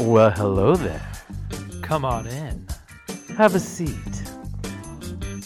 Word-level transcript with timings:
Well, 0.00 0.30
hello 0.30 0.76
there. 0.76 1.10
Come 1.82 2.04
on 2.04 2.28
in. 2.28 2.68
Have 3.36 3.56
a 3.56 3.60
seat. 3.60 4.22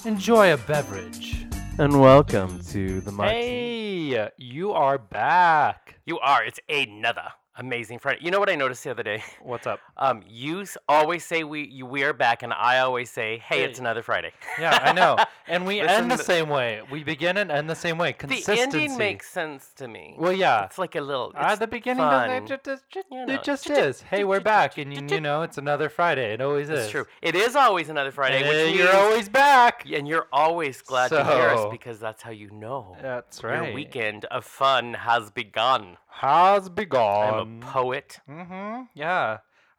Enjoy 0.05 0.53
a 0.53 0.59
beverage. 0.59 1.47
And 1.79 1.99
welcome 1.99 2.61
to 2.65 3.01
the 3.01 3.13
Martini. 3.13 4.11
Hey, 4.11 4.31
you 4.37 4.73
are 4.73 4.99
back. 4.99 5.99
You 6.05 6.19
are. 6.19 6.45
It's 6.45 6.61
another 6.69 7.33
amazing 7.57 7.99
Friday. 7.99 8.21
You 8.23 8.31
know 8.31 8.41
what 8.41 8.49
I 8.51 8.55
noticed 8.55 8.85
the 8.85 8.91
other 8.91 9.03
day? 9.03 9.23
What's 9.43 9.67
up? 9.67 9.81
Um, 9.97 10.23
you 10.29 10.65
always 10.89 11.25
say 11.25 11.45
we 11.45 11.67
you, 11.69 11.87
we 11.87 12.03
are 12.05 12.13
back, 12.13 12.43
and 12.43 12.53
I 12.53 12.79
always 12.79 13.11
say, 13.11 13.39
"Hey, 13.39 13.59
Hey. 13.59 13.65
it's 13.65 13.79
another 13.79 14.03
Friday." 14.03 14.33
Yeah, 14.59 14.79
I 14.83 14.93
know. 14.93 15.17
And 15.49 15.67
we 15.67 15.83
Listen 15.83 16.05
end 16.05 16.11
the 16.11 16.17
same 16.19 16.49
way. 16.49 16.81
We 16.91 17.03
begin 17.05 17.37
and 17.37 17.51
end 17.51 17.69
the 17.69 17.75
same 17.75 17.99
way. 17.99 18.13
The 18.13 18.19
Consistency. 18.29 18.63
ending 18.63 18.97
makes 18.97 19.29
sense 19.29 19.73
to 19.77 19.89
me. 19.89 20.15
Well, 20.17 20.33
yeah. 20.33 20.65
It's 20.65 20.79
like 20.79 20.95
a 20.95 21.01
little. 21.01 21.33
At 21.37 21.51
it's 21.51 21.59
the 21.59 21.67
beginning, 21.67 22.05
it 22.07 22.47
just, 22.47 22.69
it 22.69 22.81
just, 22.89 23.07
You 23.11 23.27
know, 23.27 23.35
it 23.35 23.43
just 23.43 23.69
is. 23.69 24.01
Hey, 24.03 24.23
we're 24.25 24.41
back, 24.41 24.79
and 24.79 24.95
you, 24.95 25.05
you 25.17 25.21
know 25.21 25.43
it's 25.43 25.59
another 25.59 25.89
Friday. 25.91 26.33
It 26.33 26.41
always 26.41 26.71
is. 26.71 26.85
It's 26.85 26.91
true. 26.91 27.07
It 27.21 27.35
is 27.35 27.55
always 27.57 27.89
another 27.91 28.13
Friday, 28.13 28.49
which 28.49 28.77
you're 28.77 28.95
always 28.97 29.29
back. 29.29 29.85
and 29.93 30.07
you're 30.09 30.29
always 30.33 30.81
glad 30.81 31.09
to 31.09 31.23
hear 31.25 31.49
us 31.51 31.67
because 31.71 31.99
that's 31.99 32.23
how 32.23 32.31
you 32.31 32.51
know 32.53 32.97
That's 33.03 33.43
right. 33.45 33.65
your 33.67 33.75
weekend 33.75 34.25
of 34.27 34.45
fun 34.47 34.95
has 34.95 35.31
begun. 35.31 35.99
Has 36.13 36.69
begun. 36.69 37.35
I'm 37.35 37.63
a 37.63 37.67
poet. 37.67 38.21
Mm-hmm. 38.29 38.83
Yeah. 38.95 39.39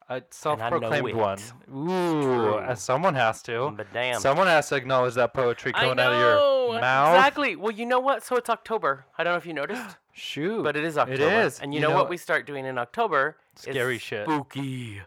A 0.09 0.21
self-proclaimed 0.29 1.15
one. 1.15 1.39
Ooh, 1.73 2.59
as 2.59 2.81
someone 2.81 3.15
has 3.15 3.41
to. 3.43 3.73
But 3.75 3.87
damn. 3.93 4.19
Someone 4.19 4.47
has 4.47 4.67
to 4.69 4.75
acknowledge 4.75 5.13
that 5.13 5.33
poetry 5.33 5.71
coming 5.71 5.99
out 5.99 6.11
of 6.11 6.19
your 6.19 6.81
mouth. 6.81 7.15
Exactly. 7.15 7.55
Well, 7.55 7.71
you 7.71 7.85
know 7.85 7.99
what? 7.99 8.23
So 8.23 8.35
it's 8.35 8.49
October. 8.49 9.05
I 9.17 9.23
don't 9.23 9.33
know 9.33 9.37
if 9.37 9.45
you 9.45 9.53
noticed. 9.53 9.97
Shoot. 10.11 10.63
But 10.63 10.75
it 10.75 10.83
is 10.83 10.97
October. 10.97 11.23
It 11.23 11.45
is. 11.45 11.59
And 11.59 11.73
you, 11.73 11.79
know, 11.79 11.91
what 11.91 12.09
we 12.09 12.17
start 12.17 12.45
doing 12.45 12.65
in 12.65 12.77
October? 12.77 13.37
Scary 13.55 13.97
shit. 13.97 14.25
Spooky. 14.25 15.01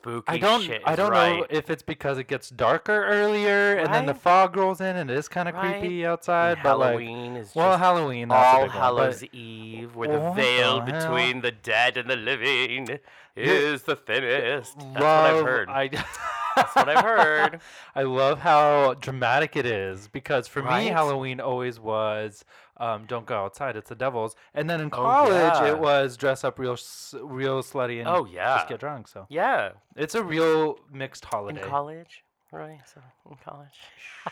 Spooky 0.00 0.32
I 0.32 0.38
don't. 0.38 0.62
shit. 0.62 0.80
I 0.86 0.96
don't 0.96 1.10
right. 1.10 1.40
know 1.40 1.46
if 1.50 1.68
it's 1.68 1.82
because 1.82 2.16
it 2.16 2.26
gets 2.26 2.48
darker 2.48 3.04
earlier, 3.04 3.76
and 3.76 3.92
then 3.92 4.06
the 4.06 4.14
fog 4.14 4.56
rolls 4.56 4.80
in, 4.80 4.96
and 4.96 5.10
it 5.10 5.16
is 5.18 5.28
kind 5.28 5.46
of 5.46 5.54
Right? 5.54 5.78
creepy 5.78 6.04
And 6.04 6.12
outside. 6.12 6.58
But 6.62 6.78
like, 6.78 7.00
is 7.00 7.54
well, 7.54 7.72
just 7.72 7.80
Halloween. 7.80 8.30
All 8.30 8.60
one, 8.62 8.70
Hallows 8.70 9.22
Eve, 9.32 9.94
where 9.94 10.08
the 10.08 10.18
What 10.18 10.30
oh, 10.30 10.32
veil 10.32 10.80
the 10.80 10.92
between 10.92 11.42
the 11.42 11.52
dead 11.52 11.98
and 11.98 12.08
the 12.08 12.16
living 12.16 12.98
is 13.36 13.82
the 13.82 13.96
thinnest. 13.96 14.78
That's 14.78 14.94
what 14.94 15.04
I've 15.04 15.44
heard. 15.44 15.68
I, 15.68 15.88
That's 16.56 16.74
what 16.74 16.88
I've 16.88 17.04
heard. 17.04 17.60
I 17.94 18.02
love 18.02 18.40
how 18.40 18.94
dramatic 18.94 19.54
it 19.56 19.66
is 19.66 20.08
because 20.08 20.48
for 20.48 20.62
me, 20.62 20.86
Halloween 20.86 21.40
always 21.40 21.78
was 21.78 22.44
um, 22.80 23.04
"Don't 23.06 23.26
go 23.26 23.44
outside; 23.44 23.76
it's 23.76 23.88
the 23.90 23.94
devil's," 23.94 24.34
and 24.54 24.68
then 24.68 24.80
in 24.80 24.88
Oh, 24.92 24.96
college 24.96 25.32
yeah. 25.32 25.66
it 25.68 25.78
was 25.78 26.16
dress 26.16 26.42
up 26.42 26.58
real, 26.58 26.76
real 27.22 27.62
slutty 27.62 28.00
and 28.00 28.08
Oh, 28.08 28.24
yeah. 28.24 28.56
just 28.56 28.68
get 28.68 28.80
drunk. 28.80 29.06
So 29.06 29.26
Yeah. 29.28 29.70
it's 29.94 30.14
a 30.16 30.22
real 30.24 30.78
mixed 30.90 31.24
holiday. 31.26 31.62
In 31.62 31.68
college. 31.68 32.24
Right. 32.52 32.80
So 32.92 33.00
in 33.30 33.36
college. 33.44 33.78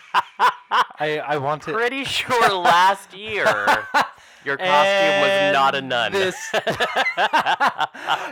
I 1.00 1.18
I 1.24 1.36
want 1.38 1.62
to. 1.62 1.72
Pretty 1.72 2.02
sure 2.04 2.52
last 2.52 3.14
year 3.26 3.46
your 4.44 4.56
costume 4.56 5.20
was 5.22 5.52
not 5.52 5.74
a 5.74 5.82
nun. 5.82 6.12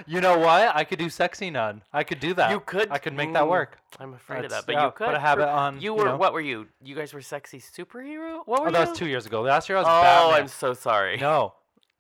You 0.07 0.21
know 0.21 0.39
what? 0.39 0.75
I 0.77 0.85
could 0.85 0.99
do 0.99 1.09
sexy 1.09 1.51
nun. 1.51 1.83
I 1.93 2.05
could 2.05 2.21
do 2.21 2.35
that. 2.35 2.51
You 2.51 2.61
could. 2.61 2.91
I 2.91 2.99
could 2.99 3.15
make 3.15 3.33
that 3.33 3.45
mm, 3.45 3.49
work. 3.51 3.79
I'm 3.99 4.15
afraid 4.15 4.45
of 4.45 4.51
that, 4.53 4.65
but 4.67 4.75
yeah, 4.75 4.85
you 4.87 4.91
could. 4.93 5.07
put 5.07 5.15
a 5.15 5.19
habit 5.19 5.45
True. 5.47 5.53
on, 5.53 5.81
You 5.81 5.95
were. 5.95 6.05
know. 6.05 6.17
What 6.17 6.33
were 6.33 6.41
you? 6.41 6.67
You 6.83 6.95
guys 6.95 7.13
were 7.13 7.23
sexy 7.23 7.61
superhero. 7.61 8.41
What 8.47 8.61
were 8.61 8.69
Oh, 8.69 8.71
you? 8.71 8.73
that 8.73 8.91
was 8.91 8.99
two 8.99 9.09
years 9.09 9.27
ago. 9.27 9.43
Last 9.43 9.69
year 9.69 9.79
I 9.79 9.81
was 9.81 9.89
Oh, 9.89 10.03
Batman. 10.03 10.41
I'm 10.43 10.49
so 10.49 10.75
sorry. 10.75 11.17
No. 11.17 11.55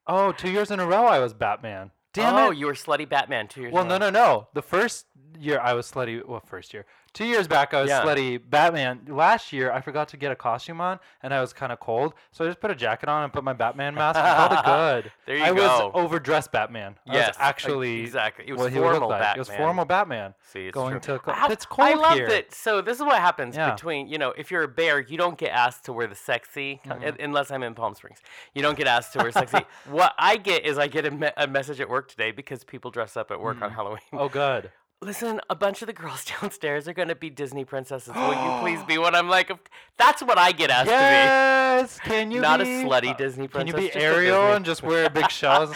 Oh, 0.07 0.33
two 0.33 0.51
years 0.51 0.71
in 0.71 0.79
a 0.79 0.87
row 0.87 1.05
I 1.07 1.19
was 1.19 1.35
Batman. 1.35 1.91
Damn 2.13 2.35
oh, 2.37 2.51
it. 2.53 2.59
you 2.59 2.67
were 2.67 2.75
slutty 2.75 3.09
Batman 3.09 3.49
two 3.49 3.63
years. 3.63 3.71
Ago. 3.71 3.77
Well, 3.77 3.85
in 3.87 3.91
a 3.93 3.99
no, 3.99 4.11
no, 4.11 4.25
no. 4.25 4.49
The 4.55 4.63
first 4.63 5.07
year 5.39 5.59
I 5.61 5.73
was 5.73 5.91
slutty. 5.91 6.25
Well, 6.27 6.41
first 6.47 6.73
year. 6.73 6.87
Two 7.17 7.25
years 7.25 7.49
back 7.49 7.73
I 7.73 7.81
was 7.81 7.89
Yeah. 7.89 8.03
slutty 8.03 8.39
Batman. 8.51 9.07
Last 9.09 9.51
year 9.51 9.73
I 9.73 9.81
forgot 9.81 10.09
to 10.09 10.19
get 10.19 10.31
a 10.33 10.37
costume 10.37 10.83
on, 10.83 11.01
and 11.23 11.33
I 11.33 11.41
was 11.41 11.55
kind 11.55 11.73
of 11.73 11.81
cold, 11.81 12.13
so 12.31 12.45
I 12.45 12.49
just 12.49 12.61
put 12.61 12.71
a 12.71 12.75
jacket 12.75 13.09
on 13.09 13.25
and 13.25 13.33
put 13.33 13.43
my 13.43 13.55
Batman 13.55 13.95
mask. 14.01 14.19
and 14.19 14.37
called 14.37 14.53
it 14.53 14.65
good. 15.05 15.13
There 15.25 15.37
you 15.39 15.43
I 15.45 15.55
go. 15.55 15.65
I 15.65 15.85
was 15.85 15.93
overdressed 15.95 16.53
Batman. 16.53 16.97
I 17.09 17.15
Yes, 17.15 17.29
was 17.29 17.37
actually 17.41 18.01
exactly. 18.03 18.45
It 18.47 18.53
was 18.53 18.61
what 18.61 18.73
he 18.73 18.79
would 18.79 18.85
look 18.89 18.93
formal 19.01 19.09
like. 19.09 19.35
It 19.35 19.39
was 19.39 19.49
Batman. 19.49 19.65
formal 19.67 19.85
Batman. 19.87 20.35
See, 20.43 20.67
it's 20.67 20.75
going 20.75 21.01
true. 21.01 21.17
to 21.19 21.25
cl- 21.25 21.37
How- 21.39 21.49
it's 21.49 21.65
cold 21.65 21.89
I 21.89 21.95
love 21.95 22.15
here. 22.19 22.29
that. 22.29 22.53
So 22.55 22.83
this 22.83 22.99
is 22.99 23.03
what 23.03 23.19
happens 23.19 23.57
Yeah. 23.57 23.71
between 23.73 24.09
you 24.09 24.19
know, 24.19 24.35
if 24.37 24.51
you're 24.51 24.65
a 24.65 24.69
bear, 24.69 25.01
you 25.01 25.17
don't 25.17 25.39
get 25.39 25.53
asked 25.53 25.87
to 25.87 25.95
wear 25.95 26.07
the 26.07 26.15
sexy 26.15 26.83
Mm-hmm. 26.85 27.03
un- 27.03 27.17
unless 27.19 27.51
I'm 27.51 27.63
in 27.63 27.75
Palm 27.75 27.95
Springs. 27.95 28.21
You 28.55 28.61
don't 28.61 28.77
get 28.77 28.87
asked 28.89 29.15
to 29.15 29.21
wear 29.21 29.33
sexy. 29.33 29.61
what 29.87 30.13
I 30.19 30.37
get 30.37 30.67
is 30.67 30.77
I 30.77 30.87
get 30.89 31.07
a, 31.07 31.11
me- 31.11 31.31
a 31.39 31.47
message 31.47 31.81
at 31.81 31.89
work 31.89 32.09
today 32.09 32.31
because 32.31 32.63
people 32.63 32.91
dress 32.91 33.17
up 33.17 33.31
at 33.31 33.41
work 33.41 33.63
on 33.63 33.71
Halloween. 33.73 34.01
Oh, 34.13 34.29
good. 34.29 34.71
Listen, 35.03 35.41
a 35.51 35.55
bunch 35.55 35.83
of 35.83 35.87
the 35.87 35.93
girls 35.93 36.25
downstairs 36.41 36.89
are 36.89 36.95
going 36.95 37.09
to 37.09 37.15
be 37.15 37.29
Disney 37.31 37.65
princesses. 37.65 38.15
Will 38.15 38.33
you 38.33 38.61
please 38.61 38.83
be 38.85 38.99
one? 39.07 39.15
I'm 39.15 39.29
like, 39.29 39.51
that's 39.99 40.23
what 40.23 40.39
I 40.39 40.53
get 40.53 40.71
asked 40.71 40.87
to 40.89 40.91
be. 40.91 40.93
Yes. 40.93 41.99
Can 42.01 42.31
you 42.31 42.39
be. 42.39 42.43
Not 42.43 42.61
a 42.61 42.65
slutty 42.65 43.17
Disney 43.17 43.47
princess. 43.49 43.75
Can 43.75 43.83
you 43.85 43.91
be 43.91 43.95
Ariel 43.95 44.53
and 44.55 44.65
just 44.65 44.83
wear 44.83 45.09
big 45.11 45.31
shells? 45.31 45.75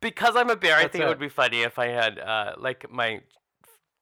because 0.00 0.34
I'm 0.36 0.48
a 0.50 0.56
bear, 0.56 0.76
I 0.76 0.88
think 0.88 1.02
it 1.02 1.06
it. 1.06 1.08
would 1.08 1.18
be 1.18 1.28
funny 1.28 1.62
if 1.62 1.78
I 1.78 1.88
had 1.88 2.18
uh, 2.18 2.54
like 2.58 2.90
my 2.90 3.20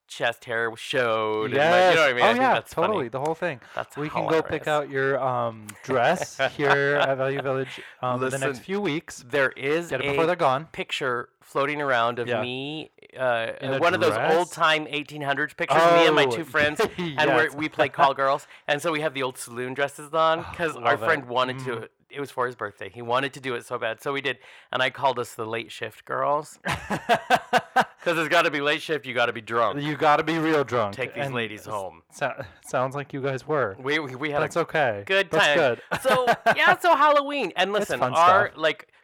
chest 0.09 0.45
hair 0.45 0.71
showed. 0.75 1.45
And 1.45 1.53
my, 1.53 1.59
Yes. 1.59 1.91
you 1.91 1.95
know 1.95 2.01
what 2.01 2.09
I 2.09 2.13
mean? 2.13 2.23
Oh 2.23 2.27
I 2.27 2.33
yeah, 2.47 2.53
that's 2.55 2.73
totally. 2.73 2.97
Funny. 2.97 3.09
The 3.09 3.19
whole 3.19 3.35
thing. 3.35 3.61
That's 3.75 3.95
we 3.95 4.09
can 4.09 4.27
go 4.27 4.41
pick 4.41 4.67
out 4.67 4.89
your 4.89 5.19
um, 5.21 5.67
dress 5.83 6.39
here 6.57 6.97
at 7.01 7.15
Value 7.17 7.41
Village 7.41 7.81
um, 8.01 8.19
the 8.19 8.37
next 8.37 8.59
few 8.59 8.81
weeks. 8.81 9.23
There 9.27 9.51
is 9.51 9.89
Get 9.89 10.01
it 10.01 10.05
a 10.07 10.09
before 10.11 10.25
they're 10.25 10.35
gone. 10.35 10.65
picture 10.71 11.29
floating 11.41 11.81
around 11.81 12.19
of 12.19 12.27
Yeah. 12.27 12.41
me, 12.41 12.91
uh, 13.17 13.47
In 13.61 13.73
a 13.73 13.79
one 13.79 13.93
of 13.95 14.01
those 14.01 14.17
old 14.35 14.51
time 14.51 14.85
1800s 14.85 15.55
pictures, 15.57 15.81
of 15.81 15.93
me 15.95 16.05
and 16.05 16.15
my 16.15 16.25
two 16.25 16.43
friends, 16.55 16.79
and 16.97 17.29
we're, 17.31 17.49
we 17.55 17.69
play 17.69 17.89
call 17.89 18.13
girls, 18.13 18.45
and 18.67 18.81
so 18.81 18.91
we 18.91 19.01
have 19.01 19.13
the 19.15 19.23
old 19.23 19.37
saloon 19.37 19.73
dresses 19.73 20.13
on 20.13 20.45
because 20.51 20.75
our 20.75 20.81
love 20.83 21.01
it. 21.03 21.05
friend 21.05 21.25
wanted 21.25 21.57
Mm. 21.57 21.65
to. 21.65 21.89
It 22.11 22.19
was 22.19 22.31
for 22.31 22.45
his 22.45 22.55
birthday. 22.55 22.89
He 22.89 23.01
wanted 23.01 23.33
to 23.33 23.39
do 23.39 23.55
it 23.55 23.65
so 23.65 23.77
bad, 23.77 24.01
so 24.01 24.13
we 24.13 24.21
did, 24.21 24.39
and 24.71 24.81
I 24.81 24.89
called 24.89 25.19
us 25.19 25.35
the 25.35 25.45
late 25.45 25.71
shift 25.71 26.05
girls 26.05 26.59
because 26.63 28.17
it's 28.17 28.29
got 28.29 28.43
to 28.43 28.51
be 28.51 28.61
late 28.61 28.81
shift. 28.81 29.05
You 29.05 29.13
got 29.13 29.27
to 29.27 29.33
be 29.33 29.41
drunk. 29.41 29.81
you 29.81 29.95
got 29.95 30.17
to 30.17 30.23
be 30.23 30.37
real 30.37 30.63
drunk. 30.63 30.95
Take 30.95 31.13
these 31.13 31.25
and 31.25 31.35
ladies 31.35 31.65
home. 31.65 32.01
So, 32.11 32.31
sounds 32.67 32.95
like 32.95 33.13
you 33.13 33.21
guys 33.21 33.47
were. 33.47 33.75
We 33.79 33.99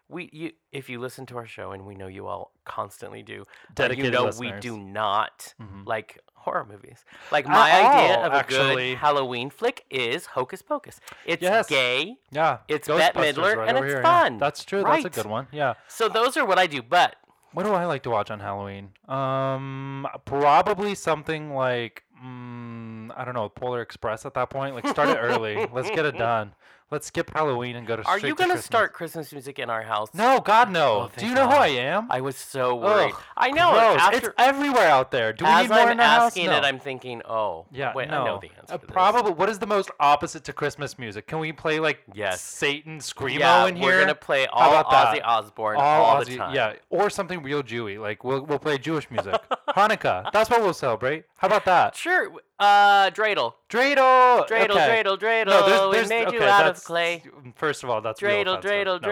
we, 0.09 0.29
we 0.29 0.29
had 0.29 0.29
That's 0.29 0.29
a 0.29 0.29
okay. 0.29 0.29
good 0.29 0.29
That's 0.29 0.29
time. 0.29 0.29
good. 0.29 0.29
so 0.29 0.29
yeah, 0.29 0.29
so 0.29 0.29
Halloween 0.29 0.29
and 0.29 0.29
listen, 0.29 0.29
fun 0.29 0.29
our 0.29 0.29
stuff. 0.29 0.29
like 0.29 0.29
we 0.29 0.29
you 0.31 0.51
if 0.71 0.89
you 0.89 0.99
listen 0.99 1.25
to 1.27 1.37
our 1.37 1.45
show 1.47 1.71
and 1.71 1.85
we 1.85 1.95
know 1.95 2.07
you 2.07 2.27
all 2.27 2.51
constantly 2.65 3.23
do, 3.23 3.43
Dedicated 3.73 4.05
you 4.05 4.11
know 4.11 4.25
listeners. 4.25 4.53
we 4.53 4.59
do 4.59 4.77
not 4.77 5.53
Mhm. 5.61 5.85
like 5.87 6.19
horror 6.35 6.65
movies. 6.69 7.03
Like 7.31 7.45
At 7.45 7.51
my 7.51 7.71
idea 7.71 8.17
all, 8.17 8.25
of 8.25 8.33
a 8.33 8.35
actually. 8.35 8.89
good 8.91 8.97
Halloween 8.99 9.49
flick 9.49 9.83
is 9.89 10.27
Hocus 10.27 10.61
Pocus. 10.61 10.99
It's 11.25 11.41
Yes. 11.41 11.67
gay, 11.67 12.17
Yeah. 12.29 12.59
It's 12.67 12.87
Bette 12.87 13.17
Midler, 13.19 13.55
right 13.57 13.69
and 13.69 13.77
it's 13.79 13.87
here, 13.87 14.01
yeah. 14.01 14.21
fun. 14.23 14.37
That's 14.37 14.63
true. 14.63 14.83
Right. 14.83 15.01
That's 15.03 15.17
a 15.17 15.21
good 15.23 15.29
one. 15.29 15.47
Yeah. 15.51 15.73
so 15.87 16.07
those 16.07 16.37
are 16.37 16.45
what 16.45 16.59
I 16.59 16.67
do. 16.67 16.81
But 16.83 17.15
What 17.53 17.63
do 17.63 17.73
I 17.73 17.85
like 17.85 18.03
to 18.03 18.09
watch 18.11 18.29
on 18.29 18.41
Halloween? 18.41 18.89
Um, 19.07 20.07
probably 20.25 20.93
something 20.93 21.53
like 21.55 22.03
mm, 22.23 23.11
I 23.15 23.23
don't 23.25 23.33
know, 23.33 23.49
Polar 23.49 23.81
Express. 23.81 24.25
At 24.25 24.33
that 24.35 24.49
point, 24.49 24.75
like 24.75 24.87
start 24.87 25.09
it 25.09 25.17
early. 25.19 25.67
Let's 25.71 25.89
get 25.89 26.05
it 26.05 26.17
done. 26.17 26.53
Let's 26.91 27.07
skip 27.07 27.31
Halloween 27.33 27.75
and 27.77 27.87
go 27.87 27.95
to. 27.95 28.03
are 28.03 28.19
you 28.19 28.35
gonna 28.35 28.61
start 28.61 28.93
Christmas 28.93 29.31
music 29.31 29.57
in 29.57 29.71
our 29.71 29.81
house? 29.81 30.09
No, 30.13 30.39
God 30.39 30.69
no. 30.69 31.09
Oh, 31.09 31.11
Do 31.17 31.25
you 31.25 31.33
know 31.33 31.47
who 31.47 31.55
I 31.55 31.67
am? 31.69 32.07
I 32.11 32.21
was 32.21 32.35
so 32.35 32.75
worried. 32.75 33.11
Ugh, 33.11 33.21
I 33.35 33.49
know. 33.49 33.71
gross. 33.71 33.99
After 33.99 34.17
it's 34.17 34.35
everywhere 34.37 34.87
out 34.87 35.09
there. 35.09 35.33
Do 35.33 35.45
we 35.45 35.49
as 35.49 35.63
need 35.63 35.69
more 35.71 35.79
I'm 35.79 35.91
in 35.93 35.97
the 35.97 36.03
house? 36.03 36.27
asking 36.27 36.45
No. 36.45 36.57
it, 36.57 36.63
I'm 36.63 36.79
thinking, 36.79 37.23
oh, 37.27 37.65
Yeah, 37.71 37.91
wait, 37.95 38.09
no. 38.09 38.21
I 38.21 38.25
know 38.25 38.39
the 38.39 38.51
answer. 38.59 38.75
Uh, 38.75 38.77
probably. 38.77 39.31
What 39.33 39.49
is 39.49 39.57
the 39.57 39.65
most 39.65 39.89
opposite 39.99 40.43
to 40.43 40.53
Christmas 40.53 40.99
music? 40.99 41.25
Can 41.25 41.39
we 41.39 41.51
play 41.51 41.79
like 41.79 42.03
Yes. 42.13 42.41
Satan 42.41 42.99
screamo 42.99 43.39
yeah, 43.39 43.65
in 43.65 43.75
here? 43.77 43.85
we're 43.85 43.99
gonna 44.01 44.13
play 44.13 44.45
all 44.45 44.69
about 44.69 44.91
that? 44.91 45.15
Ozzy 45.15 45.25
Osbourne 45.25 45.77
all, 45.77 46.03
all 46.05 46.19
the 46.23 46.31
Ozzy- 46.33 46.37
time. 46.37 46.53
Yeah, 46.53 46.73
or 46.91 47.09
something 47.09 47.41
real 47.41 47.63
Jewy. 47.63 47.99
Like 47.99 48.23
we'll 48.23 48.45
we'll 48.45 48.59
play 48.59 48.77
Jewish 48.77 49.09
music. 49.09 49.33
Hanukkah. 49.69 50.31
That's 50.31 50.51
what 50.51 50.61
we'll 50.61 50.73
celebrate. 50.73 51.25
How 51.37 51.47
about 51.47 51.65
that? 51.65 51.95
Sure. 51.95 52.31
Uh, 52.57 53.09
dreidel, 53.11 53.51
Dreidel. 53.69 54.47
dreidel, 54.47 54.69
okay. 54.71 55.03
dreidel, 55.03 55.19
dreidel. 55.19 55.45
No, 55.47 55.89
there's, 55.91 56.07
we 56.07 56.15
made 56.15 56.27
okay, 56.29 56.37
you 56.37 56.43
out 56.43 56.65
of 56.67 56.81
clay. 56.85 57.21
First 57.55 57.83
of 57.83 57.89
all, 57.89 57.99
that's 57.99 58.21
Dreidel, 58.21 58.59
offensive. 58.59 58.71
dreidel, 58.71 59.01
No, 59.01 59.07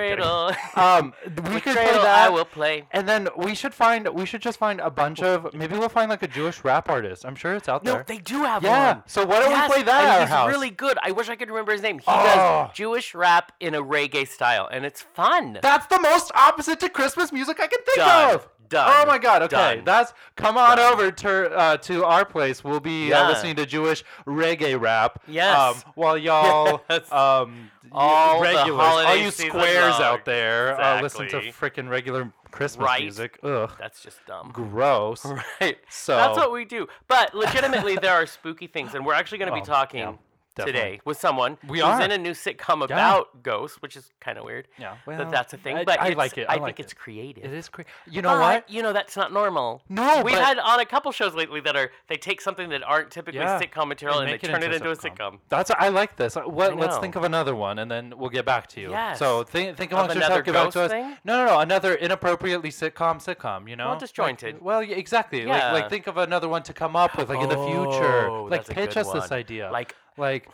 dreidel. 0.56 0.78
Um, 0.78 1.14
we 1.50 1.56
With 1.56 1.64
could 1.64 1.74
play 1.76 1.86
that. 1.92 2.06
I 2.06 2.30
will 2.30 2.46
play. 2.46 2.86
And 2.92 3.08
then 3.10 3.28
we 3.36 3.54
should 3.54 3.74
find 3.74 4.08
we 4.14 4.26
should 4.26 4.42
just 4.42 4.60
find 4.60 4.80
a 4.80 4.90
bunch 4.90 5.22
of 5.22 5.54
maybe 5.54 5.78
we'll 5.78 5.90
find 5.90 6.10
like 6.10 6.24
a 6.24 6.28
Jewish 6.30 6.64
rap 6.64 6.90
artist. 6.90 7.26
I'm 7.26 7.36
sure 7.36 7.54
it's 7.54 7.68
out 7.68 7.84
No, 7.84 7.92
there. 7.92 8.00
No, 8.00 8.06
they 8.08 8.20
do 8.20 8.44
have 8.44 8.64
one. 8.64 8.72
yeah. 8.72 8.94
one. 8.94 9.04
So 9.08 9.26
why 9.26 9.40
don't 9.42 9.52
Yes, 9.52 9.70
we 9.70 9.74
play 9.76 9.84
that 9.84 10.00
and 10.04 10.08
at 10.10 10.14
our 10.16 10.20
he's 10.22 10.30
house? 10.30 10.50
really 10.50 10.70
good. 10.70 10.98
I 11.04 11.12
wish 11.12 11.28
I 11.28 11.36
could 11.36 11.50
remember 11.50 11.74
his 11.74 11.82
name. 11.82 12.00
He 12.00 12.06
Oh. 12.08 12.24
does 12.68 12.78
Jewish 12.78 13.14
rap 13.14 13.52
in 13.60 13.76
a 13.76 13.84
reggae 13.84 14.26
style, 14.26 14.70
and 14.72 14.86
it's 14.86 15.02
fun. 15.02 15.60
That's 15.62 15.88
the 15.88 16.00
most 16.00 16.32
opposite 16.34 16.80
to 16.80 16.88
Christmas 16.88 17.34
music 17.34 17.60
I 17.60 17.68
can 17.68 17.80
think 17.84 17.98
Done. 17.98 18.36
of. 18.36 18.48
Done. 18.74 18.92
Oh 18.94 19.06
my 19.06 19.18
God! 19.18 19.44
Okay, 19.44 19.76
Done. 19.76 19.84
that's 19.86 20.14
come 20.36 20.58
on 20.58 20.78
Done. 20.78 20.94
over 20.94 21.12
to 21.12 21.52
uh, 21.52 21.78
to 21.78 22.04
our 22.06 22.26
place. 22.26 22.64
We'll 22.64 22.80
be 22.80 23.14
uh, 23.14 23.28
listening 23.30 23.56
to 23.58 23.66
Jewish 23.66 24.04
reggae 24.28 24.80
rap. 24.80 25.22
Yes. 25.28 25.58
Um, 25.86 25.92
while 25.96 26.18
y'all 26.18 26.82
Yes. 26.90 27.12
um 27.12 27.70
All 27.92 28.40
the 28.40 28.44
regulars, 28.44 28.80
all 28.80 29.16
you 29.16 29.32
squares 29.32 29.96
out 30.00 30.26
there, 30.26 30.80
uh, 30.82 31.02
listen 31.02 31.28
to 31.30 31.38
Exactly. 31.38 31.52
freaking 31.84 31.90
regular 31.90 32.32
Christmas 32.52 32.86
Right. 32.86 33.02
music. 33.04 33.40
Ugh, 33.44 33.72
That's 33.80 34.02
just 34.02 34.20
dumb. 34.28 34.52
gross. 34.54 35.26
Right. 35.62 35.78
So 35.90 36.16
That's 36.16 36.38
what 36.38 36.52
we 36.52 36.66
do. 36.66 36.88
But 37.08 37.34
legitimately, 37.36 37.96
there 38.02 38.14
are 38.14 38.26
spooky 38.26 38.68
things, 38.68 38.94
and 38.96 39.06
we're 39.06 39.14
actually 39.16 39.38
going 39.40 39.52
to 39.52 39.58
Oh, 39.58 39.62
be 39.62 39.66
talking 39.66 40.00
yeah, 40.00 40.14
definitely. 40.56 40.82
today 40.82 41.02
with 41.06 41.20
someone 41.20 41.58
We 41.68 41.80
who's 41.80 41.88
are. 41.88 42.02
in 42.02 42.12
a 42.12 42.18
new 42.18 42.32
sitcom 42.32 42.84
about 42.84 43.44
ghosts, 43.44 43.82
which 43.82 43.96
is 43.96 44.12
kind 44.20 44.38
of 44.38 44.46
weird 44.46 44.68
Yeah, 44.78 44.96
that 45.08 45.32
that's 45.32 45.54
a 45.54 45.58
thing. 45.58 45.78
I- 45.78 45.84
but 45.84 46.00
I 46.00 46.10
like 46.10 46.38
it, 46.38 46.46
I, 46.48 46.52
I 46.52 46.56
think 46.56 46.64
like 46.64 46.80
it's 46.80 46.94
creative. 46.94 47.44
It 47.46 47.54
is 47.54 47.70
crazy. 47.70 47.90
You 48.10 48.22
know 48.22 48.30
But, 48.30 48.40
what? 48.40 48.70
You 48.70 48.82
know 48.84 48.94
that's 48.94 49.16
not 49.18 49.34
normal. 49.34 49.82
No, 49.90 50.22
we've 50.24 50.36
had 50.38 50.60
on 50.60 50.80
a 50.80 50.86
couple 50.86 51.12
shows 51.12 51.36
lately 51.36 51.60
that 51.62 51.76
are 51.76 51.92
they 52.08 52.16
take 52.18 52.42
something 52.42 52.70
that 52.70 52.84
aren't 52.84 53.12
typically 53.12 53.40
Yeah, 53.42 53.60
sitcom 53.62 53.88
material 53.88 54.20
and 54.20 54.30
and, 54.30 54.40
they 54.42 54.48
it 54.48 54.52
turn 54.52 54.64
into 54.64 54.68
it 54.68 54.72
a 54.74 54.76
into 54.76 54.92
a 54.92 54.96
sitcom. 54.96 55.18
sitcom. 55.34 55.40
That's 55.50 55.72
I 55.72 55.90
like 55.90 56.16
this. 56.18 56.36
What, 56.36 56.78
let's 56.78 56.98
think 56.98 57.16
of 57.16 57.24
another 57.24 57.56
one, 57.56 57.80
and 57.80 57.90
then 57.90 58.14
we'll 58.18 58.30
get 58.30 58.46
back 58.46 58.68
to 58.68 58.82
you. 58.82 58.90
Yes. 58.92 59.20
So 59.20 59.44
think 59.44 59.78
think 59.78 59.92
Of 59.92 59.98
amongst 60.00 60.16
yourself. 60.16 60.44
Get 60.44 60.54
back 60.54 60.72
to 60.72 60.82
us. 60.84 60.92
thing? 60.92 61.18
No, 61.24 61.38
no, 61.38 61.46
no. 61.46 61.60
Another 61.60 61.94
inappropriately 61.96 62.70
sitcom 62.70 63.16
sitcom. 63.24 63.70
You 63.70 63.76
know, 63.76 63.86
Well, 63.86 63.94
Like- 63.94 64.00
disjointed. 64.00 64.62
well, 64.62 64.84
yeah, 64.84 64.96
exactly. 64.96 65.46
Like 65.46 65.62
Yeah. 65.62 65.72
like 65.74 65.90
think 65.90 66.08
of 66.08 66.18
another 66.18 66.48
one 66.50 66.64
to 66.64 66.74
come 66.74 66.96
up 66.96 67.18
with, 67.18 67.30
like 67.30 67.42
in 67.42 67.50
the 67.50 67.56
future. 67.66 68.28
Oh, 68.30 68.44
Like 68.46 68.68
pitch 68.68 68.98
us 68.98 69.12
this 69.12 69.32
idea. 69.32 69.70
Like 69.72 69.96
like 70.18 70.50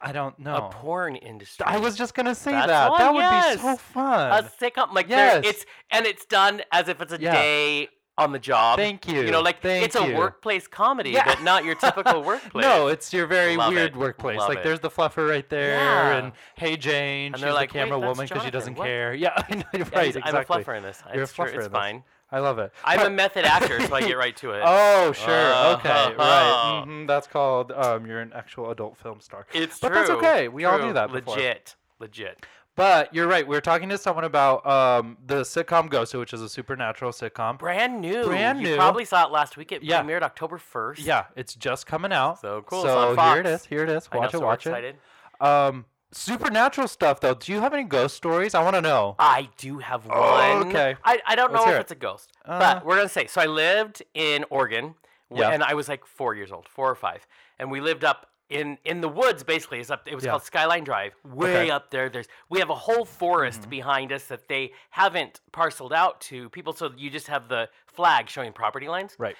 I 0.00 0.12
don't 0.12 0.38
know. 0.38 0.56
a 0.56 0.70
porn 0.70 1.16
industry. 1.16 1.66
I 1.66 1.76
was 1.78 1.96
just 1.96 2.14
gonna 2.14 2.34
say 2.34 2.52
That's 2.52 2.66
that. 2.68 2.90
one, 2.90 2.98
that 3.00 3.12
would 3.14 3.56
be 3.56 3.62
so 3.62 3.76
fun. 3.76 4.32
a 4.44 4.50
sitcom 4.60 4.92
like 4.94 5.08
Yes. 5.08 5.44
it's 5.46 5.66
and 5.90 6.06
it's 6.06 6.24
done 6.24 6.62
as 6.72 6.88
if 6.88 7.00
it's 7.02 7.12
a 7.12 7.20
Yeah. 7.20 7.32
day 7.32 7.88
on 8.18 8.32
the 8.32 8.38
job. 8.38 8.78
Thank 8.78 9.08
you. 9.08 9.22
You 9.22 9.30
know, 9.30 9.40
like 9.40 9.62
Thank 9.62 9.84
it's 9.84 9.96
a 9.96 10.06
you. 10.06 10.14
workplace 10.16 10.66
comedy, 10.66 11.10
Yeah. 11.10 11.24
but 11.24 11.42
not 11.42 11.64
your 11.64 11.74
typical 11.74 12.22
workplace. 12.22 12.62
No, 12.66 12.88
it's 12.88 13.12
your 13.14 13.26
very 13.26 13.56
Love 13.56 13.72
weird 13.72 13.92
it. 13.92 13.96
workplace. 13.96 14.38
Love 14.38 14.48
like 14.48 14.58
it. 14.58 14.64
there's 14.64 14.80
the 14.80 14.90
fluffer 14.90 15.28
right 15.28 15.48
there, 15.48 15.76
Yeah. 15.76 16.16
and 16.16 16.32
hey 16.56 16.76
Jane, 16.76 17.32
And 17.34 17.42
she's 17.42 17.52
like, 17.52 17.70
the 17.72 17.78
camera 17.78 17.98
woman 17.98 18.26
because 18.26 18.42
she 18.42 18.50
doesn't 18.50 18.76
What?" 18.76 18.86
care. 18.86 19.14
Yeah, 19.24 19.32
I 19.36 19.54
know, 19.54 19.62
Yeah, 19.72 19.80
right, 19.94 20.04
he's- 20.06 20.16
exactly. 20.16 20.30
I'm 20.30 20.36
a 20.36 20.44
fluffer 20.64 20.76
in 20.76 20.82
this. 20.82 21.02
You're 21.12 21.20
a 21.20 21.24
it's 21.24 21.32
true, 21.32 21.44
it's 21.46 21.54
in 21.54 21.60
this. 21.60 21.68
I 22.32 22.38
love 22.38 22.58
it. 22.58 22.72
I'm 22.84 23.00
a 23.06 23.10
method 23.10 23.44
actor, 23.44 23.80
so 23.86 23.94
I 23.94 24.00
get 24.00 24.16
right 24.16 24.36
to 24.36 24.52
it. 24.52 24.62
Oh, 24.66 25.12
sure. 25.12 25.74
okay. 25.74 25.88
Uh-huh. 25.90 26.14
Right. 26.16 26.82
hmm 26.86 27.06
That's 27.06 27.26
called 27.26 27.72
um, 27.72 28.06
you're 28.06 28.20
an 28.20 28.32
actual 28.34 28.70
adult 28.70 28.96
film 28.96 29.20
star. 29.20 29.46
it's 29.52 29.78
but 29.80 29.88
true. 29.88 29.96
that's 29.96 30.10
okay. 30.10 30.48
We 30.48 30.64
all 30.64 30.78
knew 30.78 30.84
true, 30.84 30.92
that 30.94 31.12
before. 31.12 31.34
Legit. 31.36 31.74
Legit. 31.98 32.46
But 32.76 33.12
you're 33.14 33.26
right. 33.26 33.46
We 33.46 33.54
were 33.56 33.60
talking 33.60 33.88
to 33.90 33.98
someone 33.98 34.24
about 34.24 34.64
um, 34.64 35.18
the 35.26 35.40
sitcom 35.42 35.90
Ghost, 35.90 36.14
which 36.14 36.32
is 36.32 36.40
a 36.40 36.48
supernatural 36.48 37.10
sitcom. 37.12 37.58
Brand 37.58 38.00
new. 38.00 38.24
Brand 38.24 38.60
new. 38.60 38.70
you 38.70 38.76
probably 38.76 39.04
saw 39.04 39.26
it 39.26 39.32
last 39.32 39.56
week. 39.56 39.72
It 39.72 39.82
Yeah. 39.82 40.02
premiered 40.02 40.22
October 40.22 40.56
1st. 40.58 41.04
Yeah, 41.04 41.24
it's 41.36 41.54
just 41.54 41.86
coming 41.86 42.12
out. 42.12 42.40
So 42.40 42.62
cool. 42.62 42.82
So 42.82 43.16
here 43.16 43.40
it 43.40 43.46
is. 43.46 43.66
Here 43.66 43.82
it 43.82 43.90
is. 43.90 44.08
Know, 44.12 44.20
Watch 44.20 44.32
so 44.32 44.38
it. 44.38 44.40
we're 44.42 44.46
Watch 44.46 44.66
it. 44.66 44.96
Um, 45.40 45.84
supernatural 46.12 46.88
stuff 46.88 47.20
though. 47.20 47.34
Do 47.34 47.52
you 47.52 47.60
have 47.60 47.72
any 47.72 47.84
ghost 47.84 48.16
stories? 48.16 48.54
I 48.54 48.62
want 48.62 48.76
to 48.76 48.80
know. 48.82 49.16
I 49.18 49.48
do 49.56 49.78
have 49.78 50.06
one. 50.06 50.16
Oh, 50.18 50.64
okay. 50.68 50.96
I, 51.04 51.20
I 51.26 51.36
don't 51.36 51.52
Let's 51.52 51.64
know 51.66 51.72
if 51.72 51.78
it. 51.78 51.80
it's 51.82 51.92
a 51.92 51.96
ghost, 51.96 52.32
Uh, 52.44 52.58
but 52.58 52.84
we're 52.84 52.96
gonna 52.96 53.08
say. 53.08 53.26
So 53.26 53.40
I 53.40 53.46
lived 53.46 54.02
in 54.14 54.44
Oregon, 54.50 54.94
Yeah. 55.32 55.50
and 55.50 55.62
I 55.62 55.74
was 55.74 55.88
like 55.88 56.04
four 56.04 56.34
years 56.34 56.50
old, 56.52 56.68
four 56.68 56.90
or 56.90 56.94
five, 56.96 57.26
and 57.58 57.70
we 57.70 57.80
lived 57.80 58.04
up 58.04 58.26
in 58.48 58.78
in 58.84 59.00
the 59.00 59.08
woods. 59.08 59.44
Basically, 59.44 59.78
it's 59.78 59.90
up. 59.90 60.08
It 60.08 60.14
was 60.14 60.24
Yeah. 60.24 60.30
called 60.32 60.42
Skyline 60.42 60.82
Drive, 60.84 61.14
way 61.24 61.50
Okay. 61.52 61.66
Mm-hmm. 61.68 61.76
up 61.76 61.90
there. 61.90 62.08
There's 62.08 62.26
we 62.48 62.58
have 62.58 62.70
a 62.70 62.74
whole 62.74 63.04
forest 63.04 63.70
behind 63.70 64.10
us 64.12 64.24
that 64.26 64.48
they 64.48 64.72
haven't 64.90 65.40
parceled 65.52 65.92
out 65.92 66.20
to 66.22 66.48
people, 66.50 66.72
so 66.72 66.90
you 66.96 67.10
just 67.10 67.28
have 67.28 67.48
the 67.48 67.68
flag 67.86 68.28
showing 68.28 68.52
property 68.52 68.88
lines. 68.88 69.14
Right. 69.18 69.36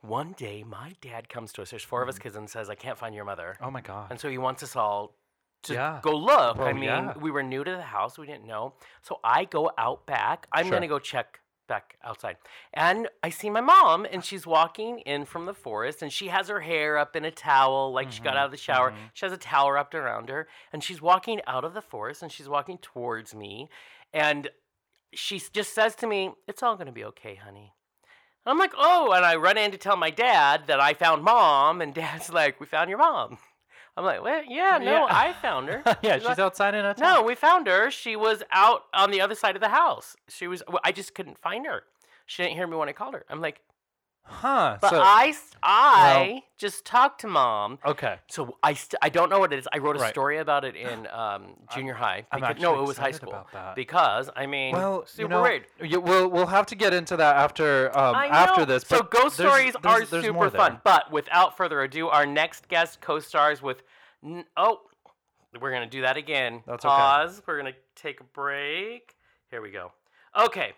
One 0.00 0.32
day, 0.32 0.62
my 0.62 0.94
dad 1.00 1.28
comes 1.28 1.52
to 1.54 1.62
us. 1.62 1.70
There's 1.70 1.82
4 1.82 2.00
of 2.02 2.08
us 2.08 2.18
kids, 2.18 2.36
and 2.36 2.48
says, 2.48 2.70
"I 2.70 2.74
can't 2.76 2.96
find 2.96 3.14
your 3.14 3.24
mother." 3.24 3.58
Oh 3.60 3.70
my 3.70 3.80
god. 3.80 4.06
And 4.10 4.18
so 4.20 4.28
he 4.30 4.38
wants 4.38 4.62
us 4.62 4.76
all 4.76 5.14
to 5.66 5.74
Yeah. 5.74 6.00
go 6.02 6.14
look. 6.16 6.58
Well, 6.58 6.68
I 6.68 6.72
mean, 6.72 6.84
yeah. 6.84 7.14
we 7.18 7.30
were 7.30 7.42
new 7.42 7.62
to 7.64 7.70
the 7.70 7.82
house, 7.82 8.18
we 8.18 8.26
didn't 8.26 8.46
know. 8.46 8.74
So 9.02 9.20
I 9.22 9.44
go 9.44 9.70
out 9.78 10.06
back. 10.06 10.46
I'm 10.52 10.66
Sure. 10.66 10.72
gonna 10.76 10.88
go 10.88 10.98
check 10.98 11.40
back 11.68 11.96
outside. 12.04 12.36
And 12.74 13.08
I 13.24 13.30
see 13.30 13.50
my 13.50 13.60
mom 13.60 14.06
and 14.08 14.24
she's 14.24 14.46
walking 14.46 15.00
in 15.00 15.24
from 15.24 15.46
the 15.46 15.54
forest 15.54 16.00
and 16.00 16.12
she 16.12 16.28
has 16.28 16.46
her 16.48 16.60
hair 16.60 16.96
up 16.96 17.16
in 17.16 17.24
a 17.24 17.30
towel, 17.32 17.92
like 17.92 18.12
she 18.12 18.20
got 18.22 18.34
Mhm, 18.34 18.38
out 18.38 18.44
of 18.46 18.50
the 18.52 18.56
shower. 18.56 18.92
mhm. 18.92 19.10
She 19.14 19.26
has 19.26 19.32
a 19.32 19.36
towel 19.36 19.72
wrapped 19.72 19.94
around 19.94 20.28
her, 20.28 20.46
and 20.72 20.84
she's 20.84 21.02
walking 21.02 21.40
out 21.46 21.64
of 21.64 21.74
the 21.74 21.82
forest 21.82 22.22
and 22.22 22.30
she's 22.30 22.48
walking 22.48 22.78
towards 22.78 23.34
me. 23.34 23.68
And 24.12 24.48
she 25.12 25.40
just 25.40 25.74
says 25.74 25.96
to 25.96 26.06
me, 26.06 26.32
It's 26.46 26.62
all 26.62 26.76
gonna 26.76 26.92
be 26.92 27.04
okay, 27.04 27.34
honey. 27.34 27.74
And 28.44 28.52
I'm 28.52 28.58
like, 28.58 28.74
oh, 28.76 29.10
and 29.10 29.24
I 29.24 29.34
run 29.34 29.58
in 29.58 29.72
to 29.72 29.76
tell 29.78 29.96
my 29.96 30.10
dad 30.10 30.68
that 30.68 30.78
I 30.78 30.94
found 30.94 31.24
mom, 31.24 31.80
and 31.80 31.92
dad's 32.00 32.30
like, 32.30 32.60
we 32.60 32.66
found 32.66 32.88
your 32.90 32.98
mom. 33.00 33.38
I'm 33.96 34.04
like, 34.04 34.22
well, 34.22 34.42
yeah, 34.46 34.78
no, 34.78 34.92
Yeah. 34.92 35.06
I 35.08 35.32
found 35.32 35.68
her. 35.68 35.82
yeah, 36.02 36.14
She's 36.14 36.22
she's 36.22 36.28
like, 36.28 36.38
outside 36.38 36.74
in 36.74 36.84
a 36.84 36.94
no, 36.98 37.22
we 37.22 37.34
found 37.34 37.66
her. 37.66 37.90
She 37.90 38.14
was 38.14 38.42
out 38.52 38.82
on 38.92 39.10
the 39.10 39.20
other 39.20 39.34
side 39.34 39.56
of 39.56 39.62
the 39.62 39.70
house. 39.70 40.16
She 40.28 40.46
was. 40.46 40.62
I 40.84 40.92
just 40.92 41.14
couldn't 41.14 41.38
find 41.38 41.64
her. 41.66 41.82
She 42.26 42.42
didn't 42.42 42.56
hear 42.56 42.66
me 42.66 42.76
when 42.76 42.88
I 42.88 42.92
called 42.92 43.14
her. 43.14 43.24
I'm 43.30 43.40
like, 43.40 43.60
Huh. 44.28 44.76
but 44.80 44.90
so, 44.90 45.00
I, 45.00 45.34
I 45.62 46.42
just 46.58 46.84
talked 46.84 47.20
to 47.22 47.26
mom. 47.28 47.78
okay. 47.84 48.16
So 48.28 48.56
I, 48.62 48.74
st- 48.74 48.98
I 49.00 49.08
don't 49.08 49.30
know 49.30 49.38
what 49.38 49.52
it 49.52 49.58
is. 49.60 49.68
I 49.72 49.78
wrote 49.78 49.96
a 49.96 50.00
Right. 50.00 50.10
story 50.10 50.38
about 50.38 50.64
it 50.64 50.74
in 50.76 51.06
um, 51.12 51.54
junior 51.74 51.94
high. 51.94 52.26
Because- 52.32 52.56
no, 52.60 52.80
it 52.80 52.86
was 52.86 52.98
high 52.98 53.12
school. 53.12 53.30
about 53.30 53.52
that. 53.52 53.74
Because 53.76 54.28
I 54.36 54.46
mean, 54.46 54.74
Well, 54.74 55.06
super 55.06 55.22
you 55.22 55.28
know, 55.28 55.42
weird. 55.42 55.66
you- 55.80 56.00
we'll 56.00 56.28
we'll 56.28 56.46
have 56.46 56.66
to 56.66 56.74
get 56.74 56.92
into 56.92 57.16
that 57.16 57.36
after 57.36 57.96
um 57.96 58.14
after 58.16 58.64
this. 58.66 58.82
So 58.86 59.02
ghost 59.02 59.36
there's- 59.38 59.52
stories 59.52 59.74
there's- 59.82 60.02
are 60.02 60.06
there's 60.06 60.24
super 60.24 60.50
fun. 60.50 60.80
But 60.84 61.10
without 61.12 61.56
further 61.56 61.82
ado, 61.82 62.08
our 62.08 62.26
next 62.26 62.68
guest 62.68 63.00
co-stars 63.00 63.62
with. 63.62 63.82
N- 64.24 64.44
oh, 64.56 64.80
we're 65.60 65.70
gonna 65.72 65.86
do 65.86 66.02
that 66.02 66.16
again. 66.16 66.62
That's 66.66 66.84
okay. 66.84 66.94
Pause. 66.94 67.42
We're 67.46 67.58
gonna 67.58 67.72
take 67.94 68.20
a 68.20 68.24
break. 68.24 69.14
Here 69.50 69.62
we 69.62 69.70
go. 69.70 69.92
Okay. 70.38 70.72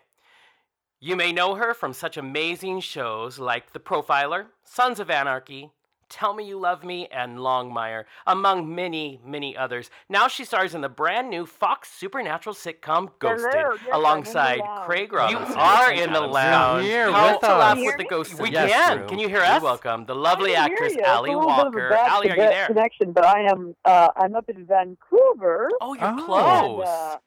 You 1.01 1.15
may 1.15 1.31
know 1.31 1.55
her 1.55 1.73
from 1.73 1.93
such 1.93 2.17
amazing 2.17 2.81
shows 2.81 3.39
like 3.39 3.71
The 3.71 3.79
Profiler, 3.79 4.47
Sons 4.65 4.99
of 4.99 5.09
Anarchy, 5.09 5.71
Tell 6.09 6.33
Me 6.33 6.45
You 6.45 6.59
Love 6.59 6.83
Me, 6.83 7.07
and 7.07 7.37
Longmire, 7.37 8.03
among 8.27 8.75
many, 8.75 9.21
many 9.23 9.55
others. 9.55 9.89
Now 10.09 10.27
she 10.27 10.43
stars 10.43 10.75
in 10.75 10.81
the 10.81 10.89
brand 10.89 11.29
new 11.29 11.45
Fox 11.45 11.89
supernatural 11.89 12.53
sitcom 12.53 13.11
Ghosted, 13.19 13.49
Hello, 13.53 13.71
yes, 13.75 13.79
I'm 13.79 13.85
in 13.85 13.91
the 13.91 13.95
alongside 13.97 14.59
lounge. 14.59 14.85
Craig 14.87 15.09
You 15.13 15.17
are 15.19 15.91
in 15.93 16.11
the 16.11 16.19
Adams. 16.19 16.33
lounge. 16.33 16.83
You're 16.85 16.91
here 17.05 17.11
How 17.13 17.31
with 17.31 17.39
to 17.41 17.47
us. 17.47 17.59
laugh 17.59 17.73
Can 17.75 17.77
you 17.77 17.85
with 17.85 17.91
hear 17.91 17.97
the 17.97 18.03
me? 18.03 18.09
ghosts. 18.09 18.35
We 18.39 18.49
Yes, 18.51 18.71
can. 18.71 18.97
Drew. 18.97 19.07
Can 19.07 19.19
you 19.19 19.27
hear 19.29 19.37
You're 19.37 19.45
us? 19.45 19.63
welcome. 19.63 20.05
The 20.05 20.15
lovely 20.15 20.57
I 20.57 20.67
can 20.67 20.67
hear 20.71 20.73
actress 20.75 20.93
you. 20.95 20.99
It's 20.99 21.07
Ally 21.07 21.29
a 21.29 21.37
little 21.37 21.41
bit 21.47 21.51
of 21.51 21.59
a 21.59 21.63
Walker. 21.63 21.89
bad 21.91 22.09
Ally, 22.09 22.19
are 22.19 22.23
you 22.25 22.29
conne- 22.35 22.49
there? 22.49 22.67
Connection, 22.67 23.11
but 23.13 23.25
I 23.25 23.41
am. 23.43 23.75
Uh, 23.85 24.09
I'm 24.17 24.35
up 24.35 24.49
in 24.49 24.65
Vancouver. 24.65 25.69
Oh, 25.79 25.93
you're 25.93 26.03
Oh. 26.19 26.25
close. 26.25 26.87
And, 26.87 26.89
uh, 26.89 27.17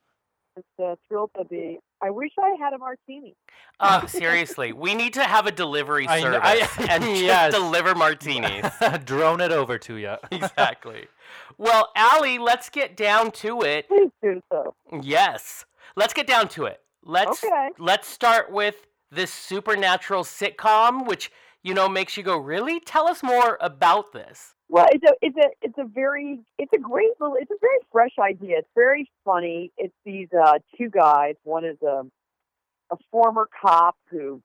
it's 0.57 0.67
uh, 0.85 0.97
thrilled 1.09 1.31
to 1.39 1.45
be. 1.47 1.79
I 2.03 2.11
wish 2.11 2.33
I 2.43 2.57
had 2.59 2.73
a 2.73 2.79
martini. 2.79 3.37
Uh, 3.81 4.07
seriously, 4.07 4.73
we 4.73 4.95
need 4.95 5.15
to 5.15 5.23
have 5.25 5.47
a 5.47 5.53
delivery 5.53 6.07
I 6.09 6.21
kn- 6.21 6.33
service 6.33 6.69
I- 6.79 6.87
and 6.91 7.05
just 7.17 7.57
deliver 7.57 7.95
martinis. 7.95 8.71
Drone 9.05 9.41
it 9.41 9.53
over 9.53 9.79
to 9.79 9.97
you. 9.97 10.17
exactly. 10.31 11.07
Well, 11.59 11.91
Ally, 11.95 12.39
let's 12.39 12.69
get 12.69 12.97
down 12.97 13.31
to 13.33 13.63
it. 13.63 13.89
Please 13.89 14.11
do 14.23 14.43
so. 14.51 14.75
Yes, 15.01 15.65
let's 15.97 16.13
get 16.13 16.27
down 16.27 16.49
to 16.51 16.65
it. 16.67 16.81
Let's 17.05 17.43
Okay. 17.45 17.69
let's 17.79 18.09
start 18.09 18.51
with 18.51 18.87
this 19.11 19.33
supernatural 19.33 20.25
sitcom, 20.25 21.07
which 21.07 21.31
you 21.63 21.75
know 21.75 21.89
makes 21.89 22.17
you 22.17 22.23
go, 22.23 22.37
really? 22.37 22.81
Tell 22.81 23.07
us 23.07 23.23
more 23.23 23.59
about 23.61 24.13
this. 24.13 24.55
Well, 24.73 24.87
it's 24.91 25.05
a 25.05 25.13
it's 25.21 25.37
a 25.37 25.51
it's 25.61 25.77
a 25.77 25.85
very 25.85 26.41
it's 26.57 26.73
a 26.75 26.79
great 26.79 27.11
little 27.21 27.37
it's 27.39 27.51
a 27.51 27.61
very 27.61 27.77
fresh 27.93 28.15
idea. 28.19 28.61
It's 28.61 28.69
very 28.75 29.11
funny. 29.23 29.71
It's 29.77 29.93
these 30.03 30.29
uh, 30.33 30.61
two 30.79 30.89
guys. 30.89 31.35
One 31.45 31.67
is 31.67 31.77
a 31.83 32.05
a 32.91 32.97
former 33.11 33.51
cop 33.61 33.97
who 34.11 34.41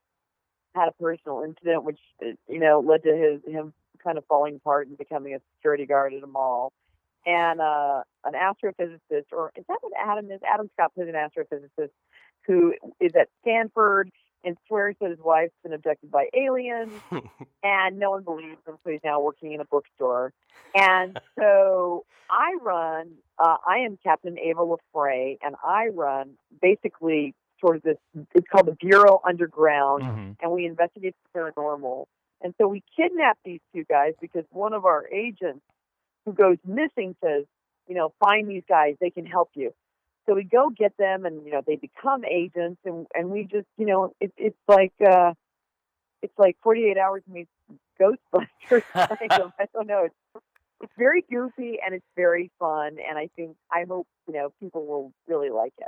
had 0.76 0.90
a 0.90 0.92
personal 1.02 1.44
incident, 1.46 1.86
which 1.86 2.00
uh, 2.22 2.32
you 2.50 2.60
know 2.60 2.84
led 2.86 3.04
to 3.04 3.16
his 3.16 3.54
him 3.54 3.72
kind 4.04 4.18
of 4.18 4.26
falling 4.26 4.58
apart 4.58 4.90
and 4.90 4.98
becoming 4.98 5.34
a 5.34 5.40
security 5.56 5.86
guard 5.86 6.14
at 6.14 6.22
a 6.22 6.28
mall, 6.28 6.74
and 7.26 7.62
uh, 7.62 8.02
an 8.26 8.34
astrophysicist, 8.34 9.32
or 9.32 9.54
is 9.56 9.64
that 9.70 9.78
what 9.80 9.94
Adam 9.98 10.30
is? 10.30 10.42
Adam 10.46 10.70
Scott 10.74 10.94
plays 10.94 11.08
an 11.08 11.16
astrophysicist 11.16 11.92
who 12.46 12.74
is 13.00 13.14
at 13.16 13.30
Stanford 13.44 14.12
and 14.48 14.58
swears 14.68 14.96
that 15.02 15.10
his 15.10 15.20
wife's 15.20 15.54
been 15.62 15.74
abducted 15.74 16.10
by 16.10 16.28
aliens 16.34 16.92
and 17.64 18.00
no 18.00 18.12
one 18.12 18.24
believes 18.24 18.58
him, 18.66 18.78
so 18.84 18.90
he's 18.90 19.02
now 19.04 19.20
working 19.20 19.52
in 19.52 19.60
a 19.60 19.66
bookstore. 19.66 20.32
And 20.74 21.20
so 21.38 22.06
I 22.30 22.56
run, 22.62 23.12
uh, 23.38 23.58
I 23.68 23.80
am 23.80 23.98
Captain 24.02 24.40
Ava 24.40 24.62
LaFrey, 24.62 25.38
and 25.44 25.56
I 25.64 25.88
run 25.94 26.38
basically 26.62 27.36
sort 27.60 27.76
of 27.76 27.82
this, 27.84 27.98
it's 28.36 28.48
called 28.50 28.68
the 28.68 28.76
Bureau 28.80 29.20
Underground, 29.26 30.04
Mhm. 30.04 30.36
and 30.42 30.52
we 30.52 30.66
investigate 30.66 31.16
the 31.34 31.40
paranormal. 31.40 32.06
And 32.42 32.54
so 32.60 32.68
we 32.68 32.84
kidnap 32.96 33.38
these 33.44 33.62
two 33.74 33.84
guys 33.84 34.14
because 34.22 34.46
one 34.52 34.74
of 34.74 34.86
our 34.86 35.08
agents 35.12 35.66
who 36.26 36.34
goes 36.34 36.58
missing 36.66 37.16
says, 37.24 37.46
you 37.88 37.96
know, 37.96 38.14
find 38.20 38.48
these 38.48 38.64
guys, 38.70 38.96
they 39.02 39.10
can 39.10 39.26
help 39.26 39.50
you. 39.56 39.74
So 40.28 40.36
we 40.36 40.44
go 40.44 40.70
get 40.70 40.96
them, 40.98 41.26
and 41.26 41.46
you 41.46 41.52
know 41.52 41.62
they 41.66 41.76
become 41.76 42.24
agents, 42.26 42.80
and 42.86 43.08
and 43.14 43.30
we 43.30 43.44
just 43.44 43.68
you 43.78 43.86
know 43.86 44.14
it, 44.20 44.32
it's 44.38 44.58
like 44.68 44.94
uh, 45.06 45.34
it's 46.22 46.38
like 46.38 46.58
48 46.64 46.98
hours 46.98 47.24
meets 47.28 47.50
Ghostbusters. 48.00 48.84
I 48.96 49.28
don't, 49.38 49.54
I 49.60 49.66
don't 49.74 49.88
know. 49.88 50.06
It's 50.06 50.44
it's 50.82 50.94
very 50.98 51.24
goofy 51.30 51.80
and 51.84 51.96
it's 51.96 52.06
very 52.16 52.52
fun, 52.60 52.98
and 53.08 53.18
I 53.18 53.30
think 53.36 53.56
I 53.72 53.86
hope 53.88 54.08
you 54.28 54.34
know 54.34 54.52
people 54.60 54.86
will 54.86 55.14
really 55.28 55.50
like 55.50 55.74
it. 55.78 55.88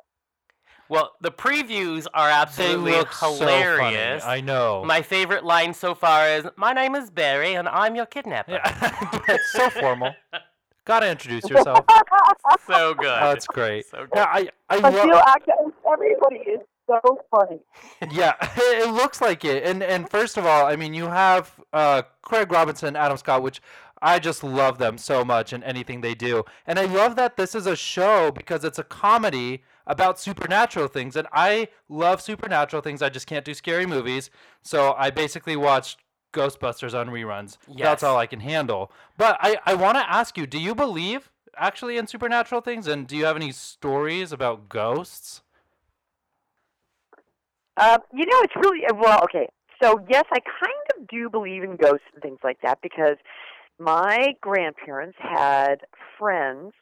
Well, 0.87 1.11
the 1.21 1.29
previews 1.29 2.07
are 2.15 2.29
They 2.29 2.33
absolutely 2.33 2.91
look 2.93 3.13
hilarious. 3.13 4.23
so 4.23 4.27
funny. 4.27 4.39
I 4.39 4.41
know. 4.41 4.83
My 4.83 5.03
favorite 5.03 5.45
line 5.45 5.73
so 5.75 5.93
far 5.93 6.27
is, 6.27 6.47
"My 6.55 6.73
name 6.73 6.95
is 6.95 7.11
Barry, 7.11 7.53
and 7.53 7.67
I'm 7.67 7.95
your 7.95 8.07
kidnapper." 8.07 8.53
yeah. 8.63 9.37
so 9.51 9.69
formal. 9.69 10.15
Gotta 10.89 11.07
introduce 11.11 11.47
yourself. 11.47 11.85
so 12.67 12.95
good. 12.95 13.05
That's 13.05 13.45
great. 13.45 13.85
So 13.85 13.99
good. 13.99 14.09
Yeah, 14.15 14.25
I, 14.27 14.49
I 14.71 14.79
But 14.79 14.95
love. 14.95 15.05
you 15.05 15.13
act 15.13 15.47
everybody 15.87 16.37
is 16.37 16.61
so 16.87 16.99
funny. 17.29 17.59
yeah, 18.11 18.33
it 18.57 18.91
looks 18.91 19.21
like 19.21 19.45
it. 19.45 19.63
And 19.65 19.83
and 19.83 20.09
first 20.09 20.35
of 20.35 20.47
all, 20.47 20.65
I 20.65 20.75
mean, 20.75 20.95
you 20.95 21.05
have 21.05 21.53
uh, 21.73 22.01
Craig 22.23 22.51
Robinson, 22.51 22.95
Adam 22.95 23.17
Scott, 23.17 23.43
which 23.43 23.61
I 24.01 24.17
just 24.17 24.43
love 24.43 24.79
them 24.79 24.97
so 24.97 25.23
much 25.23 25.53
in 25.53 25.61
anything 25.63 26.01
they 26.01 26.15
do. 26.15 26.43
And 26.65 26.79
I 26.79 26.85
love 26.85 27.15
that 27.17 27.37
this 27.37 27.53
is 27.53 27.67
a 27.67 27.75
show 27.75 28.31
because 28.31 28.63
it's 28.63 28.79
a 28.79 28.83
comedy 28.83 29.61
about 29.85 30.19
supernatural 30.19 30.87
things. 30.87 31.15
And 31.15 31.27
I 31.31 31.67
love 31.87 32.19
supernatural 32.19 32.81
things. 32.81 33.03
I 33.03 33.09
just 33.09 33.27
can't 33.27 33.45
do 33.45 33.53
scary 33.53 33.85
movies. 33.85 34.31
So 34.63 34.95
I 34.97 35.11
basically 35.11 35.55
watched 35.55 35.99
Ghostbusters 36.33 36.93
on 36.93 37.09
reruns. 37.09 37.57
Yes. 37.67 37.77
That's 37.79 38.03
all 38.03 38.17
I 38.17 38.27
can 38.27 38.39
handle. 38.39 38.91
But 39.17 39.37
I, 39.41 39.57
I 39.65 39.73
want 39.73 39.97
to 39.97 40.11
ask 40.11 40.37
you, 40.37 40.45
do 40.45 40.59
you 40.59 40.75
believe 40.75 41.31
actually 41.57 41.97
in 41.97 42.07
supernatural 42.07 42.61
things? 42.61 42.87
And 42.87 43.07
do 43.07 43.17
you 43.17 43.25
have 43.25 43.35
any 43.35 43.51
stories 43.51 44.31
about 44.31 44.69
ghosts? 44.69 45.41
Um, 47.77 47.99
you 48.13 48.25
know, 48.25 48.41
it's 48.41 48.55
really 48.57 48.81
well. 48.93 49.21
Okay, 49.23 49.47
so 49.81 49.99
yes, 50.09 50.25
I 50.31 50.39
kind 50.39 50.85
of 50.97 51.07
do 51.07 51.29
believe 51.29 51.63
in 51.63 51.77
ghosts 51.77 52.05
and 52.13 52.21
things 52.21 52.39
like 52.43 52.59
that 52.61 52.79
because 52.81 53.15
my 53.79 54.35
grandparents 54.41 55.17
had 55.19 55.77
friends. 56.17 56.73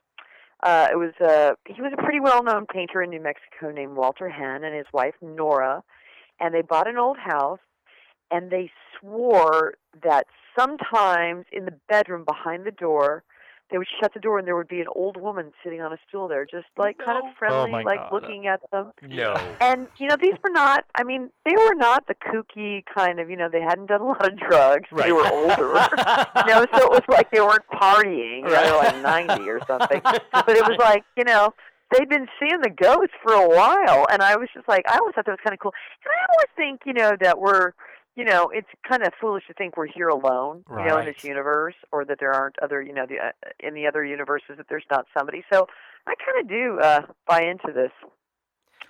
Uh, 0.64 0.88
it 0.92 0.96
was 0.96 1.14
a 1.22 1.56
he 1.72 1.82
was 1.82 1.94
a 1.94 2.02
pretty 2.02 2.20
well 2.20 2.44
known 2.44 2.66
painter 2.66 3.04
in 3.04 3.12
New 3.12 3.22
Mexico 3.22 3.72
named 3.72 3.96
Walter 3.96 4.28
Henn 4.28 4.64
and 4.64 4.76
his 4.76 4.88
wife 4.92 5.14
Nora, 5.22 5.84
and 6.40 6.54
they 6.54 6.64
bought 6.64 6.88
an 6.88 6.98
old 6.98 7.18
house, 7.18 7.60
and 8.32 8.52
they 8.52 8.72
swore 9.00 9.76
that 10.04 10.28
sometimes 10.58 11.46
in 11.52 11.66
the 11.66 11.74
bedroom 11.88 12.24
behind 12.26 12.66
the 12.66 12.72
door. 12.72 13.24
They 13.70 13.78
would 13.78 13.88
shut 14.02 14.14
the 14.14 14.22
door 14.22 14.40
and 14.40 14.48
there 14.48 14.56
would 14.56 14.70
be 14.70 14.80
an 14.80 14.88
old 14.96 15.18
woman 15.18 15.52
sitting 15.62 15.82
on 15.82 15.92
a 15.92 15.98
stool 16.08 16.30
there, 16.30 16.46
just 16.46 16.68
like 16.78 16.98
kind 17.00 17.18
of 17.18 17.26
oh 17.28 17.34
friendly, 17.38 17.72
my 17.72 17.82
like 17.82 18.00
God. 18.00 18.14
looking 18.14 18.48
at 18.48 18.62
them. 18.72 18.94
no. 19.02 19.34
And 19.60 19.88
you 19.98 20.08
know, 20.08 20.16
these 20.16 20.36
were 20.42 20.54
not. 20.54 20.86
I 20.96 21.04
mean, 21.04 21.30
they 21.44 21.52
were 21.52 21.76
not 21.76 22.08
the 22.08 22.16
kooky 22.16 22.86
kind 22.96 23.20
of. 23.20 23.30
You 23.30 23.36
know, 23.36 23.50
they 23.52 23.60
hadn't 23.60 23.88
done 23.88 24.00
a 24.00 24.06
lot 24.06 24.26
of 24.26 24.40
drugs. 24.40 24.86
Right. 24.90 25.08
They 25.08 25.12
were 25.12 25.28
older. 25.28 25.68
you 25.68 26.46
know, 26.46 26.66
so 26.74 26.86
it 26.86 26.92
was 26.92 27.02
like 27.10 27.30
they 27.30 27.42
weren't 27.42 27.68
partying. 27.74 28.44
You 28.44 28.56
know, 28.56 28.64
they 28.64 28.72
were 28.72 28.78
like 28.78 29.02
ninety 29.02 29.50
or 29.50 29.60
something. 29.68 30.00
But 30.02 30.50
it 30.56 30.66
was 30.66 30.78
like, 30.80 31.04
you 31.18 31.26
know, 31.26 31.54
they'd 31.92 32.08
been 32.08 32.28
seeing 32.40 32.62
the 32.62 32.70
ghosts 32.70 33.16
for 33.22 33.34
a 33.34 33.50
while, 33.50 34.08
and 34.10 34.22
I 34.22 34.38
was 34.38 34.48
just 34.54 34.70
like, 34.70 34.86
I 34.88 34.98
always 34.98 35.14
thought 35.14 35.26
that 35.26 35.32
was 35.32 35.44
kind 35.44 35.54
of 35.54 35.60
cool. 35.60 35.74
And 36.06 36.12
I 36.14 36.24
always 36.36 36.48
think, 36.56 36.82
you 36.86 36.94
know, 36.94 37.18
that 37.20 37.38
we're. 37.38 37.74
You 38.18 38.26
know, 38.26 38.50
it's 38.52 38.68
kind 38.90 39.04
of 39.04 39.14
foolish 39.22 39.44
to 39.48 39.54
think 39.54 39.78
we're 39.78 39.86
here 39.88 40.08
alone, 40.10 40.66
you 40.72 40.76
know, 40.86 40.98
in 40.98 41.06
this 41.06 41.24
universe, 41.24 41.76
or 41.92 42.04
that 42.06 42.18
there 42.20 42.34
aren't 42.34 42.56
other, 42.64 42.82
you 42.82 42.92
know, 42.92 43.06
the 43.08 43.18
uh, 43.28 43.32
in 43.60 43.76
the 43.76 43.86
other 43.86 44.04
universes 44.04 44.58
that 44.58 44.66
there's 44.70 44.84
not 44.90 45.06
somebody. 45.16 45.44
So 45.54 45.68
I 46.08 46.14
kind 46.16 46.42
of 46.42 46.50
do 46.50 46.80
uh 46.80 47.02
buy 47.28 47.44
into 47.44 47.72
this. 47.72 47.92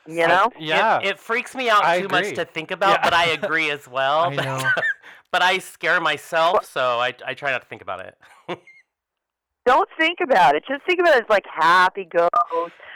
You 0.07 0.23
I- 0.23 0.27
know, 0.27 0.49
yeah. 0.57 0.99
It, 1.01 1.07
it 1.07 1.19
freaks 1.19 1.53
me 1.55 1.69
out 1.69 1.83
I 1.83 2.01
too 2.01 2.07
much 2.07 2.33
to 2.35 2.45
think 2.45 2.71
about, 2.71 2.99
Yeah. 2.99 3.03
but 3.03 3.13
I 3.13 3.25
agree 3.43 3.69
as 3.69 3.85
well. 3.85 4.21
I 4.21 4.35
know. 4.35 4.61
but 5.33 5.41
I 5.43 5.57
scare 5.57 5.99
myself, 5.99 6.63
so 6.65 6.99
I, 6.99 7.13
I 7.25 7.33
try 7.33 7.51
not 7.51 7.61
to 7.63 7.67
think 7.67 7.81
about 7.81 7.99
it. 7.99 8.17
don't 9.65 9.89
think 9.99 10.19
about 10.23 10.55
it. 10.55 10.63
Just 10.67 10.85
think 10.87 10.99
about 11.01 11.15
it 11.17 11.23
as 11.25 11.29
like 11.29 11.43
happy 11.53 12.05
ghosts, 12.05 12.31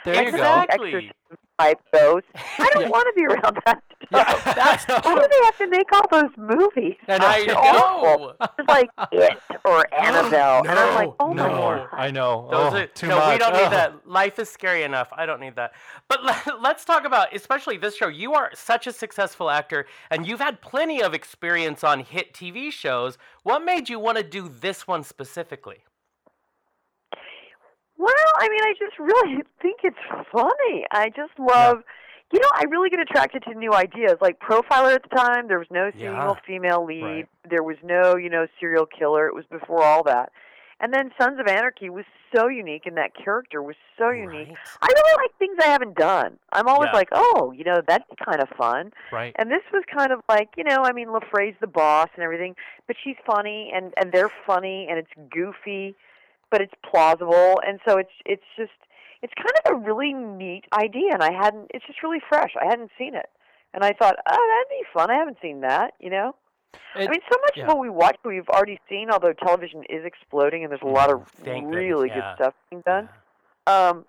There 0.06 0.14
you 0.24 0.30
go. 0.30 0.36
Exactly. 0.38 0.88
exorcism 0.94 1.12
type 1.58 1.78
ghosts. 1.92 2.28
I 2.58 2.70
don't 2.72 2.84
Yeah. 2.84 2.88
want 2.88 3.06
to 3.06 3.12
be 3.14 3.26
around 3.26 3.58
that. 3.66 3.82
Yeah, 4.12 4.42
that's 4.54 4.84
Why 4.86 5.14
do 5.14 5.28
they 5.28 5.44
have 5.44 5.58
to 5.58 5.68
make 5.68 5.92
all 5.92 6.08
those 6.10 6.30
movies? 6.36 6.96
And. 7.08 7.22
I 7.22 7.44
They're 7.44 7.54
know. 7.54 8.34
It's 8.58 8.68
like 8.68 8.90
it 9.12 9.38
or 9.64 9.86
Annabelle, 9.94 10.60
and 10.68 10.78
I'm 10.78 10.94
like, 10.94 11.14
oh 11.20 11.32
no, 11.32 11.42
my 11.42 11.48
god. 11.48 11.88
I 11.92 12.10
know. 12.10 12.48
Those 12.50 12.72
oh, 12.72 12.76
are, 12.76 12.86
too 12.86 13.06
no, 13.08 13.18
much. 13.18 13.32
we 13.32 13.38
don't 13.38 13.52
need 13.52 13.64
Ugh. 13.64 13.70
that. 13.70 14.08
Life 14.08 14.38
is 14.38 14.48
scary 14.48 14.82
enough. 14.82 15.08
I 15.12 15.26
don't 15.26 15.40
need 15.40 15.56
that. 15.56 15.72
But 16.08 16.24
let, 16.24 16.46
let's 16.62 16.84
talk 16.84 17.04
about, 17.04 17.34
especially 17.34 17.76
this 17.76 17.96
show. 17.96 18.08
You 18.08 18.34
are 18.34 18.50
such 18.54 18.86
a 18.86 18.92
successful 18.92 19.50
actor, 19.50 19.86
and 20.10 20.26
you've 20.26 20.40
had 20.40 20.60
plenty 20.60 21.02
of 21.02 21.14
experience 21.14 21.84
on 21.84 22.00
hit 22.00 22.34
TV 22.34 22.70
shows. 22.70 23.18
What 23.42 23.64
made 23.64 23.88
you 23.88 23.98
want 23.98 24.18
to 24.18 24.24
do 24.24 24.48
this 24.48 24.86
one 24.86 25.04
specifically? 25.04 25.84
Well, 27.98 28.12
I 28.40 28.48
mean, 28.48 28.60
I 28.62 28.74
just 28.78 28.98
really 28.98 29.42
think 29.60 29.80
it's 29.84 29.96
funny. 30.32 30.84
I 30.90 31.10
just 31.10 31.38
love, 31.38 31.84
you 32.32 32.40
know, 32.40 32.48
I 32.54 32.64
really 32.70 32.90
get 32.90 33.00
attracted 33.00 33.42
to 33.44 33.54
new 33.54 33.72
ideas. 33.74 34.14
Like 34.20 34.40
Profiler 34.40 34.94
at 34.94 35.02
the 35.08 35.14
time, 35.16 35.48
there 35.48 35.58
was 35.58 35.68
no 35.70 35.90
Yeah. 35.94 36.10
single 36.10 36.38
female 36.46 36.84
lead. 36.84 37.02
Right. 37.02 37.28
There 37.48 37.62
was 37.62 37.76
no, 37.82 38.16
you 38.16 38.30
know, 38.30 38.46
serial 38.58 38.86
killer. 38.86 39.26
It 39.26 39.34
was 39.34 39.44
before 39.50 39.82
all 39.82 40.02
that. 40.04 40.32
And 40.80 40.92
then 40.92 41.12
Sons 41.20 41.38
of 41.38 41.46
Anarchy 41.46 41.90
was 41.90 42.04
so 42.34 42.48
unique, 42.48 42.86
and 42.86 42.96
that 42.96 43.14
character 43.14 43.62
was 43.62 43.76
so 43.96 44.08
unique. 44.10 44.48
Right. 44.48 44.56
I 44.80 44.86
really 44.88 45.22
like 45.22 45.38
things 45.38 45.56
I 45.62 45.68
haven't 45.68 45.96
done. 45.96 46.38
I'm 46.52 46.66
always 46.66 46.88
Yeah. 46.92 46.96
like, 46.98 47.08
oh, 47.12 47.52
you 47.52 47.62
know, 47.62 47.82
that's 47.86 48.04
kind 48.24 48.40
of 48.42 48.48
fun. 48.56 48.92
Right. 49.12 49.32
And 49.38 49.48
this 49.48 49.62
was 49.72 49.84
kind 49.96 50.10
of 50.10 50.22
like, 50.28 50.48
you 50.56 50.64
know, 50.64 50.82
I 50.82 50.90
mean, 50.92 51.08
LaFrey's 51.08 51.54
the 51.60 51.68
boss 51.68 52.08
and 52.16 52.24
everything, 52.24 52.56
but 52.88 52.96
she's 53.04 53.16
funny 53.24 53.70
and 53.72 53.94
and 53.96 54.10
they're 54.10 54.32
funny 54.44 54.88
and 54.90 54.98
it's 54.98 55.10
goofy, 55.30 55.94
but 56.50 56.60
it's 56.60 56.74
plausible, 56.82 57.60
and 57.64 57.78
so 57.86 57.98
it's 57.98 58.10
it's 58.26 58.42
just 58.56 58.72
it's 59.22 59.32
kind 59.34 59.52
of 59.64 59.72
a 59.72 59.86
really 59.86 60.12
neat 60.12 60.64
idea, 60.72 61.12
and 61.12 61.22
I 61.22 61.32
hadn't. 61.32 61.70
It's 61.72 61.86
just 61.86 62.02
really 62.02 62.20
fresh. 62.28 62.52
I 62.60 62.66
hadn't 62.66 62.90
seen 62.98 63.14
it, 63.14 63.30
and 63.72 63.84
I 63.84 63.92
thought, 63.92 64.16
oh, 64.28 64.64
that'd 64.66 64.68
be 64.68 64.84
fun. 64.92 65.10
I 65.10 65.14
haven't 65.14 65.38
seen 65.40 65.60
that, 65.60 65.94
you 66.00 66.10
know. 66.10 66.34
It- 66.96 67.08
I 67.08 67.10
mean, 67.10 67.20
so 67.30 67.38
much 67.42 67.56
yeah. 67.56 67.62
of 67.64 67.68
what 67.68 67.78
we 67.78 67.90
watch 67.90 68.16
we've 68.24 68.48
already 68.48 68.78
seen. 68.88 69.10
Although 69.10 69.32
television 69.32 69.84
is 69.88 70.04
exploding, 70.04 70.64
and 70.64 70.70
there's 70.70 70.82
a 70.82 70.86
lot 70.86 71.10
of 71.10 71.26
Thank 71.28 71.66
goodness, 71.66 71.80
really 71.80 72.08
yeah. 72.08 72.14
good 72.14 72.44
stuff 72.44 72.54
being 72.70 72.82
done. 72.82 73.08
Um, 73.66 74.04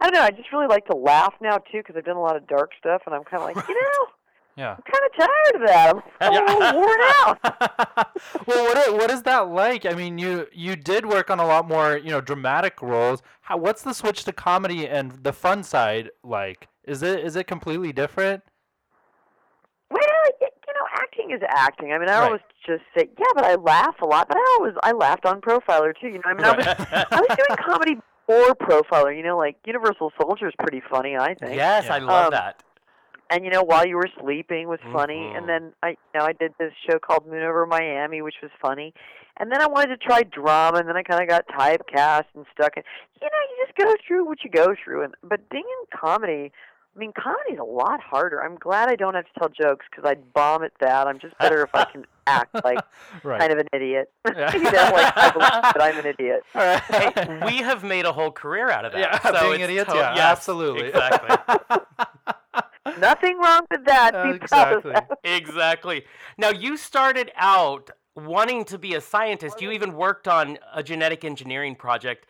I 0.00 0.10
don't 0.10 0.14
know. 0.14 0.22
I 0.22 0.30
just 0.30 0.52
really 0.52 0.66
like 0.66 0.86
to 0.86 0.96
laugh 0.96 1.34
now 1.40 1.58
too 1.58 1.78
because 1.78 1.96
I've 1.96 2.04
done 2.04 2.16
a 2.16 2.22
lot 2.22 2.36
of 2.36 2.46
dark 2.46 2.72
stuff, 2.78 3.02
and 3.06 3.14
I'm 3.14 3.24
kind 3.24 3.42
of 3.42 3.56
like, 3.56 3.56
you 3.68 3.74
know, 3.74 4.06
yeah. 4.56 4.76
I'm 4.76 4.82
kind 4.82 5.04
of 5.06 5.16
tired 5.18 5.62
of 5.62 5.68
that. 5.68 5.94
I'm, 5.94 6.02
I'm 6.20 6.48
a 6.48 6.58
little 6.58 6.80
worn 6.80 7.00
out. 7.16 7.38
well, 8.46 8.64
what 8.64 8.92
what 8.94 9.10
is 9.10 9.22
that 9.22 9.48
like? 9.48 9.84
I 9.86 9.92
mean, 9.94 10.18
you 10.18 10.46
you 10.52 10.76
did 10.76 11.06
work 11.06 11.30
on 11.30 11.38
a 11.40 11.46
lot 11.46 11.68
more, 11.68 11.96
you 11.96 12.10
know, 12.10 12.20
dramatic 12.20 12.80
roles. 12.82 13.22
How 13.42 13.56
what's 13.56 13.82
the 13.82 13.92
switch 13.92 14.24
to 14.24 14.32
comedy 14.32 14.88
and 14.88 15.12
the 15.22 15.32
fun 15.32 15.62
side 15.62 16.10
like? 16.24 16.68
Is 16.84 17.02
it 17.02 17.20
is 17.20 17.36
it 17.36 17.46
completely 17.46 17.92
different? 17.92 18.42
Well, 19.90 20.00
y- 20.40 20.48
you 20.66 20.74
know, 20.74 20.86
acting 20.94 21.30
is 21.30 21.40
acting. 21.48 21.92
I 21.92 21.98
mean, 21.98 22.08
I 22.08 22.18
Right. 22.18 22.26
always 22.26 22.40
just 22.66 22.82
say, 22.96 23.08
yeah, 23.18 23.26
but 23.34 23.44
I 23.44 23.54
laugh 23.54 23.94
a 24.02 24.06
lot. 24.06 24.26
But 24.28 24.36
I 24.38 24.56
always 24.58 24.74
I 24.82 24.92
laughed 24.92 25.26
on 25.26 25.40
Profiler 25.40 25.92
too. 26.00 26.08
You 26.08 26.14
know, 26.14 26.22
I 26.26 26.34
mean, 26.34 26.44
I 26.44 26.56
was 26.56 26.66
I 27.10 27.20
was 27.20 27.36
doing 27.36 27.58
comedy 27.64 27.96
before 28.26 28.54
Profiler. 28.56 29.16
You 29.16 29.22
know, 29.22 29.36
like 29.38 29.56
Universal 29.64 30.12
Soldier 30.20 30.48
is 30.48 30.54
pretty 30.58 30.82
funny, 30.90 31.16
I 31.16 31.34
think. 31.34 31.54
Yes, 31.54 31.84
Yeah. 31.86 31.94
I 31.94 31.98
love 31.98 32.24
Um, 32.26 32.30
that. 32.32 32.62
And 33.30 33.44
you 33.44 33.50
know, 33.50 33.62
while 33.62 33.86
you 33.86 33.96
were 33.96 34.08
sleeping 34.20 34.68
was 34.68 34.78
funny. 34.92 35.18
Mhm. 35.18 35.36
And 35.38 35.48
then 35.48 35.72
I, 35.82 35.90
you 35.90 35.96
know, 36.14 36.24
I 36.24 36.32
did 36.32 36.54
this 36.58 36.72
show 36.88 36.98
called 36.98 37.26
Moon 37.26 37.42
Over 37.42 37.66
Miami, 37.66 38.22
which 38.22 38.36
was 38.42 38.50
funny. 38.62 38.94
And 39.38 39.50
then 39.52 39.60
I 39.60 39.66
wanted 39.66 39.88
to 39.88 39.96
try 39.98 40.22
drama, 40.22 40.78
and 40.78 40.88
then 40.88 40.96
I 40.96 41.02
kind 41.02 41.20
of 41.22 41.28
got 41.28 41.46
typecast 41.48 42.24
and 42.34 42.46
stuck 42.54 42.76
in. 42.76 42.82
You 43.20 43.26
know, 43.26 43.38
you 43.50 43.66
just 43.66 43.76
go 43.76 43.94
through 44.06 44.24
what 44.26 44.38
you 44.44 44.50
go 44.50 44.74
through. 44.82 45.02
And 45.04 45.14
but 45.22 45.48
being 45.50 45.64
in 45.64 45.98
comedy. 45.98 46.52
I 46.94 46.98
mean, 46.98 47.12
comedy's 47.12 47.58
a 47.58 47.62
lot 47.62 48.00
harder. 48.00 48.42
I'm 48.42 48.56
glad 48.56 48.88
I 48.88 48.96
don't 48.96 49.12
have 49.12 49.26
to 49.26 49.38
tell 49.38 49.50
jokes 49.50 49.84
because 49.90 50.08
I'd 50.08 50.32
bomb 50.32 50.62
at 50.64 50.72
that. 50.80 51.06
I'm 51.06 51.18
just 51.18 51.36
better 51.36 51.62
if 51.62 51.68
I 51.74 51.84
can 51.84 52.06
act 52.26 52.54
like 52.64 52.78
right. 53.22 53.38
kind 53.38 53.52
of 53.52 53.58
an 53.58 53.66
idiot. 53.74 54.10
Yeah. 54.34 54.50
you 54.56 54.62
know, 54.62 54.70
like 54.94 55.12
I 55.14 55.30
believe 55.30 55.62
that 55.62 55.82
I'm 55.82 55.98
an 55.98 56.06
idiot. 56.06 56.42
Hey, 56.54 57.44
we 57.44 57.58
have 57.58 57.84
made 57.84 58.06
a 58.06 58.12
whole 58.14 58.30
career 58.32 58.70
out 58.70 58.86
of 58.86 58.92
that. 58.92 58.98
Yeah, 58.98 59.18
so 59.40 59.50
being 59.50 59.60
idiots, 59.60 59.90
to- 59.92 59.96
yeah, 59.98 60.14
yes, 60.14 60.24
absolutely. 60.24 60.88
Exactly. 60.88 61.76
Nothing 62.98 63.38
wrong 63.38 63.62
with 63.70 63.84
that. 63.84 64.14
Uh, 64.14 64.32
Be 64.32 64.38
proud 64.38 64.72
of 64.72 64.84
exactly. 64.84 64.92
that. 64.94 65.18
exactly. 65.24 66.04
Now, 66.38 66.50
you 66.50 66.76
started 66.76 67.32
out 67.36 67.90
wanting 68.14 68.64
to 68.64 68.78
be 68.78 68.94
a 68.94 69.00
scientist. 69.00 69.60
You 69.60 69.70
even 69.70 69.94
worked 69.94 70.26
on 70.28 70.58
a 70.74 70.82
genetic 70.82 71.24
engineering 71.24 71.74
project. 71.74 72.26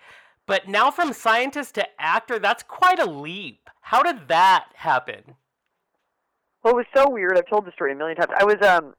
But 0.46 0.68
now, 0.68 0.90
from 0.90 1.12
scientist 1.12 1.75
to 1.76 1.87
actor, 2.00 2.38
that's 2.38 2.62
quite 2.62 2.99
a 2.99 3.06
leap. 3.06 3.68
How 3.80 4.02
did 4.02 4.28
that 4.28 4.66
happen? 4.75 5.35
Well, 6.62 6.75
it 6.75 6.76
was 6.76 6.87
so 6.94 7.08
weird. 7.11 7.37
I've 7.38 7.49
told 7.49 7.64
the 7.64 7.73
story 7.73 7.92
a 7.92 7.94
million 7.94 8.16
times. 8.16 8.32
I 8.38 8.44
was 8.44 8.56
um, 8.62 8.94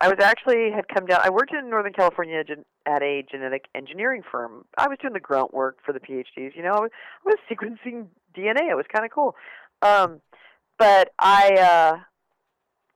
I 0.00 0.08
was 0.08 0.18
actually 0.20 0.70
had 0.70 0.86
come 0.88 1.06
down. 1.06 1.20
I 1.24 1.30
worked 1.30 1.52
in 1.52 1.68
Northern 1.68 1.92
California 1.92 2.42
at 2.86 3.02
a 3.02 3.24
genetic 3.28 3.66
engineering 3.74 4.22
firm. 4.30 4.64
I 4.76 4.86
was 4.86 4.98
doing 5.00 5.14
the 5.14 5.20
grunt 5.20 5.52
work 5.52 5.78
for 5.84 5.92
the 5.92 5.98
PhDs. 5.98 6.54
You 6.54 6.62
know, 6.62 6.74
I 6.74 6.80
was, 6.80 6.90
I 7.26 7.30
was 7.30 7.38
sequencing 7.50 8.06
DNA. 8.36 8.70
It 8.70 8.76
was 8.76 8.86
kind 8.92 9.04
of 9.04 9.10
cool. 9.10 9.34
Um, 9.82 10.20
but 10.78 11.12
I 11.18 11.52
uh, 11.54 11.98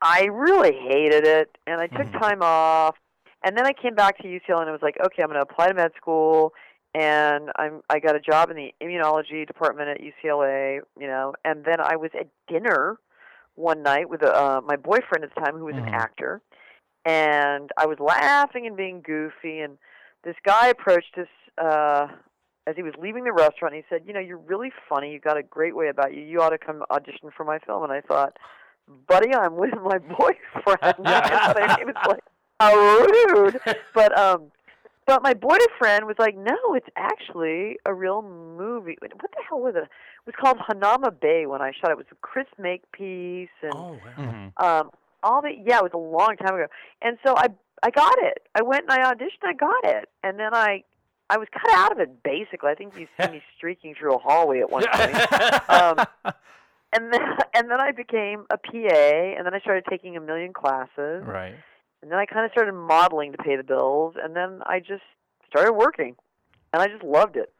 I 0.00 0.24
really 0.24 0.72
hated 0.74 1.26
it, 1.26 1.56
and 1.66 1.80
I 1.80 1.86
took 1.88 2.10
Mhm. 2.12 2.20
time 2.20 2.42
off. 2.42 2.96
And 3.44 3.56
then 3.58 3.66
I 3.66 3.72
came 3.72 3.94
back 3.96 4.18
to 4.18 4.24
UCLA, 4.28 4.60
and 4.60 4.68
I 4.68 4.72
was 4.72 4.82
like, 4.82 4.96
okay, 5.04 5.22
I'm 5.22 5.28
going 5.28 5.40
to 5.40 5.42
apply 5.42 5.68
to 5.68 5.74
med 5.74 5.92
school. 5.96 6.52
And 6.94 7.50
I'm 7.56 7.82
I 7.88 7.98
got 7.98 8.14
a 8.16 8.20
job 8.20 8.50
in 8.50 8.56
the 8.56 8.72
immunology 8.80 9.46
department 9.46 9.88
at 9.88 10.00
UCLA. 10.00 10.80
You 10.98 11.06
know, 11.06 11.34
and 11.44 11.64
then 11.64 11.80
I 11.80 11.96
was 11.96 12.10
at 12.18 12.28
dinner 12.48 12.98
one 13.54 13.82
night 13.82 14.08
with 14.08 14.22
uh, 14.22 14.60
my 14.64 14.76
boyfriend 14.76 15.24
at 15.24 15.34
the 15.34 15.40
time, 15.40 15.56
who 15.56 15.64
was 15.64 15.76
Mhm. 15.76 15.88
an 15.88 15.94
actor, 15.94 16.40
and 17.04 17.70
I 17.76 17.86
was 17.86 17.98
laughing 17.98 18.66
and 18.66 18.76
being 18.76 19.00
goofy. 19.02 19.60
And 19.60 19.78
this 20.24 20.36
guy 20.44 20.68
approached 20.68 21.16
us 21.18 21.28
uh, 21.58 22.08
as 22.66 22.76
he 22.76 22.82
was 22.82 22.94
leaving 22.98 23.24
the 23.24 23.32
restaurant. 23.32 23.74
He 23.74 23.82
said, 23.88 24.02
"You 24.06 24.12
know, 24.12 24.20
you're 24.20 24.36
really 24.38 24.70
funny. 24.88 25.12
You've 25.12 25.22
got 25.22 25.36
a 25.36 25.42
great 25.42 25.74
way 25.76 25.88
about 25.88 26.14
you. 26.14 26.22
You 26.22 26.40
ought 26.40 26.50
to 26.50 26.58
come 26.58 26.82
audition 26.90 27.30
for 27.36 27.44
my 27.44 27.58
film." 27.60 27.82
And 27.84 27.92
I 27.92 28.00
thought, 28.00 28.38
"Buddy, 29.08 29.34
I'm 29.34 29.56
with 29.56 29.74
my 29.82 29.98
boyfriend." 30.18 30.94
Yeah. 31.04 31.52
and 31.60 31.78
he 31.78 31.84
was 31.84 31.94
like, 32.06 32.24
"How 32.60 32.74
rude!" 32.74 33.60
But 33.94 34.16
um, 34.18 34.52
but 35.06 35.22
my 35.22 35.34
boyfriend 35.34 36.06
was 36.06 36.16
like, 36.18 36.36
"No, 36.36 36.56
it's 36.74 36.88
actually 36.96 37.78
a 37.84 37.92
real 37.92 38.22
movie. 38.22 38.96
What 39.00 39.10
the 39.10 39.42
hell 39.48 39.60
was 39.60 39.74
it? 39.76 39.82
It 39.84 39.88
was 40.26 40.34
called 40.40 40.58
Hanauma 40.58 41.18
Bay 41.20 41.46
when 41.46 41.60
I 41.60 41.72
shot 41.72 41.90
it. 41.90 41.92
It 41.92 41.96
was 41.98 42.06
a 42.12 42.14
Chris 42.22 42.46
Makepeace 42.58 43.48
and 43.62 43.72
Oh 43.74 43.98
wow. 44.18 44.52
Mhm. 44.56 44.62
um 44.64 44.90
all 45.24 45.42
the 45.42 45.50
yeah, 45.50 45.78
it 45.78 45.82
was 45.82 45.92
a 45.94 45.98
long 45.98 46.36
time 46.36 46.54
ago. 46.54 46.66
And 47.02 47.18
so 47.26 47.34
I 47.36 47.46
I 47.82 47.90
got 47.90 48.14
it. 48.18 48.46
I 48.54 48.62
went 48.62 48.84
and 48.88 48.92
I 48.92 49.12
auditioned, 49.12 49.42
I 49.44 49.54
got 49.54 49.84
it. 49.84 50.08
And 50.22 50.38
then 50.38 50.54
I 50.54 50.84
I 51.32 51.38
was 51.38 51.48
cut 51.50 51.72
out 51.72 51.92
of 51.92 51.98
it 51.98 52.22
basically. 52.22 52.68
I 52.68 52.74
think 52.74 52.94
you 52.94 53.06
see 53.18 53.30
me 53.30 53.42
streaking 53.56 53.94
through 53.94 54.16
a 54.16 54.18
hallway 54.18 54.60
at 54.60 54.70
one 54.70 54.84
point. 54.92 55.14
Um, 55.70 56.34
and 56.92 57.10
then 57.10 57.20
and 57.54 57.70
then 57.70 57.80
I 57.80 57.90
became 57.90 58.44
a 58.50 58.58
PA 58.58 59.34
and 59.38 59.46
then 59.46 59.54
I 59.54 59.60
started 59.60 59.84
taking 59.88 60.14
a 60.14 60.20
million 60.20 60.52
classes. 60.52 61.24
Right. 61.24 61.54
And 62.02 62.10
then 62.10 62.18
I 62.18 62.26
kind 62.26 62.44
of 62.44 62.52
started 62.52 62.74
modeling 62.74 63.32
to 63.32 63.38
pay 63.38 63.56
the 63.56 63.62
bills 63.62 64.14
and 64.22 64.36
then 64.36 64.60
I 64.66 64.80
just 64.80 65.04
started 65.48 65.72
working. 65.72 66.16
And 66.74 66.82
I 66.82 66.88
just 66.88 67.02
loved 67.02 67.36
it. 67.36 67.50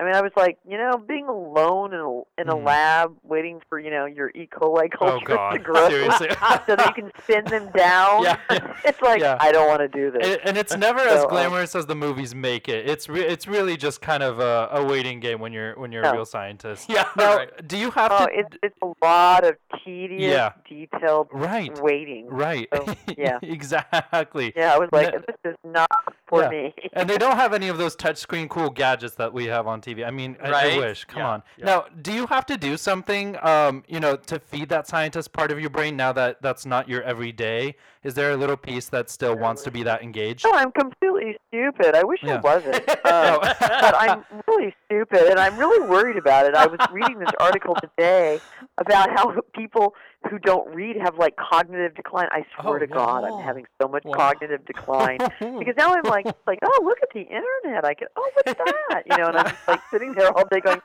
I 0.00 0.04
mean, 0.04 0.14
I 0.14 0.22
was 0.22 0.32
like, 0.34 0.56
you 0.66 0.78
know, 0.78 0.96
being 0.96 1.26
alone 1.26 1.92
in 1.92 2.00
a 2.00 2.40
in 2.40 2.48
a 2.48 2.54
Mhm. 2.54 2.64
lab, 2.64 3.16
waiting 3.22 3.60
for 3.68 3.78
you 3.78 3.90
know 3.90 4.06
your 4.06 4.30
E. 4.30 4.48
coli 4.50 4.88
Oh 5.00 5.18
to 5.18 5.58
grow, 5.58 5.88
so 6.18 6.74
that 6.76 6.86
you 6.96 7.02
can 7.02 7.12
spin 7.22 7.44
them 7.44 7.70
down. 7.76 8.22
Yeah. 8.22 8.38
it's 8.84 9.00
like 9.02 9.20
Yeah. 9.20 9.36
I 9.38 9.52
don't 9.52 9.68
want 9.68 9.80
to 9.80 9.88
do 9.88 10.10
this. 10.10 10.26
And, 10.26 10.40
and 10.48 10.56
it's 10.58 10.74
never 10.74 11.00
as 11.14 11.20
So, 11.20 11.24
um, 11.24 11.30
glamorous 11.30 11.74
as 11.76 11.84
the 11.84 11.94
movies 11.94 12.34
make 12.34 12.68
it. 12.68 12.88
It's 12.88 13.08
re- 13.10 13.26
it's 13.26 13.46
really 13.46 13.76
just 13.76 14.00
kind 14.00 14.22
of 14.22 14.40
a, 14.40 14.68
a 14.72 14.84
waiting 14.84 15.20
game 15.20 15.38
when 15.38 15.52
you're 15.52 15.78
when 15.78 15.92
you're 15.92 16.04
a 16.04 16.12
real 16.12 16.24
scientist. 16.24 16.88
Yeah. 16.88 17.06
Now, 17.16 17.36
right. 17.36 17.68
do 17.68 17.76
you 17.76 17.90
have 17.90 18.10
oh, 18.12 18.26
to? 18.26 18.32
it's 18.32 18.56
it's 18.62 18.76
a 18.82 18.92
lot 19.04 19.44
of 19.44 19.56
tedious, 19.84 20.22
Yeah. 20.32 20.52
detailed 20.66 21.28
right. 21.32 21.78
waiting. 21.82 22.26
Right. 22.28 22.68
So, 22.74 22.94
yeah. 23.18 23.38
exactly. 23.42 24.52
Yeah, 24.56 24.74
I 24.74 24.78
was 24.78 24.88
like, 24.92 25.12
this 25.26 25.36
is 25.44 25.56
not 25.64 25.88
for 26.30 26.42
Yeah. 26.44 26.48
me. 26.48 26.74
and 26.94 27.10
they 27.10 27.18
don't 27.18 27.36
have 27.36 27.52
any 27.52 27.68
of 27.68 27.76
those 27.76 27.94
touchscreen 27.96 28.48
cool 28.48 28.70
gadgets 28.70 29.16
that 29.16 29.32
we 29.32 29.44
have 29.46 29.66
on 29.66 29.80
TV. 29.82 30.06
I 30.06 30.10
mean, 30.10 30.36
I, 30.42 30.74
I 30.74 30.78
wish. 30.78 31.04
Come 31.04 31.18
Yeah, 31.20 31.28
on. 31.28 31.42
yeah. 31.58 31.64
Now, 31.66 31.84
do 32.00 32.12
you 32.12 32.26
have 32.28 32.46
to 32.46 32.56
do 32.56 32.76
something, 32.78 33.36
um, 33.42 33.84
you 33.88 34.00
know, 34.00 34.16
to 34.16 34.38
feed 34.38 34.68
that 34.70 34.86
scientist 34.86 35.32
part 35.32 35.50
of 35.50 35.60
your 35.60 35.70
brain 35.70 35.96
now 35.96 36.12
that 36.12 36.40
that's 36.40 36.64
not 36.64 36.88
your 36.88 37.02
everyday? 37.02 37.74
Is 38.04 38.14
there 38.14 38.30
a 38.30 38.36
little 38.36 38.56
piece 38.56 38.88
that 38.88 39.10
still 39.10 39.36
wants 39.36 39.62
to 39.64 39.70
be 39.70 39.82
that 39.82 40.02
engaged? 40.02 40.44
No, 40.46 40.52
I'm 40.54 40.72
completely 40.72 41.36
stupid. 41.48 41.94
I 41.94 42.02
wish. 42.04 42.20
I 42.24 42.36
wasn't. 42.38 42.82
Oh. 43.04 43.10
Um, 43.10 43.40
but 43.58 43.94
I'm 43.98 44.24
really 44.46 44.74
stupid, 44.86 45.28
and 45.30 45.38
I'm 45.38 45.56
really 45.58 45.86
worried 45.88 46.16
about 46.16 46.46
it. 46.46 46.54
I 46.54 46.66
was 46.66 46.78
reading 46.92 47.18
this 47.18 47.30
article 47.40 47.74
today 47.80 48.40
about 48.78 49.10
how 49.10 49.34
people 49.54 49.94
who 50.28 50.38
don't 50.38 50.74
read 50.74 50.96
have 51.02 51.16
like 51.16 51.34
cognitive 51.36 51.94
decline. 51.94 52.28
I 52.30 52.44
swear 52.60 52.76
Oh, 52.76 52.78
to 52.78 52.86
God, 52.86 53.22
wow. 53.22 53.38
I'm 53.38 53.44
having 53.44 53.66
so 53.80 53.88
much 53.88 54.02
Wow. 54.04 54.14
cognitive 54.16 54.64
decline 54.66 55.18
because 55.40 55.74
now 55.78 55.94
I'm 55.94 56.02
like, 56.04 56.26
like, 56.46 56.58
oh, 56.62 56.80
look 56.84 56.98
at 57.02 57.08
the 57.14 57.20
internet. 57.22 57.84
I 57.84 57.94
can, 57.94 58.08
oh, 58.16 58.30
what's 58.34 58.58
that? 58.58 59.02
You 59.06 59.16
know, 59.16 59.26
and 59.28 59.36
I'm 59.38 59.46
just 59.46 59.68
like 59.68 59.80
sitting 59.90 60.12
there 60.12 60.30
all 60.36 60.44
day 60.46 60.60
going, 60.60 60.80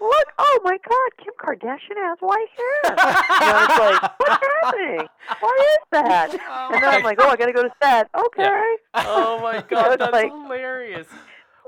look, 0.00 0.26
oh 0.38 0.60
my 0.62 0.76
God, 0.88 1.10
Kim 1.24 1.32
Kardashian 1.40 1.96
has 1.96 2.18
white 2.20 2.46
hair. 2.56 2.96
You 3.40 3.52
know, 3.52 3.64
it's 3.64 3.78
like, 3.78 4.20
what's 4.20 4.46
happening? 4.62 5.08
What 5.40 5.60
is 5.60 5.78
that? 5.92 6.30
Oh 6.50 6.70
and 6.74 6.82
then 6.82 6.94
I'm 6.94 7.02
like, 7.02 7.18
oh, 7.20 7.28
I 7.28 7.36
got 7.36 7.46
to 7.46 7.52
go 7.52 7.62
to 7.62 7.70
set. 7.82 8.08
Okay. 8.26 8.76
Oh 8.94 9.38
my 9.42 9.62
god, 9.68 9.96
that's 10.00 10.12
like- 10.12 10.30
hilarious. 10.30 11.06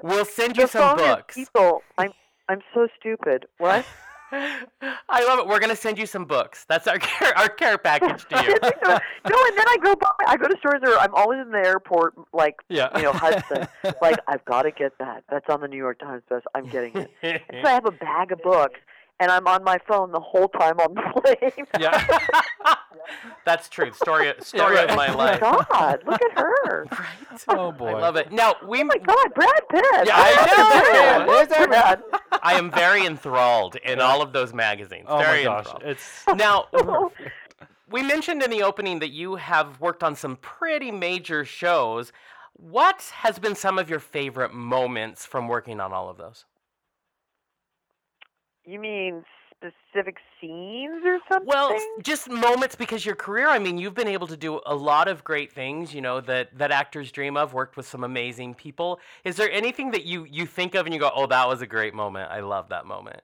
We'll 0.03 0.25
send 0.25 0.57
you 0.57 0.67
some 0.67 0.97
books. 0.97 1.35
people. 1.37 1.83
I'm 1.97 2.11
I'm 2.49 2.61
so 2.75 2.89
stupid. 2.99 3.47
What? 3.59 3.85
I 4.33 5.25
love 5.27 5.41
it. 5.41 5.47
We're 5.47 5.61
gonna 5.61 5.77
send 5.77 5.99
you 5.99 6.07
some 6.07 6.25
books. 6.25 6.65
That's 6.69 6.87
our 6.87 6.99
care, 7.01 7.37
our 7.37 7.49
care 7.49 7.79
package 7.79 8.27
to 8.29 8.43
you. 8.43 8.55
no, 8.55 9.47
and 9.47 9.59
then 9.59 9.69
I 9.69 9.77
go 9.83 9.95
by. 9.95 10.11
I 10.27 10.37
go 10.37 10.49
to 10.49 10.57
stores 10.59 10.81
or 10.83 10.99
I'm 10.99 11.15
always 11.15 11.41
in 11.41 11.51
the 11.51 11.59
airport, 11.59 12.15
like 12.33 12.57
yeah. 12.69 12.97
you 12.97 13.03
know 13.03 13.13
Hudson. 13.13 13.69
like 14.03 14.19
I've 14.29 14.45
got 14.45 14.63
to 14.63 14.71
get 14.71 14.97
that. 14.99 15.25
That's 15.31 15.49
on 15.49 15.61
the 15.61 15.69
New 15.69 15.77
York 15.77 15.99
Times 15.99 16.23
best. 16.29 16.47
I'm 16.55 16.69
getting 16.69 16.97
it. 16.97 17.11
And 17.23 17.41
so 17.63 17.69
I 17.69 17.73
have 17.73 17.87
a 17.87 17.91
bag 17.91 18.33
of 18.33 18.43
books, 18.43 18.81
and 19.21 19.31
I'm 19.31 19.47
on 19.47 19.65
my 19.65 19.79
phone 19.87 20.13
the 20.13 20.21
whole 20.21 20.49
time 20.49 20.81
on 20.81 20.95
the 20.95 21.21
plane. 21.21 21.67
yeah. 21.79 22.77
That's 23.45 23.69
true. 23.69 23.93
Story 23.93 24.33
story 24.41 24.77
right. 24.77 24.91
of 24.91 24.97
my 24.97 25.13
life. 25.13 25.41
Oh 25.43 25.53
my. 25.53 25.67
God! 25.71 26.03
Look 26.07 26.23
at 26.23 26.39
her. 26.39 26.87
Right. 27.03 27.45
Oh 27.49 27.73
boy. 27.73 27.89
I 27.89 28.01
love 28.01 28.17
it. 28.17 28.31
Now 28.33 28.55
we. 28.67 28.81
Oh 28.81 28.85
my 28.85 28.99
God, 28.99 29.35
Brad 29.35 29.69
Pitt. 29.71 29.85
Yeah, 30.07 30.15
I 30.15 30.37
I 30.39 30.63
love 30.63 31.27
know. 31.27 31.27
Brad. 31.27 31.49
There's 31.49 31.67
Brad. 31.67 32.03
I 32.43 32.55
am 32.55 32.71
very 32.71 33.07
enthralled 33.07 33.77
in 33.77 34.01
all 34.01 34.23
of 34.23 34.33
those 34.33 34.53
magazines. 34.53 35.07
Oh 35.09 35.19
very 35.19 35.39
my 35.39 35.45
gosh. 35.45 35.67
enthralled. 35.67 35.83
It's 35.85 36.25
Now, 36.37 36.67
oh. 36.73 37.13
we 37.91 38.03
mentioned 38.03 38.43
in 38.43 38.51
the 38.51 38.63
opening 38.63 38.99
that 39.01 39.11
you 39.11 39.37
have 39.37 39.81
worked 39.81 40.03
on 40.03 40.15
some 40.17 40.37
pretty 40.37 40.91
major 40.91 41.45
shows. 41.45 42.13
What 42.55 43.03
has 43.17 43.39
been 43.39 43.55
some 43.55 43.79
of 43.79 43.89
your 43.91 44.01
favorite 44.01 44.53
moments 44.53 45.25
from 45.27 45.49
working 45.49 45.81
on 45.81 45.93
all 45.93 46.09
of 46.09 46.17
those? 46.19 46.45
You 48.65 48.79
mean 48.79 49.25
specific 49.63 50.17
scenes 50.41 51.03
or 51.05 51.19
something? 51.29 51.47
Well, 51.47 51.79
just 52.03 52.29
moments 52.29 52.75
because 52.75 53.05
your 53.07 53.15
career, 53.15 53.49
I 53.49 53.59
mean, 53.59 53.79
you've 53.79 53.95
been 53.95 54.09
able 54.09 54.27
to 54.27 54.37
do 54.37 54.61
a 54.67 54.75
lot 54.75 55.09
of 55.09 55.23
great 55.23 55.53
things, 55.53 55.95
you 55.95 56.01
know, 56.01 56.21
that, 56.23 56.57
that 56.59 56.71
actors 56.71 57.13
dream 57.13 57.37
of, 57.37 57.55
worked 57.55 57.77
with 57.77 57.87
some 57.87 58.05
amazing 58.05 58.55
people. 58.55 59.01
Is 59.25 59.37
there 59.37 59.51
anything 59.51 59.91
that 59.93 60.05
you, 60.05 60.25
you 60.25 60.47
think 60.47 60.75
of 60.75 60.87
and 60.87 60.95
you 60.95 61.01
go, 61.01 61.11
oh, 61.15 61.27
that 61.27 61.49
was 61.49 61.63
a 61.63 61.67
great 61.67 61.95
moment? 61.95 62.31
I 62.31 62.41
love 62.41 62.69
that 62.71 62.87
moment. 62.87 63.21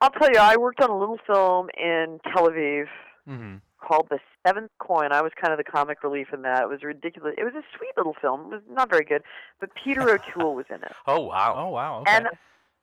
I'll 0.00 0.10
tell 0.10 0.30
you, 0.30 0.38
I 0.40 0.56
worked 0.56 0.82
on 0.82 0.90
a 0.90 0.98
little 0.98 1.18
film 1.26 1.68
in 1.78 2.18
Tel 2.32 2.48
Aviv 2.48 2.86
hmm 3.26 3.56
called 3.82 4.06
The 4.10 4.18
Seventh 4.46 4.70
Coin. 4.78 5.12
I 5.12 5.22
was 5.22 5.32
kind 5.40 5.52
of 5.52 5.58
the 5.58 5.64
comic 5.64 6.02
relief 6.02 6.28
in 6.32 6.42
that. 6.42 6.62
It 6.62 6.68
was 6.68 6.82
ridiculous. 6.82 7.34
It 7.36 7.44
was 7.44 7.54
a 7.54 7.62
sweet 7.76 7.90
little 7.96 8.14
film. 8.20 8.42
It 8.42 8.54
was 8.54 8.62
not 8.70 8.88
very 8.88 9.04
good, 9.04 9.22
but 9.60 9.70
Peter 9.74 10.08
O'Toole 10.08 10.54
was 10.54 10.66
in 10.70 10.76
it. 10.76 10.92
Oh, 11.06 11.20
wow. 11.20 11.54
Oh 11.56 11.68
wow. 11.68 12.00
Okay. 12.00 12.16
And 12.16 12.28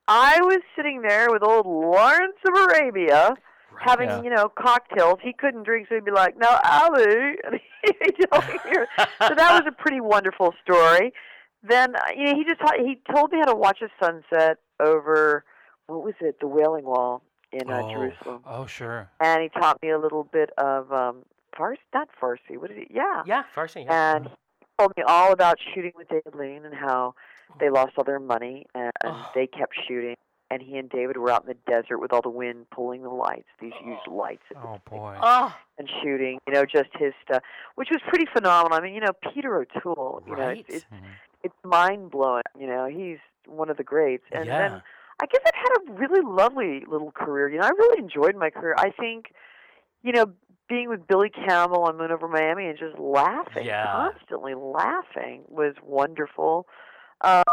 I 0.09 0.39
was 0.41 0.59
sitting 0.75 1.03
there 1.03 1.29
with 1.29 1.43
old 1.43 1.67
Lawrence 1.67 2.35
of 2.47 2.53
Arabia 2.69 3.35
having, 3.79 4.09
Yeah. 4.09 4.23
you 4.23 4.29
know, 4.31 4.49
cocktails. 4.49 5.19
He 5.21 5.33
couldn't 5.33 5.63
drink, 5.63 5.87
so 5.87 5.95
he'd 5.95 6.03
be 6.05 6.11
like, 6.11 6.35
"Now, 6.35 6.59
Ally," 6.63 7.35
and 7.43 7.59
he'd 7.83 8.25
tell 8.31 8.41
here. 8.41 8.87
So 8.97 9.35
that 9.35 9.51
was 9.53 9.63
a 9.67 9.71
pretty 9.71 10.01
wonderful 10.01 10.53
story. 10.63 11.13
Then, 11.61 11.95
uh, 11.95 11.99
you 12.15 12.25
know, 12.25 12.35
he 12.35 12.43
just 12.43 12.59
he 12.79 12.99
told 13.13 13.31
me 13.31 13.37
how 13.39 13.45
to 13.45 13.55
watch 13.55 13.81
a 13.81 13.89
sunset 14.03 14.57
over 14.79 15.45
what 15.87 16.03
was 16.03 16.15
it, 16.21 16.39
the 16.39 16.47
Wailing 16.47 16.85
Wall 16.85 17.21
in 17.51 17.69
uh, 17.69 17.81
oh. 17.83 17.91
Jerusalem, 17.91 18.41
Oh 18.45 18.65
sure. 18.65 19.09
and 19.19 19.41
he 19.43 19.49
taught 19.49 19.81
me 19.81 19.89
a 19.89 19.97
little 19.99 20.23
bit 20.23 20.49
of 20.57 20.91
um, 20.91 21.23
Farsi, 21.57 21.77
not 21.93 22.09
Farsi. 22.21 22.57
What 22.57 22.71
is 22.71 22.77
it? 22.77 22.87
Yeah. 22.91 23.23
Yeah, 23.25 23.43
Farsi. 23.55 23.85
Yeah. 23.85 24.15
And 24.15 24.25
he 24.27 24.65
told 24.77 24.93
me 24.97 25.03
all 25.05 25.31
about 25.33 25.57
shooting 25.73 25.91
with 25.95 26.07
David 26.09 26.35
Lean 26.35 26.63
and 26.65 26.73
how 26.75 27.15
they 27.59 27.69
lost 27.69 27.93
all 27.97 28.03
their 28.03 28.19
money 28.19 28.65
and 28.75 28.91
Oh. 29.03 29.31
they 29.33 29.47
kept 29.47 29.73
shooting. 29.87 30.15
And 30.51 30.63
he 30.63 30.77
and 30.79 30.89
David 30.89 31.17
were 31.17 31.29
out 31.29 31.43
in 31.43 31.47
the 31.49 31.57
desert 31.71 31.99
with 31.99 32.11
all 32.11 32.23
the 32.23 32.29
wind 32.29 32.67
pulling 32.71 33.03
the 33.03 33.09
lights, 33.09 33.47
these 33.61 33.73
huge 33.83 33.99
lights, 34.07 34.41
at 34.49 34.59
the 34.59 34.67
Oh 34.67 34.81
boy. 34.89 35.15
Oh, 35.21 35.55
and 35.77 35.87
shooting. 36.01 36.39
You 36.47 36.53
know, 36.53 36.65
just 36.65 36.89
his 36.97 37.13
stuff, 37.23 37.43
which 37.75 37.89
was 37.91 38.01
pretty 38.07 38.25
phenomenal. 38.33 38.75
I 38.75 38.81
mean, 38.81 38.95
you 38.95 39.01
know, 39.01 39.13
Peter 39.31 39.55
O'Toole. 39.57 40.23
You 40.25 40.35
know, 40.35 40.47
it's, 40.49 40.63
it's 40.67 40.85
Mhm. 40.85 41.03
it's 41.43 41.55
mind 41.63 42.09
blowing. 42.09 42.41
You 42.57 42.65
know, 42.65 42.85
he's 42.87 43.19
one 43.45 43.69
of 43.69 43.77
the 43.77 43.83
greats. 43.83 44.23
And 44.31 44.47
yeah. 44.47 44.57
then 44.69 44.81
I 45.21 45.25
guess 45.27 45.41
I've 45.45 45.53
had 45.53 45.69
a 45.87 45.93
really 45.99 46.21
lovely 46.21 46.83
little 46.87 47.11
career. 47.11 47.47
You 47.49 47.59
know, 47.59 47.65
I 47.67 47.69
really 47.69 47.99
enjoyed 47.99 48.35
my 48.35 48.49
career. 48.49 48.73
I 48.75 48.89
think, 48.89 49.31
you 50.01 50.13
know, 50.13 50.31
being 50.67 50.89
with 50.89 51.05
Billy 51.07 51.29
Campbell 51.29 51.83
on 51.83 51.97
Moon 51.97 52.11
Over 52.11 52.27
Miami 52.27 52.65
and 52.67 52.77
just 52.79 52.97
laughing, 52.97 53.65
Yeah. 53.65 53.85
constantly 53.85 54.55
laughing 54.55 55.43
was 55.47 55.75
wonderful. 55.83 56.67
Um, 57.21 57.43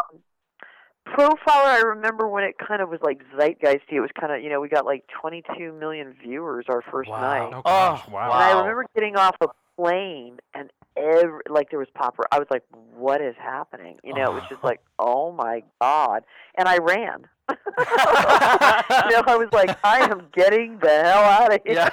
Profiler, 1.09 1.39
I 1.49 1.81
remember 1.87 2.29
when 2.29 2.43
it 2.45 2.57
kind 2.59 2.83
of 2.83 2.89
was 2.89 2.99
like 3.01 3.23
zeitgeisty. 3.37 3.93
It 3.93 4.01
was 4.01 4.11
kind 4.19 4.33
of, 4.33 4.43
you 4.43 4.51
know, 4.51 4.61
we 4.61 4.69
got 4.69 4.85
like 4.85 5.05
22 5.21 5.73
million 5.73 6.15
viewers 6.21 6.67
our 6.69 6.83
first 6.91 7.09
Wow. 7.11 7.21
night. 7.21 7.53
Oh, 7.55 7.63
gosh, 7.63 8.03
Oh, 8.09 8.13
wow. 8.13 8.33
And 8.33 8.43
I 8.43 8.51
remember 8.51 8.87
getting 8.95 9.17
off 9.17 9.37
a 9.41 9.47
plane 9.79 10.39
and 10.55 10.71
every 10.97 11.41
like 11.49 11.71
there 11.71 11.79
was 11.79 11.89
popper. 11.95 12.25
I 12.33 12.39
was 12.39 12.49
like, 12.51 12.65
"What 12.95 13.21
is 13.21 13.35
happening?" 13.39 13.99
You 14.03 14.15
know, 14.15 14.25
it 14.33 14.35
was 14.35 14.43
just 14.49 14.65
like, 14.65 14.81
"Oh 14.99 15.31
my 15.33 15.63
god!" 15.81 16.25
And 16.57 16.67
I 16.69 16.79
ran. 16.79 17.27
you 17.49 17.57
know, 17.57 19.23
I 19.27 19.37
was 19.39 19.49
like, 19.53 19.79
"I 19.85 20.01
am 20.11 20.27
getting 20.35 20.79
the 20.79 20.89
hell 20.89 21.23
out 21.23 21.55
of 21.55 21.61
here." 21.65 21.89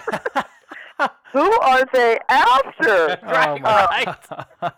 Yeah. 0.98 1.08
Who 1.34 1.52
are 1.60 1.84
they 1.94 2.18
after? 2.30 3.20
Oh, 3.22 3.28
Right, 3.32 3.62
my- 3.62 4.72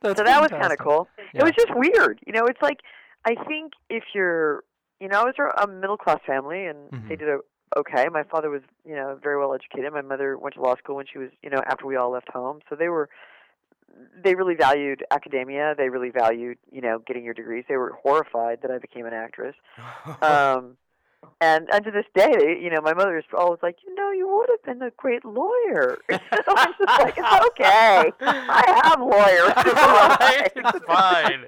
That's 0.00 0.18
so 0.18 0.24
that 0.24 0.40
was 0.40 0.50
kind 0.50 0.72
of 0.72 0.78
cool. 0.78 1.08
Yeah. 1.34 1.40
It 1.40 1.44
was 1.44 1.52
just 1.52 1.74
weird. 1.74 2.20
You 2.26 2.32
know, 2.32 2.46
it's 2.46 2.62
like 2.62 2.80
I 3.24 3.34
think 3.46 3.72
if 3.88 4.04
you're, 4.14 4.64
you 5.00 5.08
know, 5.08 5.20
I 5.20 5.24
was 5.24 5.34
a 5.58 5.66
middle 5.66 5.96
class 5.96 6.20
family 6.26 6.66
and 6.66 6.90
they 7.08 7.16
Mhm. 7.16 7.18
did 7.18 7.28
a, 7.28 7.38
okay. 7.76 8.06
My 8.10 8.22
father 8.22 8.50
was, 8.50 8.62
you 8.84 8.94
know, 8.94 9.18
very 9.22 9.38
well 9.38 9.54
educated. 9.54 9.92
My 9.92 10.02
mother 10.02 10.36
went 10.38 10.54
to 10.54 10.60
law 10.62 10.76
school 10.76 10.96
when 10.96 11.06
she 11.06 11.18
was, 11.18 11.30
you 11.42 11.50
know, 11.50 11.60
after 11.66 11.86
we 11.86 11.96
all 11.96 12.10
left 12.10 12.30
home. 12.30 12.60
So 12.68 12.76
they 12.76 12.88
were 12.88 13.08
they 14.22 14.34
really 14.34 14.54
valued 14.56 15.04
academia. 15.10 15.74
They 15.76 15.88
really 15.88 16.10
valued, 16.10 16.58
you 16.70 16.80
know, 16.80 16.98
getting 17.06 17.24
your 17.24 17.34
degrees. 17.34 17.64
They 17.68 17.76
were 17.76 17.92
horrified 18.02 18.60
that 18.62 18.70
I 18.70 18.78
became 18.78 19.06
an 19.06 19.14
actress. 19.14 19.56
Um 20.22 20.76
and 21.40 21.68
and 21.72 21.84
to 21.84 21.90
this 21.90 22.04
day, 22.14 22.32
they, 22.38 22.58
you 22.62 22.70
know, 22.70 22.80
my 22.80 22.94
mother 22.94 23.16
is 23.18 23.24
always 23.36 23.60
like, 23.62 23.76
you 23.86 23.94
know, 23.94 24.10
you 24.12 24.26
would 24.28 24.48
have 24.50 24.62
been 24.64 24.86
a 24.86 24.90
great 24.96 25.24
lawyer. 25.24 25.98
so 26.10 26.18
I'm 26.56 26.72
just 26.78 27.00
like, 27.00 27.14
it's 27.16 27.46
okay. 27.48 28.12
I 28.20 28.82
have 28.84 29.00
lawyers. 29.00 29.52
Right, 30.24 30.52
it's 30.56 30.84
fine. 30.86 31.44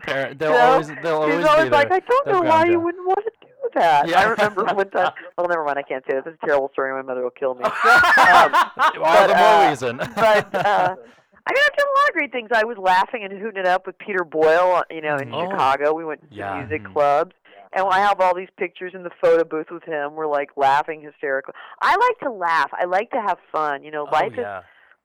Parent, 0.00 0.38
they'll 0.38 0.50
You 0.52 0.56
know, 0.56 0.64
always 0.72 0.88
they'll 1.02 1.16
always 1.16 1.34
She's 1.34 1.44
be 1.44 1.48
always 1.48 1.70
like, 1.70 1.88
there. 1.88 1.96
I 1.96 2.00
don't 2.00 2.26
They'll 2.26 2.42
know 2.42 2.48
why 2.48 2.64
you. 2.64 2.72
you 2.72 2.80
wouldn't 2.80 3.06
want 3.06 3.24
to 3.24 3.30
do 3.40 3.46
that. 3.74 4.08
Yeah. 4.08 4.20
I 4.20 4.24
remember 4.24 4.64
one 4.64 4.90
time. 4.90 5.12
Well, 5.36 5.48
never 5.48 5.64
mind. 5.64 5.78
I 5.78 5.82
can't 5.82 6.04
say 6.08 6.14
this. 6.16 6.24
This 6.24 6.32
is 6.34 6.38
a 6.42 6.46
terrible 6.46 6.70
story. 6.72 6.92
My 6.92 7.02
mother 7.02 7.22
will 7.22 7.30
kill 7.30 7.54
me. 7.54 7.64
All 7.64 7.72
but, 7.72 9.26
the 9.26 9.34
more 9.36 9.46
uh, 9.46 9.68
reason. 9.70 9.96
but 9.98 10.54
uh, 10.54 10.94
I 10.96 11.52
mean, 11.52 11.64
I've 11.66 11.76
done 11.76 11.86
a 11.86 11.98
lot 11.98 12.08
of 12.08 12.12
great 12.14 12.32
things. 12.32 12.50
I 12.52 12.64
was 12.64 12.76
laughing 12.78 13.22
and 13.24 13.32
hooting 13.32 13.60
it 13.60 13.66
up 13.66 13.86
with 13.86 13.98
Peter 13.98 14.24
Boyle, 14.24 14.82
you 14.90 15.00
know, 15.00 15.16
in 15.16 15.32
Oh. 15.34 15.48
Chicago. 15.50 15.92
We 15.94 16.04
went 16.04 16.20
to 16.22 16.26
Yeah. 16.34 16.58
music 16.58 16.82
Mhm. 16.82 16.92
clubs. 16.92 17.32
And 17.72 17.86
I 17.88 17.98
have 18.00 18.20
all 18.20 18.34
these 18.34 18.48
pictures 18.56 18.92
in 18.94 19.02
the 19.04 19.10
photo 19.22 19.44
booth 19.44 19.70
with 19.70 19.84
him. 19.84 20.14
We're 20.14 20.26
like 20.26 20.50
laughing 20.56 21.00
hysterically. 21.02 21.54
I 21.80 21.96
like 21.96 22.18
to 22.20 22.30
laugh. 22.32 22.70
I 22.72 22.84
like 22.86 23.10
to 23.12 23.20
have 23.20 23.38
fun. 23.52 23.82
You 23.84 23.90
know, 23.92 24.06
Oh, 24.08 24.12
life 24.12 24.32
is 24.36 24.44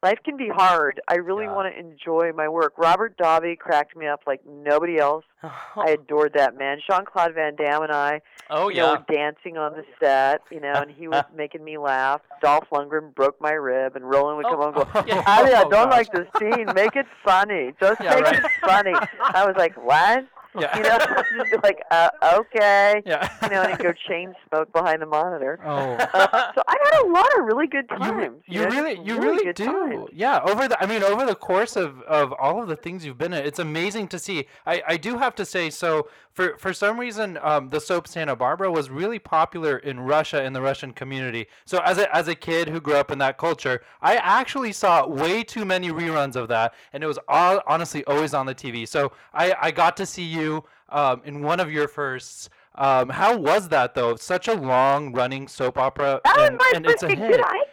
life 0.04 0.20
can 0.24 0.38
be 0.38 0.50
hard. 0.50 1.02
I 1.08 1.16
really 1.16 1.46
Yeah. 1.46 1.56
want 1.56 1.74
to 1.74 1.80
enjoy 1.80 2.32
my 2.36 2.48
work. 2.48 2.74
Robert 2.78 3.18
Davi 3.18 3.58
cracked 3.58 3.96
me 3.96 4.08
up 4.08 4.22
like 4.28 4.42
nobody 4.48 4.98
else. 5.00 5.26
I 5.76 5.92
adored 5.92 6.34
that 6.34 6.58
man. 6.58 6.80
Jean 6.88 7.06
Claude 7.06 7.34
Van 7.36 7.56
Damme 7.56 7.84
and 7.84 7.92
I, 7.92 8.22
oh 8.50 8.64
know, 8.64 8.70
yeah. 8.70 8.92
were 8.92 9.06
dancing 9.12 9.58
on 9.58 9.74
the 9.74 9.84
set, 10.00 10.42
you 10.52 10.60
know, 10.60 10.74
and 10.74 10.90
he 10.92 11.08
was 11.08 11.24
making 11.36 11.64
me 11.64 11.78
laugh. 11.78 12.22
Dolph 12.42 12.66
Lundgren 12.72 13.14
broke 13.16 13.40
my 13.42 13.52
rib, 13.54 13.96
and 13.96 14.08
Roland 14.08 14.38
would 14.38 14.46
come 14.48 14.60
oh, 14.60 14.64
on 14.64 14.76
and 14.76 14.94
go, 14.94 15.04
yeah. 15.08 15.24
Abby, 15.26 15.54
I 15.54 15.62
Oh, 15.64 15.70
don't 15.70 15.90
gosh. 15.90 16.08
like 16.08 16.12
the 16.12 16.28
scene. 16.40 16.66
Make 16.76 16.96
it 16.96 17.06
funny. 17.24 17.74
Just 17.80 18.02
Yeah, 18.02 18.16
make 18.16 18.26
right. 18.26 18.40
it 18.44 18.52
funny. 18.66 18.94
I 19.20 19.46
was 19.46 19.56
like, 19.58 19.76
what? 19.84 20.26
Yeah. 20.60 20.78
You 20.78 20.84
know, 20.84 21.46
just 21.52 21.64
like, 21.64 21.80
uh, 21.92 22.10
okay. 22.34 23.02
yeah. 23.06 23.30
You 23.44 23.50
know, 23.50 23.62
and 23.64 23.78
go 23.80 23.94
chain 24.08 24.34
smoke 24.50 24.72
behind 24.74 25.02
the 25.02 25.06
monitor. 25.06 25.60
Oh. 25.66 25.94
Uh, 26.16 26.52
so 26.54 26.62
I 26.68 26.76
had 26.84 27.02
a 27.04 27.08
lot 27.08 27.28
of 27.38 27.46
really 27.46 27.68
good 27.68 27.86
You, 27.92 27.98
times. 27.98 28.42
you 28.48 28.62
know, 28.62 28.70
really, 28.70 29.00
you 29.04 29.20
really 29.20 29.44
good 29.44 29.56
do. 29.56 29.66
times. 29.66 30.10
Yeah, 30.14 30.42
over 30.44 30.68
the, 30.68 30.82
I 30.82 30.86
mean, 30.86 31.04
over 31.04 31.26
the 31.26 31.36
course 31.36 31.76
of, 31.76 32.02
of 32.04 32.34
all 32.34 32.62
of 32.62 32.68
the 32.68 32.76
things 32.76 33.06
you've 33.06 33.18
been 33.18 33.34
in, 33.34 33.46
it's 33.46 33.60
amazing 33.60 34.08
to 34.10 34.20
see. 34.20 34.48
I, 34.66 34.82
I 34.88 34.98
do 34.98 35.18
have 35.18 35.36
to 35.36 35.46
say, 35.46 35.70
so 35.70 36.08
for 36.36 36.58
for 36.58 36.74
some 36.74 37.00
reason, 37.00 37.40
um, 37.42 37.70
the 37.70 37.80
soap 37.80 38.08
Santa 38.08 38.36
Barbara 38.36 38.70
was 38.70 38.90
really 38.90 39.20
popular 39.20 39.78
in 39.78 40.02
Russia 40.02 40.44
in 40.44 40.52
the 40.52 40.62
Russian 40.62 40.92
community. 40.92 41.48
So 41.66 41.78
as 41.80 41.98
a 41.98 42.14
as 42.14 42.28
a 42.28 42.36
kid 42.36 42.68
who 42.68 42.82
grew 42.82 42.96
up 42.96 43.10
in 43.10 43.20
that 43.20 43.38
culture, 43.38 43.82
I 44.02 44.18
actually 44.18 44.74
saw 44.74 45.08
way 45.08 45.44
too 45.44 45.64
many 45.64 45.90
reruns 45.92 46.36
of 46.36 46.50
that, 46.50 46.74
and 46.92 47.04
it 47.04 47.08
was 47.08 47.20
all 47.30 47.62
honestly 47.68 48.04
always 48.06 48.34
on 48.34 48.46
the 48.46 48.56
TV. 48.56 48.86
So 48.88 49.14
I 49.34 49.56
I 49.62 49.72
got 49.72 49.96
to 49.98 50.06
see 50.06 50.24
you 50.24 50.45
um, 50.90 51.22
in 51.26 51.42
one 51.42 51.60
of 51.60 51.72
your 51.72 51.88
firsts. 51.88 52.50
Um, 52.76 53.10
how 53.10 53.38
was 53.38 53.70
that 53.70 53.96
though? 53.96 54.16
Such 54.16 54.48
a 54.48 54.54
long 54.54 55.14
running 55.14 55.48
soap 55.48 55.78
opera, 55.78 56.20
That 56.26 56.38
was 56.38 56.48
and, 56.50 56.58
my 56.58 56.72
and 56.76 56.86
first 56.86 57.04
it's 57.04 57.14
a 57.14 57.16
hit. 57.16 57.42
I, 57.44 57.64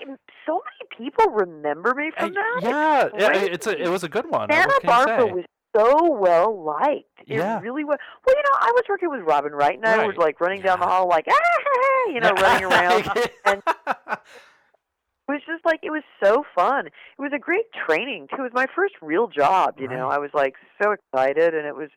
so 0.47 0.61
many 0.63 0.89
people 1.11 1.27
remember 1.33 1.95
me 1.95 2.11
from 2.17 2.31
Uh, 2.31 2.35
that. 2.35 2.61
yeah, 2.63 3.05
It's 3.07 3.15
yeah, 3.19 3.53
it's 3.55 3.67
a, 3.67 3.83
it 3.83 3.89
was 3.89 4.05
a 4.05 4.09
good 4.09 4.31
one. 4.31 4.51
I- 4.51 4.55
Santa 4.61 4.75
you 4.83 4.87
Barbara 4.89 5.27
was 5.27 5.45
so 5.77 6.11
well 6.13 6.63
liked. 6.65 7.09
It 7.27 7.39
Yeah. 7.39 7.59
really 7.61 7.83
was. 7.85 7.97
Well, 8.27 8.37
you 8.37 8.43
know, 8.43 8.59
I 8.61 8.71
was 8.75 8.83
working 8.89 9.11
with 9.11 9.23
Robin 9.23 9.53
Wright, 9.53 9.75
and 9.77 9.87
I 9.87 10.07
was 10.07 10.17
like 10.17 10.41
running 10.41 10.61
down 10.63 10.79
the 10.81 10.87
hall, 10.87 11.09
like, 11.09 11.27
ah, 11.31 12.11
you 12.13 12.21
know, 12.21 12.33
running 12.33 12.65
around. 12.71 13.09
and 13.47 13.63
it 14.07 15.29
was 15.29 15.41
just 15.47 15.65
like 15.65 15.81
it 15.83 15.91
was 15.91 16.03
so 16.23 16.45
fun. 16.55 16.87
It 16.89 16.93
was 17.19 17.33
a 17.35 17.39
great 17.39 17.67
training 17.87 18.29
too. 18.31 18.37
It 18.41 18.43
was 18.43 18.53
my 18.55 18.67
first 18.75 18.95
real 19.01 19.29
job. 19.29 19.75
You 19.79 19.89
know, 19.89 20.09
I 20.09 20.19
was 20.19 20.31
like 20.35 20.55
so 20.83 20.93
excited, 20.93 21.55
and 21.55 21.67
it 21.67 21.75
was 21.77 21.89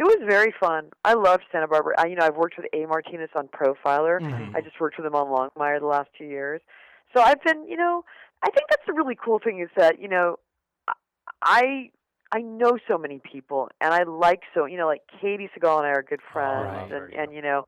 it 0.00 0.04
was 0.04 0.16
very 0.26 0.52
fun. 0.58 0.88
I 1.04 1.12
loved 1.12 1.42
Santa 1.52 1.68
Barbara. 1.68 1.94
I, 1.98 2.06
you 2.06 2.16
know, 2.16 2.24
I've 2.24 2.36
worked 2.36 2.56
with 2.56 2.66
A. 2.72 2.86
Martinez 2.86 3.28
on 3.34 3.48
Profiler. 3.48 4.18
Mhm. 4.20 4.56
I 4.56 4.62
just 4.62 4.80
worked 4.80 4.96
with 4.96 5.04
him 5.06 5.14
on 5.14 5.26
Longmire 5.28 5.78
the 5.78 5.86
last 5.86 6.08
two 6.16 6.24
years. 6.24 6.62
So 7.14 7.20
I've 7.22 7.42
been, 7.44 7.68
you 7.68 7.76
know, 7.76 8.02
I 8.42 8.48
think 8.50 8.70
that's 8.70 8.86
the 8.86 8.94
really 8.94 9.14
cool 9.22 9.38
thing 9.38 9.60
is 9.60 9.68
that 9.76 10.00
you 10.00 10.08
know, 10.08 10.38
I 11.42 11.90
I 12.32 12.40
know 12.40 12.78
so 12.88 12.96
many 12.96 13.18
people, 13.18 13.68
and 13.80 13.92
I 13.92 14.04
like 14.04 14.40
so 14.54 14.64
you 14.64 14.78
know, 14.78 14.86
like 14.86 15.02
Katey 15.22 15.50
Sagal 15.56 15.78
and 15.78 15.86
I 15.86 15.90
are 15.90 16.02
good 16.02 16.20
friends, 16.32 16.90
right. 16.90 16.90
and 16.90 17.12
and 17.12 17.34
you 17.34 17.42
know, 17.42 17.66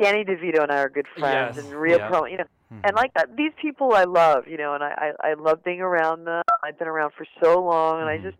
Danny 0.00 0.24
DeVito 0.24 0.62
and 0.62 0.70
I 0.70 0.78
are 0.78 0.88
good 0.88 1.08
friends, 1.18 1.56
Yes, 1.56 1.64
and 1.64 1.74
Rhea 1.74 1.98
yeah. 1.98 2.08
Pro, 2.08 2.26
you 2.26 2.36
know, 2.36 2.44
Mhm. 2.72 2.80
and 2.84 2.94
like 2.94 3.12
that. 3.14 3.36
These 3.36 3.52
people 3.60 3.92
I 3.94 4.04
love, 4.04 4.46
you 4.46 4.56
know, 4.56 4.74
and 4.74 4.84
I 4.84 5.14
I, 5.24 5.30
I 5.30 5.34
love 5.34 5.64
being 5.64 5.80
around 5.80 6.26
them. 6.26 6.42
I've 6.62 6.78
been 6.78 6.88
around 6.88 7.12
for 7.16 7.26
so 7.42 7.60
long, 7.60 8.00
and 8.00 8.08
Mhm. 8.08 8.12
I 8.12 8.18
just. 8.18 8.38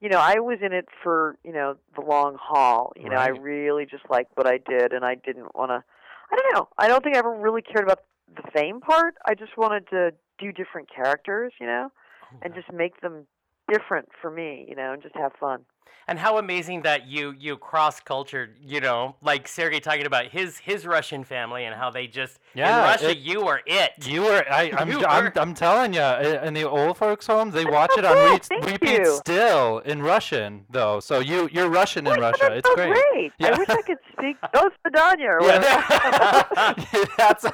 You 0.00 0.10
know, 0.10 0.18
I 0.18 0.40
was 0.40 0.58
in 0.62 0.72
it 0.72 0.86
for 1.02 1.38
you 1.44 1.52
know 1.52 1.76
the 1.94 2.02
long 2.02 2.36
haul. 2.40 2.92
You 2.96 3.08
know, 3.08 3.16
I 3.16 3.28
really 3.28 3.86
just 3.86 4.04
liked 4.10 4.32
what 4.36 4.46
I 4.46 4.58
did, 4.58 4.92
and 4.92 5.04
I 5.04 5.14
didn't 5.14 5.54
want 5.54 5.70
to. 5.70 5.82
I 6.30 6.36
don't 6.36 6.54
know. 6.54 6.68
I 6.76 6.88
don't 6.88 7.02
think 7.02 7.16
I 7.16 7.18
ever 7.18 7.32
really 7.32 7.62
cared 7.62 7.84
about 7.84 8.00
the 8.34 8.42
fame 8.54 8.80
part. 8.80 9.14
I 9.24 9.34
just 9.34 9.56
wanted 9.56 9.88
to 9.90 10.12
do 10.38 10.52
different 10.52 10.88
characters, 10.94 11.52
you 11.60 11.66
know, 11.66 11.90
oh, 11.90 12.36
and 12.42 12.54
just 12.54 12.72
make 12.72 13.00
them 13.00 13.26
different 13.72 14.08
for 14.20 14.30
me, 14.30 14.66
you 14.68 14.76
know, 14.76 14.92
and 14.92 15.02
just 15.02 15.16
have 15.16 15.32
fun. 15.40 15.64
And 16.08 16.20
how 16.20 16.38
amazing 16.38 16.82
that 16.82 17.08
you 17.08 17.34
you 17.36 17.56
cross 17.56 17.98
cultured, 17.98 18.56
you 18.62 18.80
know, 18.80 19.16
like 19.22 19.48
Sergey 19.48 19.80
talking 19.80 20.06
about 20.06 20.26
his 20.26 20.56
his 20.58 20.86
Russian 20.86 21.24
family 21.24 21.64
and 21.64 21.74
how 21.74 21.90
they 21.90 22.06
just 22.06 22.38
Yeah, 22.54 22.78
in 22.84 22.90
Russia 22.90 23.10
it- 23.10 23.18
you 23.18 23.44
were 23.44 23.60
it. 23.66 23.90
You 24.06 24.22
were, 24.22 24.44
I, 24.48 24.70
I'm, 24.78 24.88
You 24.88 25.04
I'm, 25.04 25.24
were- 25.24 25.32
I'm 25.38 25.52
telling 25.52 25.94
you, 25.94 26.00
in 26.02 26.54
the 26.54 26.62
old 26.62 26.96
folks' 26.96 27.26
homes, 27.26 27.54
they 27.54 27.64
watch 27.64 27.90
it 27.98 28.04
on 28.04 28.14
cool, 28.14 28.58
re- 28.60 28.72
repeat 28.72 28.98
you. 29.00 29.16
still 29.16 29.78
in 29.80 30.00
Russian, 30.00 30.64
though. 30.70 31.00
So 31.00 31.18
you, 31.18 31.48
you're 31.52 31.68
Russian 31.68 32.06
in 32.06 32.20
Russia. 32.20 32.38
that's 32.50 32.58
It's 32.58 32.68
so 32.68 32.74
great. 32.76 32.90
Yeah. 33.38 33.48
I 33.54 33.58
wish 33.58 33.68
I 33.68 33.82
could 33.82 33.98
speak 34.12 34.36
"Do 34.52 34.70
Svidanya" 34.84 35.28
or 35.28 35.40
whatever. 35.40 35.64
Yeah, 35.66 37.04
that's 37.18 37.44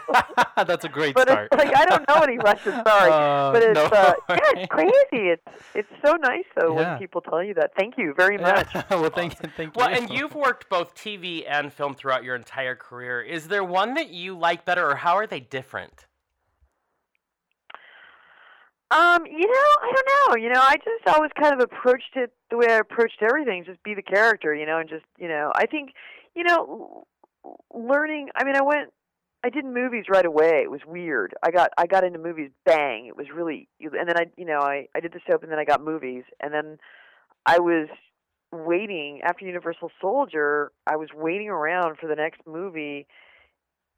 that's 0.57 0.85
a 0.85 0.88
great 0.88 1.14
but 1.14 1.29
start. 1.29 1.48
it's 1.53 1.64
like 1.64 1.77
I 1.77 1.85
don't 1.87 2.07
know 2.09 2.16
any 2.22 2.38
Russian. 2.38 2.72
Sorry, 2.87 3.11
Uh, 3.11 3.53
but 3.53 3.62
it's 3.62 3.75
no 3.75 3.85
uh, 3.87 4.12
yeah, 4.31 4.37
it's 4.57 4.66
crazy. 4.68 5.29
It's 5.35 5.42
it's 5.75 5.92
so 6.05 6.12
nice 6.14 6.44
though 6.61 6.79
Yeah. 6.79 6.90
when 6.92 6.98
people 6.98 7.20
tell 7.20 7.42
you 7.42 7.55
that. 7.55 7.72
Thank 7.77 7.96
you 7.98 8.14
very 8.16 8.38
much. 8.38 8.68
Yeah. 8.75 8.83
well, 8.90 9.11
thank 9.11 9.33
you, 9.42 9.51
thank 9.57 9.75
you. 9.75 9.81
Well, 9.81 9.90
you. 9.90 9.96
and 9.96 10.11
you've 10.11 10.35
worked 10.35 10.68
both 10.68 10.94
TV 10.94 11.44
and 11.48 11.72
film 11.72 11.94
throughout 11.94 12.25
your 12.25 12.37
entire 12.37 12.75
career. 12.75 13.20
Is 13.22 13.48
there 13.48 13.64
one 13.64 13.94
that 13.94 14.11
you 14.11 14.37
like 14.37 14.64
better, 14.64 14.88
or 14.90 14.96
how 14.96 15.14
are 15.16 15.27
they 15.27 15.40
different? 15.40 16.07
Um, 18.92 19.24
you 19.24 19.46
know, 19.46 19.68
I 19.81 19.92
don't 19.94 20.09
know. 20.12 20.37
You 20.37 20.52
know, 20.52 20.61
I 20.61 20.76
just 20.76 21.16
always 21.16 21.31
kind 21.40 21.55
of 21.55 21.61
approached 21.61 22.14
it 22.14 22.31
the 22.50 22.59
way 22.59 22.66
I 22.68 22.76
approached 22.76 23.22
everything, 23.22 23.64
just 23.64 23.83
be 23.83 23.94
the 23.94 24.02
character, 24.02 24.55
you 24.55 24.66
know, 24.66 24.78
and 24.78 24.88
just, 24.88 25.05
you 25.18 25.28
know, 25.28 25.50
I 25.55 25.64
think, 25.64 25.92
you 26.35 26.44
know, 26.44 27.07
learning, 27.74 28.28
I 28.37 28.44
mean, 28.44 28.55
I 28.55 28.62
went 28.62 28.90
I 29.44 29.50
did 29.50 29.64
movies 29.64 30.05
right 30.09 30.24
away. 30.24 30.61
It 30.62 30.70
was 30.70 30.83
weird. 30.87 31.35
I 31.42 31.50
got 31.50 31.70
I 31.76 31.87
got 31.87 32.05
into 32.05 32.18
movies 32.18 32.50
bang. 32.64 33.07
It 33.07 33.16
was 33.16 33.26
really 33.35 33.68
and 33.81 34.09
then 34.09 34.16
I, 34.16 34.26
you 34.37 34.44
know, 34.44 34.61
I 34.61 34.88
I 34.94 35.00
did 35.00 35.12
the 35.12 35.20
soap 35.28 35.42
and 35.42 35.50
then 35.50 35.59
I 35.59 35.64
got 35.64 35.83
movies 35.83 36.24
and 36.40 36.52
then 36.52 36.78
I 37.46 37.59
was 37.59 37.88
waiting 38.52 39.20
after 39.24 39.46
Universal 39.46 39.90
Soldier, 40.00 40.70
I 40.87 40.96
was 40.96 41.09
waiting 41.14 41.48
around 41.48 41.96
for 41.98 42.07
the 42.07 42.14
next 42.14 42.42
movie 42.46 43.07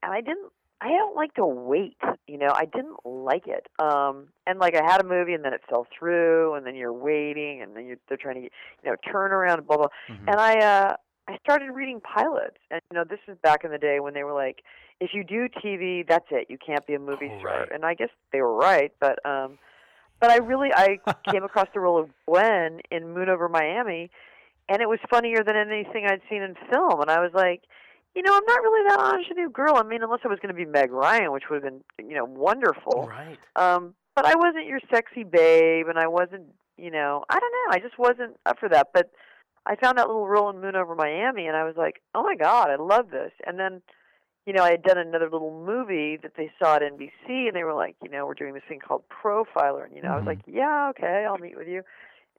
and 0.02 0.12
I 0.12 0.20
didn't 0.20 0.52
I 0.84 0.88
don't 0.88 1.16
like 1.16 1.32
to 1.34 1.46
wait, 1.46 1.96
you 2.26 2.36
know. 2.36 2.52
I 2.54 2.66
didn't 2.66 2.96
like 3.06 3.46
it. 3.46 3.66
Um 3.82 4.28
and 4.46 4.58
like 4.58 4.74
I 4.76 4.84
had 4.84 5.00
a 5.00 5.04
movie 5.08 5.32
and 5.32 5.42
then 5.42 5.54
it 5.54 5.62
fell 5.68 5.86
through 5.98 6.54
and 6.54 6.66
then 6.66 6.74
you're 6.74 6.92
waiting 6.92 7.62
and 7.62 7.74
then 7.74 7.86
you're 7.86 7.96
they're 8.08 8.18
trying 8.18 8.34
to 8.34 8.40
get, 8.42 8.52
you 8.84 8.90
know, 8.90 8.96
turn 9.10 9.32
around 9.32 9.58
and 9.60 9.66
blah 9.66 9.78
blah. 9.78 9.86
Mhm. 10.10 10.28
And 10.28 10.36
I 10.38 10.58
uh 10.58 10.96
I 11.26 11.38
started 11.42 11.70
reading 11.70 12.02
pilots. 12.02 12.58
And 12.70 12.82
you 12.90 12.96
know, 12.98 13.04
this 13.08 13.20
is 13.28 13.38
back 13.42 13.64
in 13.64 13.70
the 13.70 13.78
day 13.78 13.98
when 14.00 14.12
they 14.12 14.24
were 14.24 14.34
like 14.34 14.62
if 15.00 15.10
you 15.14 15.24
do 15.24 15.48
TV, 15.48 16.06
that's 16.06 16.26
it. 16.30 16.48
You 16.50 16.58
can't 16.58 16.86
be 16.86 16.94
a 16.94 16.98
movie 16.98 17.30
Oh, 17.32 17.38
star. 17.40 17.60
right. 17.60 17.68
And 17.72 17.84
I 17.86 17.94
guess 17.94 18.10
they 18.32 18.42
were 18.42 18.54
right, 18.54 18.92
but 19.00 19.24
um 19.24 19.58
but 20.20 20.30
I 20.30 20.36
really 20.36 20.68
I 20.74 20.98
came 21.30 21.44
across 21.44 21.68
the 21.72 21.80
role 21.80 21.98
of 21.98 22.10
Gwen 22.28 22.80
in 22.90 23.08
Moon 23.14 23.30
Over 23.30 23.48
Miami 23.48 24.10
and 24.68 24.82
it 24.82 24.88
was 24.88 24.98
funnier 25.10 25.42
than 25.44 25.56
anything 25.56 26.06
I'd 26.06 26.20
seen 26.28 26.42
in 26.42 26.54
film. 26.70 27.00
And 27.00 27.10
I 27.10 27.20
was 27.20 27.32
like, 27.34 27.62
you 28.14 28.22
know, 28.22 28.34
I'm 28.34 28.44
not 28.46 28.62
really 28.62 28.88
that 28.88 29.14
ingenue 29.18 29.50
girl. 29.50 29.76
I 29.76 29.82
mean, 29.82 30.02
unless 30.02 30.20
it 30.24 30.28
was 30.28 30.38
going 30.40 30.54
to 30.54 30.58
be 30.58 30.64
Meg 30.64 30.92
Ryan, 30.92 31.32
which 31.32 31.44
would 31.50 31.62
have 31.62 31.72
been, 31.96 32.08
you 32.08 32.14
know, 32.16 32.24
wonderful. 32.24 33.08
Right. 33.08 33.38
Um, 33.56 33.94
but 34.14 34.24
I 34.24 34.34
wasn't 34.36 34.66
your 34.66 34.80
sexy 34.92 35.24
babe, 35.24 35.88
and 35.88 35.98
I 35.98 36.06
wasn't, 36.06 36.44
you 36.76 36.90
know, 36.90 37.24
I 37.28 37.38
don't 37.40 37.52
know. 37.52 37.76
I 37.76 37.78
just 37.80 37.98
wasn't 37.98 38.36
up 38.46 38.58
for 38.60 38.68
that. 38.68 38.88
But 38.94 39.10
I 39.66 39.74
found 39.76 39.98
that 39.98 40.06
little 40.06 40.28
Rolling 40.28 40.60
Moon 40.60 40.76
over 40.76 40.94
Miami, 40.94 41.46
and 41.46 41.56
I 41.56 41.64
was 41.64 41.74
like, 41.76 42.00
oh 42.14 42.22
my 42.22 42.36
god, 42.36 42.70
I 42.70 42.76
love 42.76 43.10
this. 43.10 43.32
And 43.46 43.58
then, 43.58 43.82
you 44.46 44.52
know, 44.52 44.62
I 44.62 44.70
had 44.72 44.82
done 44.82 44.98
another 44.98 45.28
little 45.30 45.64
movie 45.66 46.16
that 46.22 46.36
they 46.36 46.52
saw 46.62 46.76
at 46.76 46.82
NBC, 46.82 47.48
and 47.48 47.54
they 47.54 47.64
were 47.64 47.74
like, 47.74 47.96
you 48.02 48.10
know, 48.10 48.26
we're 48.26 48.34
doing 48.34 48.54
this 48.54 48.62
thing 48.68 48.78
called 48.78 49.02
Profiler, 49.08 49.84
and 49.84 49.96
you 49.96 50.02
know, 50.02 50.10
I 50.12 50.16
was 50.16 50.24
Mhm. 50.24 50.28
like, 50.28 50.40
yeah, 50.46 50.88
okay, 50.90 51.24
I'll 51.26 51.38
meet 51.38 51.56
with 51.56 51.66
you. 51.66 51.82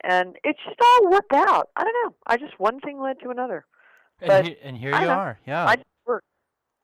And 0.01 0.37
it 0.43 0.55
just 0.65 0.79
all 0.79 1.09
worked 1.09 1.33
out. 1.33 1.69
I 1.75 1.83
don't 1.83 1.93
know. 2.05 2.13
I 2.27 2.37
just 2.37 2.59
one 2.59 2.79
thing 2.79 2.99
led 3.01 3.19
to 3.21 3.29
another. 3.31 3.65
And, 4.21 4.27
But 4.27 4.45
he- 4.47 4.57
and 4.63 4.77
here 4.77 4.93
I 4.93 5.01
you 5.01 5.07
know. 5.07 5.13
are. 5.13 5.39
Yeah. 5.45 5.65
I 5.65 5.75
just. 5.77 5.85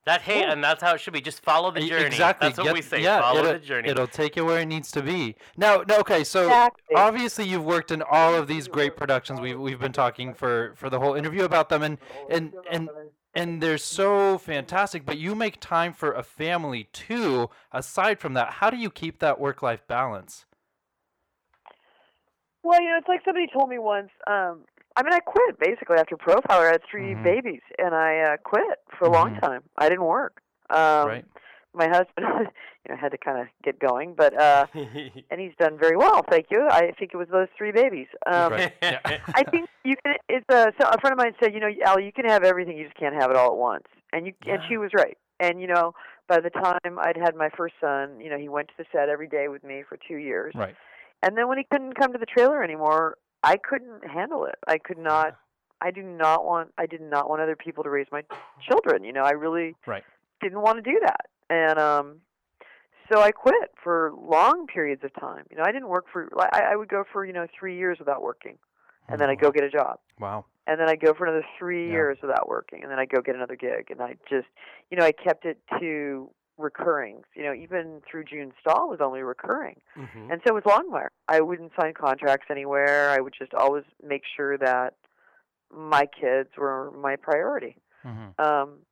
That 0.04 0.22
hey, 0.22 0.40
Yeah. 0.40 0.50
and 0.50 0.64
that's 0.64 0.82
how 0.82 0.94
it 0.94 1.00
should 1.00 1.12
be. 1.12 1.20
Just 1.20 1.44
follow 1.44 1.70
the 1.70 1.78
journey. 1.80 2.06
Exactly. 2.06 2.48
That's 2.48 2.58
what 2.58 2.64
Get- 2.64 2.74
we 2.74 2.82
say. 2.82 3.00
Yeah, 3.02 3.20
follow 3.20 3.38
it'll, 3.38 3.52
the 3.52 3.58
journey. 3.60 3.88
It'll 3.88 4.08
take 4.08 4.34
you 4.34 4.44
where 4.44 4.58
it 4.58 4.66
needs 4.66 4.90
to 4.92 5.00
be. 5.00 5.36
Now, 5.56 5.84
no, 5.86 5.98
okay, 6.00 6.24
so 6.24 6.42
Exactly. 6.42 6.96
obviously 6.96 7.44
you've 7.46 7.64
worked 7.64 7.92
in 7.92 8.02
all 8.02 8.34
of 8.34 8.48
these 8.48 8.66
great 8.66 8.96
productions. 8.96 9.40
We've 9.40 9.60
we've 9.60 9.78
been 9.78 9.92
talking 9.92 10.34
for 10.34 10.74
for 10.74 10.90
the 10.90 10.98
whole 10.98 11.14
interview 11.14 11.44
about 11.44 11.68
them, 11.68 11.84
and 11.84 11.98
and 12.28 12.52
and 12.68 12.90
and 13.32 13.62
they're 13.62 13.78
so 13.78 14.38
fantastic. 14.38 15.06
But 15.06 15.18
you 15.18 15.36
make 15.36 15.60
time 15.60 15.92
for 15.92 16.10
a 16.12 16.24
family 16.24 16.88
too. 16.92 17.48
Aside 17.70 18.18
from 18.18 18.34
that, 18.34 18.54
how 18.54 18.70
do 18.70 18.78
you 18.78 18.90
keep 18.90 19.20
that 19.20 19.38
work 19.38 19.62
life 19.62 19.86
balance? 19.86 20.46
Well, 22.64 22.80
you 22.80 22.88
know, 22.90 22.96
it's 22.98 23.08
like 23.08 23.20
somebody 23.24 23.46
told 23.52 23.68
me 23.70 23.78
once. 23.78 24.10
Um, 24.26 24.64
I 24.96 25.02
mean, 25.02 25.12
I 25.12 25.20
quit 25.20 25.58
basically 25.58 25.96
after 25.98 26.16
Profiler. 26.16 26.68
I 26.68 26.72
had 26.72 26.82
3 26.90 27.14
Mhm. 27.14 27.22
babies, 27.22 27.60
and 27.78 27.94
I 27.94 28.20
uh, 28.20 28.36
quit 28.38 28.80
for 28.98 29.06
a 29.06 29.10
long 29.10 29.34
Mhm. 29.34 29.40
time. 29.40 29.62
I 29.76 29.88
didn't 29.88 30.04
work. 30.04 30.40
Um, 30.70 31.08
right. 31.08 31.24
My 31.74 31.88
husband, 31.88 32.06
you 32.86 32.90
know, 32.94 32.96
had 32.96 33.12
to 33.12 33.18
kind 33.18 33.38
of 33.40 33.46
get 33.64 33.78
going, 33.78 34.14
but 34.14 34.38
uh, 34.38 34.66
and 35.30 35.40
he's 35.40 35.54
done 35.58 35.78
very 35.78 35.96
well. 35.96 36.22
Thank 36.30 36.50
you. 36.50 36.68
I 36.70 36.92
think 36.98 37.14
it 37.14 37.16
was 37.16 37.28
those 37.28 37.48
three 37.56 37.72
babies. 37.72 38.08
Um, 38.26 38.52
Right. 38.52 38.72
Yeah. 38.82 39.00
I 39.34 39.42
think 39.44 39.68
you 39.84 39.94
can. 40.04 40.16
It's 40.28 40.44
a. 40.50 40.72
So 40.80 40.88
a 40.88 41.00
friend 41.00 41.12
of 41.12 41.18
mine 41.18 41.34
said, 41.42 41.54
you 41.54 41.60
know, 41.60 41.70
Al, 41.86 41.98
you 41.98 42.12
can 42.12 42.26
have 42.26 42.44
everything. 42.44 42.76
You 42.76 42.84
just 42.84 42.96
can't 42.96 43.14
have 43.14 43.30
it 43.30 43.36
all 43.36 43.52
at 43.52 43.56
once. 43.56 43.86
And 44.12 44.26
you 44.26 44.34
and 44.46 44.60
she 44.68 44.76
was 44.76 44.90
right. 44.94 45.16
And 45.40 45.60
you 45.60 45.66
know, 45.66 45.94
by 46.28 46.40
the 46.40 46.50
time 46.50 46.98
I'd 46.98 47.16
had 47.16 47.34
my 47.34 47.48
first 47.56 47.74
son, 47.80 48.20
you 48.20 48.28
know, 48.28 48.36
he 48.38 48.48
went 48.50 48.68
to 48.68 48.74
the 48.78 48.84
set 48.92 49.08
every 49.08 49.26
day 49.28 49.48
with 49.48 49.64
me 49.64 49.82
for 49.88 49.96
two 49.96 50.16
years. 50.16 50.54
Right. 50.54 50.76
And 51.22 51.36
then 51.38 51.48
when 51.48 51.56
he 51.56 51.64
couldn't 51.70 51.94
come 51.94 52.12
to 52.12 52.18
the 52.18 52.26
trailer 52.26 52.62
anymore, 52.62 53.16
I 53.42 53.56
couldn't 53.56 54.06
handle 54.08 54.44
it. 54.44 54.56
I 54.66 54.78
could 54.78 54.98
not. 54.98 55.36
I 55.80 55.90
do 55.90 56.02
not 56.02 56.44
want. 56.44 56.72
I 56.78 56.86
did 56.86 57.00
not 57.00 57.28
want 57.28 57.42
other 57.42 57.56
people 57.56 57.82
to 57.84 57.90
raise 57.90 58.06
my 58.12 58.22
children. 58.68 59.04
You 59.04 59.12
know, 59.12 59.22
I 59.24 59.32
really 59.32 59.74
Right. 59.86 60.04
didn't 60.40 60.60
want 60.60 60.82
to 60.82 60.90
do 60.90 61.00
that. 61.02 61.26
And 61.50 61.78
um, 61.78 62.20
so 63.12 63.20
I 63.20 63.32
quit 63.32 63.72
for 63.82 64.12
long 64.16 64.66
periods 64.66 65.02
of 65.04 65.12
time. 65.20 65.44
You 65.50 65.56
know, 65.56 65.64
I 65.66 65.72
didn't 65.72 65.88
work 65.88 66.06
for. 66.12 66.28
I, 66.38 66.72
I 66.72 66.76
would 66.76 66.88
go 66.88 67.04
for 67.12 67.24
you 67.24 67.32
know 67.32 67.46
three 67.58 67.76
years 67.76 67.98
without 67.98 68.22
working, 68.22 68.58
and 69.08 69.20
then 69.20 69.28
I 69.28 69.34
go 69.34 69.50
get 69.50 69.64
a 69.64 69.70
job 69.70 69.98
Wow. 70.20 70.44
and 70.68 70.78
then 70.78 70.88
I 70.88 70.94
go 70.94 71.12
for 71.12 71.26
another 71.26 71.44
three 71.58 71.86
Yeah. 71.86 71.92
years 71.92 72.18
without 72.22 72.48
working, 72.48 72.82
and 72.82 72.90
then 72.90 72.98
I 73.00 73.04
go 73.06 73.20
get 73.20 73.34
another 73.34 73.56
gig, 73.56 73.90
and 73.90 74.00
I 74.00 74.14
just, 74.30 74.46
you 74.90 74.96
know, 74.96 75.04
I 75.04 75.10
kept 75.12 75.44
it 75.44 75.58
to 75.80 76.30
recurring. 76.58 77.22
You 77.34 77.44
know, 77.44 77.54
even 77.54 78.02
through 78.08 78.24
June 78.24 78.52
Stahl 78.60 78.88
was 78.88 79.00
only 79.00 79.22
recurring, 79.22 79.80
Mhm. 79.96 80.30
and 80.30 80.40
so 80.46 80.54
was 80.54 80.64
Longmire. 80.64 81.08
I 81.28 81.40
wouldn't 81.40 81.72
sign 81.80 81.94
contracts 81.94 82.46
anywhere. 82.50 83.10
I 83.10 83.20
would 83.20 83.34
just 83.38 83.54
always 83.54 83.84
make 84.02 84.22
sure 84.36 84.56
that 84.58 84.94
my 85.74 86.06
kids 86.06 86.50
were 86.56 86.90
my 86.92 87.16
priority. 87.16 87.76
hmm 88.02 88.30
Um, 88.38 88.84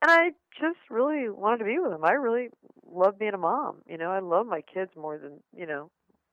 and 0.00 0.10
I 0.10 0.30
just 0.60 0.78
really 0.90 1.28
wanted 1.28 1.58
to 1.58 1.64
be 1.64 1.78
with 1.80 1.90
them. 1.90 2.04
I 2.04 2.12
really 2.12 2.50
love 2.88 3.18
being 3.18 3.34
a 3.34 3.38
mom. 3.38 3.82
You 3.86 3.98
know, 3.98 4.10
I 4.12 4.20
love 4.20 4.46
my 4.46 4.60
kids 4.62 4.90
more 4.96 5.18
than 5.18 5.42
you 5.54 5.66
know. 5.66 5.90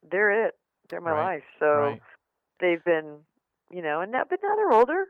They're 0.09 0.45
it. 0.47 0.55
They're 0.89 1.01
my 1.01 1.11
Right. 1.13 1.35
life. 1.35 1.43
So 1.59 1.65
Right. 1.65 2.01
they've 2.59 2.83
been, 2.83 3.25
you 3.71 3.81
know, 3.81 4.01
and 4.01 4.11
now, 4.11 4.23
but 4.29 4.39
now 4.43 4.55
they're 4.55 4.71
older, 4.71 5.05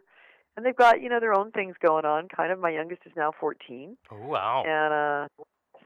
and 0.55 0.65
they've 0.65 0.75
got 0.75 1.01
you 1.01 1.09
know 1.09 1.19
their 1.19 1.33
own 1.33 1.51
things 1.51 1.75
going 1.81 2.05
on. 2.05 2.29
Kind 2.29 2.51
of. 2.53 2.59
My 2.59 2.69
youngest 2.69 3.01
is 3.05 3.11
now 3.17 3.33
14, 3.37 3.97
Oh, 4.11 4.17
wow. 4.25 4.63
and 4.65 4.93
uh, 4.93 5.43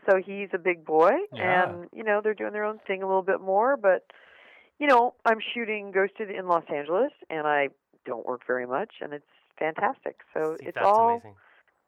so 0.10 0.18
he's 0.18 0.50
a 0.54 0.58
big 0.58 0.86
boy, 0.86 1.12
Yeah. 1.34 1.66
and 1.66 1.90
you 1.94 2.04
know 2.04 2.22
they're 2.24 2.34
doing 2.34 2.54
their 2.54 2.66
own 2.66 2.80
thing 2.88 3.04
a 3.04 3.08
little 3.08 3.22
bit 3.24 3.42
more. 3.42 3.78
But 3.78 4.06
you 4.80 4.88
know, 4.88 5.14
I'm 5.26 5.40
shooting 5.54 5.92
Ghosted 5.92 6.30
in 6.30 6.48
Los 6.48 6.64
Angeles, 6.74 7.12
and 7.30 7.46
I 7.48 7.70
don't 8.06 8.26
work 8.26 8.42
very 8.48 8.66
much, 8.66 8.96
and 9.02 9.14
it's 9.14 9.26
fantastic. 9.58 10.20
So 10.34 10.56
See, 10.60 10.66
it's 10.68 10.76
that's 10.76 10.86
all 10.86 11.12
amazing. 11.12 11.36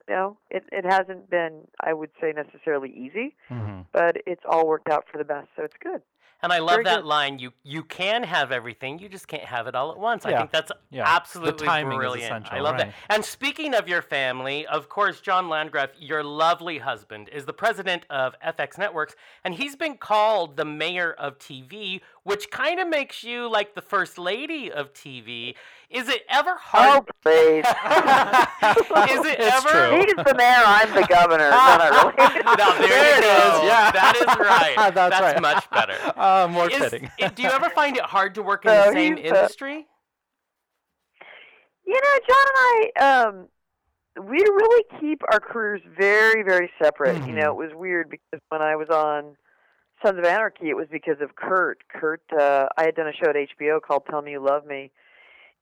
you 0.07 0.15
know, 0.15 0.37
it 0.49 0.63
it 0.71 0.85
hasn't 0.85 1.29
been, 1.29 1.67
I 1.79 1.93
would 1.93 2.11
say, 2.19 2.33
necessarily 2.33 2.89
easy, 2.91 3.35
hmm 3.47 3.81
but 3.93 4.17
it's 4.25 4.43
all 4.47 4.67
worked 4.67 4.89
out 4.89 5.05
for 5.11 5.17
the 5.17 5.25
best, 5.25 5.49
so 5.55 5.63
it's 5.63 5.77
good. 5.81 6.01
And 6.43 6.51
I 6.51 6.59
love 6.59 6.75
Very 6.75 6.83
that 6.85 7.01
good. 7.01 7.05
line. 7.05 7.39
You 7.39 7.53
you 7.63 7.83
can 7.83 8.23
have 8.23 8.51
everything, 8.51 8.99
you 8.99 9.07
just 9.09 9.27
can't 9.27 9.43
have 9.43 9.67
it 9.67 9.75
all 9.75 9.91
at 9.91 9.97
once. 9.99 10.25
I 10.25 10.37
think 10.37 10.51
that's 10.51 10.71
Yeah. 10.89 11.03
absolutely 11.05 11.67
brilliant. 11.67 12.51
I 12.51 12.59
love 12.59 12.75
right. 12.75 12.87
that. 12.87 12.93
And 13.09 13.23
speaking 13.23 13.73
of 13.73 13.87
your 13.87 14.01
family, 14.01 14.65
of 14.67 14.89
course, 14.89 15.21
John 15.21 15.49
Landgraf, 15.49 15.89
your 15.99 16.23
lovely 16.23 16.79
husband, 16.79 17.29
is 17.29 17.45
the 17.45 17.53
president 17.53 18.05
of 18.09 18.35
FX 18.41 18.77
Networks, 18.77 19.15
and 19.43 19.53
he's 19.53 19.75
been 19.75 19.97
called 19.97 20.57
the 20.57 20.65
mayor 20.65 21.13
of 21.13 21.37
TV, 21.37 22.01
which 22.23 22.51
kind 22.51 22.79
of 22.79 22.87
makes 22.87 23.23
you 23.23 23.49
like 23.49 23.73
the 23.75 23.81
first 23.81 24.17
lady 24.17 24.71
of 24.71 24.93
TV. 24.93 25.55
Is 25.89 26.07
it 26.07 26.21
ever 26.29 26.51
Oh, 26.51 26.55
hard? 26.59 27.03
please. 27.23 27.65
is 27.65 29.25
it 29.25 29.39
It's 29.39 29.65
ever? 29.65 29.69
true. 29.89 29.99
He's 29.99 30.13
the 30.15 30.35
mayor, 30.37 30.63
I'm 30.63 30.93
the 30.93 31.07
governor. 31.07 31.49
No, 31.49 31.57
not 31.57 32.17
really. 32.17 32.41
Now, 32.57 32.77
there, 32.77 32.87
There 32.87 33.15
you 33.15 33.21
go. 33.21 33.63
yeah. 33.65 33.91
That 33.91 34.15
is 34.15 34.39
right. 34.39 34.93
That's 34.95 35.19
right. 35.19 35.41
much 35.41 35.69
better. 35.71 35.97
Uh, 36.15 36.47
more 36.49 36.69
Is- 36.69 36.77
fitting. 36.77 37.09
i- 37.19 37.27
do 37.29 37.41
you 37.43 37.49
ever 37.49 37.69
find 37.71 37.97
it 37.97 38.03
hard 38.03 38.35
to 38.35 38.43
work 38.43 38.65
in 38.65 38.71
No, 38.71 38.85
the 38.85 38.93
same 38.93 39.17
industry? 39.17 39.87
You 41.85 41.93
know, 41.93 42.19
John 42.27 42.45
and 42.47 42.57
I, 43.03 43.23
um, 43.25 43.47
we 44.27 44.37
really 44.37 44.83
keep 44.99 45.21
our 45.31 45.39
careers 45.39 45.81
very, 45.97 46.43
very 46.43 46.69
separate. 46.81 47.17
You 47.25 47.33
know, 47.33 47.53
Mhm. 47.55 47.63
it 47.63 47.67
was 47.67 47.71
weird 47.73 48.09
because 48.09 48.39
when 48.49 48.61
I 48.61 48.75
was 48.75 48.89
on 48.89 49.35
Sons 50.03 50.17
of 50.17 50.25
Anarchy, 50.25 50.69
it 50.69 50.75
was 50.75 50.87
because 50.91 51.17
of 51.21 51.35
Kurt. 51.35 51.79
Kurt, 51.89 52.21
uh, 52.37 52.67
I 52.77 52.85
had 52.85 52.95
done 52.95 53.07
a 53.07 53.13
show 53.13 53.29
at 53.29 53.35
HBO 53.35 53.81
called 53.81 54.03
Tell 54.09 54.21
Me 54.21 54.31
You 54.31 54.43
Love 54.43 54.65
Me. 54.65 54.91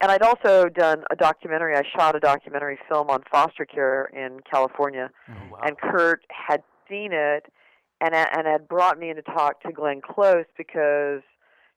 And 0.02 0.10
I'd 0.12 0.22
also 0.22 0.70
done 0.70 1.04
a 1.12 1.16
documentary. 1.16 1.76
I 1.76 1.84
shot 1.98 2.16
a 2.16 2.20
documentary 2.22 2.80
film 2.88 3.10
on 3.10 3.22
foster 3.30 3.66
care 3.66 4.06
in 4.06 4.40
California. 4.50 5.10
Oh, 5.28 5.34
wow. 5.52 5.60
and 5.64 5.78
Kurt 5.78 6.22
had 6.30 6.64
seen 6.90 7.12
it 7.12 7.52
and 8.02 8.16
and 8.16 8.48
had 8.48 8.68
brought 8.70 8.98
me 8.98 9.10
in 9.10 9.18
to 9.18 9.22
talk 9.22 9.62
to 9.64 9.74
Glenn 9.74 10.00
Close 10.02 10.46
because 10.58 11.22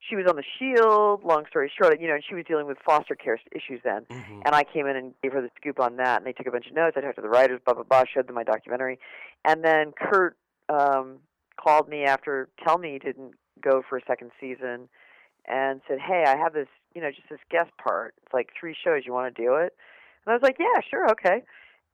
she 0.09 0.15
was 0.15 0.25
on 0.29 0.37
the 0.37 0.43
Shield. 0.57 1.21
Long 1.25 1.43
story 1.49 1.69
short, 1.77 1.99
you 1.99 2.07
know, 2.07 2.13
and 2.13 2.23
she 2.27 2.33
was 2.33 2.45
dealing 2.47 2.65
with 2.65 2.77
foster 2.85 3.13
care 3.15 3.37
issues 3.51 3.81
then. 3.83 4.05
Mhm. 4.09 4.41
And 4.45 4.55
I 4.55 4.63
came 4.63 4.87
in 4.87 4.95
and 4.95 5.13
gave 5.21 5.33
her 5.33 5.41
the 5.41 5.51
scoop 5.57 5.81
on 5.81 5.97
that, 5.97 6.17
and 6.17 6.25
they 6.25 6.31
took 6.31 6.47
a 6.47 6.51
bunch 6.51 6.67
of 6.67 6.73
notes. 6.73 6.95
I 6.95 7.01
talked 7.01 7.15
to 7.15 7.21
the 7.21 7.27
writers, 7.29 7.59
blah 7.65 7.73
blah 7.73 7.83
blah, 7.83 8.03
showed 8.05 8.27
them 8.27 8.35
my 8.35 8.43
documentary, 8.43 8.99
and 9.43 9.65
then 9.65 9.91
Kurt 9.91 10.37
um, 10.69 11.19
called 11.61 11.89
me 11.89 12.03
after 12.03 12.49
Tell 12.63 12.77
Me 12.77 12.93
he 12.93 12.99
didn't 12.99 13.33
go 13.61 13.81
for 13.87 13.97
a 13.97 14.01
second 14.05 14.31
season, 14.39 14.89
and 15.47 15.81
said, 15.87 15.99
"Hey, 15.99 16.23
I 16.27 16.35
have 16.35 16.53
this, 16.53 16.67
you 16.95 17.01
know, 17.01 17.09
just 17.11 17.29
this 17.29 17.39
guest 17.49 17.71
part. 17.81 18.13
It's 18.23 18.33
like 18.33 18.49
three 18.59 18.75
shows. 18.81 19.03
You 19.05 19.13
want 19.13 19.35
to 19.35 19.41
do 19.41 19.55
it?" 19.55 19.73
And 20.25 20.31
I 20.31 20.33
was 20.33 20.43
like, 20.43 20.57
"Yeah, 20.59 20.79
sure, 20.89 21.09
okay." 21.11 21.43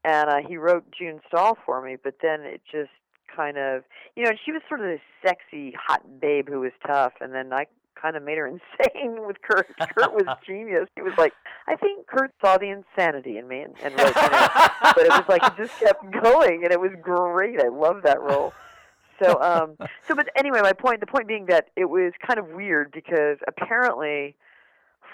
And 0.03 0.29
uh, 0.29 0.47
he 0.47 0.57
wrote 0.57 0.85
June 0.97 1.19
Stahl 1.27 1.57
for 1.65 1.81
me, 1.81 1.97
but 2.01 2.15
then 2.21 2.41
it 2.41 2.61
just 2.71 2.91
kind 3.35 3.57
of, 3.57 3.83
you 4.15 4.23
know, 4.23 4.31
she 4.45 4.51
was 4.51 4.61
sort 4.67 4.79
of 4.79 4.87
this 4.87 5.01
sexy, 5.25 5.73
hot 5.77 6.01
babe 6.21 6.47
who 6.49 6.61
was 6.61 6.71
tough, 6.85 7.13
and 7.19 7.33
then 7.33 7.51
I 7.51 7.65
kind 8.01 8.15
of 8.15 8.23
made 8.23 8.37
her 8.37 8.47
insane 8.47 9.25
with 9.25 9.37
Kurt. 9.41 9.67
Kurt 9.77 10.13
was 10.13 10.25
genius. 10.45 10.87
He 10.95 11.01
was 11.01 11.13
like, 11.17 11.33
I 11.67 11.75
think 11.75 12.07
Kurt 12.07 12.31
saw 12.43 12.57
the 12.57 12.69
insanity 12.69 13.37
in 13.37 13.47
me 13.47 13.61
and, 13.61 13.75
and 13.83 13.93
wrote, 13.97 14.09
it. 14.09 14.71
but 14.81 15.05
it 15.05 15.09
was 15.09 15.25
like 15.27 15.43
it 15.43 15.53
just 15.57 15.77
kept 15.79 16.03
going, 16.23 16.63
and 16.63 16.71
it 16.71 16.79
was 16.79 16.91
great. 17.01 17.61
I 17.61 17.67
loved 17.67 18.03
that 18.05 18.21
role. 18.21 18.53
So, 19.21 19.41
um, 19.41 19.77
so, 20.07 20.15
but 20.15 20.29
anyway, 20.35 20.59
my 20.61 20.73
point, 20.73 20.99
the 20.99 21.07
point 21.07 21.27
being 21.27 21.45
that 21.47 21.67
it 21.75 21.85
was 21.85 22.13
kind 22.25 22.39
of 22.39 22.47
weird 22.49 22.91
because 22.91 23.37
apparently 23.47 24.35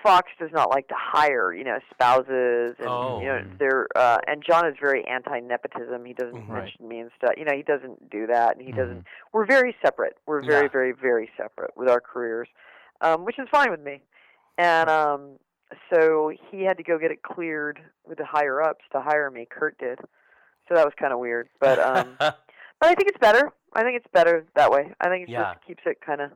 Fox 0.04 0.30
does 0.40 0.52
not 0.54 0.70
like 0.70 0.88
to 0.90 0.96
hire, 0.98 1.52
you 1.54 1.64
know, 1.64 1.80
spouses, 1.92 2.76
and 2.80 2.88
Oh. 2.88 3.20
you 3.22 3.26
know, 3.28 3.42
they're, 3.58 3.88
uh, 3.96 4.20
and 4.28 4.44
John 4.48 4.68
is 4.68 4.76
very 4.80 5.04
anti-nepotism. 5.08 6.06
He 6.06 6.14
doesn't 6.14 6.36
Mhm. 6.36 6.50
Right. 6.50 6.64
mention 6.66 6.88
me 6.88 7.00
and 7.00 7.12
stuff. 7.18 7.32
You 7.38 7.46
know, 7.46 7.56
he 7.56 7.64
doesn't 7.64 8.10
do 8.12 8.28
that, 8.28 8.56
and 8.56 8.66
he 8.66 8.72
Mhm. 8.72 8.76
doesn't. 8.78 9.08
We're 9.34 9.46
very 9.46 9.76
separate. 9.84 10.18
We're 10.28 10.42
very, 10.44 10.64
Yeah. 10.66 10.72
very, 10.72 10.92
very 10.92 11.32
separate 11.38 11.76
with 11.76 11.90
our 11.90 12.00
careers, 12.02 12.48
um, 13.02 13.26
which 13.26 13.40
is 13.40 13.50
fine 13.50 13.72
with 13.72 13.80
me. 13.82 14.04
And 14.60 14.90
um, 14.90 15.40
so 15.92 16.32
he 16.52 16.64
had 16.64 16.78
to 16.78 16.84
go 16.84 16.98
get 17.00 17.10
it 17.12 17.24
cleared 17.24 17.82
with 18.06 18.20
the 18.20 18.26
higher 18.26 18.62
ups 18.62 18.86
to 18.92 19.02
hire 19.02 19.32
me. 19.32 19.46
Kurt 19.50 19.78
did. 19.80 20.00
So 20.68 20.76
that 20.76 20.86
was 20.86 20.94
kind 20.96 21.14
of 21.14 21.20
weird, 21.20 21.50
but 21.60 21.80
um, 21.80 22.16
but 22.20 22.38
I 22.82 22.94
think 22.94 23.10
it's 23.10 23.18
better. 23.20 23.52
I 23.76 23.84
think 23.84 23.98
it's 23.98 24.08
better 24.14 24.46
that 24.56 24.72
way. 24.72 24.92
I 25.02 25.10
think 25.10 25.28
it 25.28 25.32
Yeah. 25.32 25.54
just 25.54 25.66
keeps 25.68 25.84
it 25.86 26.00
kind 26.02 26.22
of 26.22 26.32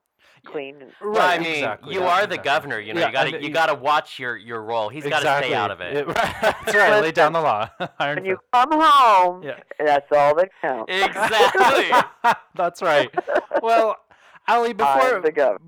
clean. 0.46 0.76
And, 0.82 0.92
Well, 1.02 1.22
I 1.22 1.38
mean, 1.40 1.48
exactly, 1.56 1.94
you 1.94 2.02
yeah, 2.02 2.08
are 2.08 2.28
the 2.28 2.38
governor. 2.38 2.80
You 2.80 2.94
know, 2.94 3.00
Yeah, 3.02 3.08
you 3.08 3.14
gotta 3.14 3.36
and 3.36 3.44
you 3.46 3.50
gotta 3.52 3.74
watch 3.76 4.20
your 4.20 4.38
your 4.38 4.62
role. 4.62 4.90
He's 4.90 5.04
got 5.06 5.22
to 5.22 5.38
stay 5.46 5.54
out 5.54 5.72
of 5.72 5.82
it. 5.82 6.06
That's 6.16 6.76
right. 6.76 7.02
Lay 7.02 7.12
down 7.12 7.34
the 7.34 7.42
law. 7.42 7.70
Iron 8.00 8.18
when 8.18 8.26
you 8.26 8.36
Fist. 8.36 8.46
come 8.54 8.70
home, 8.82 9.44
Yeah. 9.44 9.60
that's 9.80 10.08
all 10.12 10.36
that 10.36 10.50
counts. 10.62 10.92
Exactly. 10.94 12.34
That's 12.56 12.82
right. 12.82 13.10
Well, 13.62 13.98
Ally, 14.50 14.74
before 14.74 15.16
I'm 15.18 15.22
the 15.22 15.32
governor. 15.32 15.60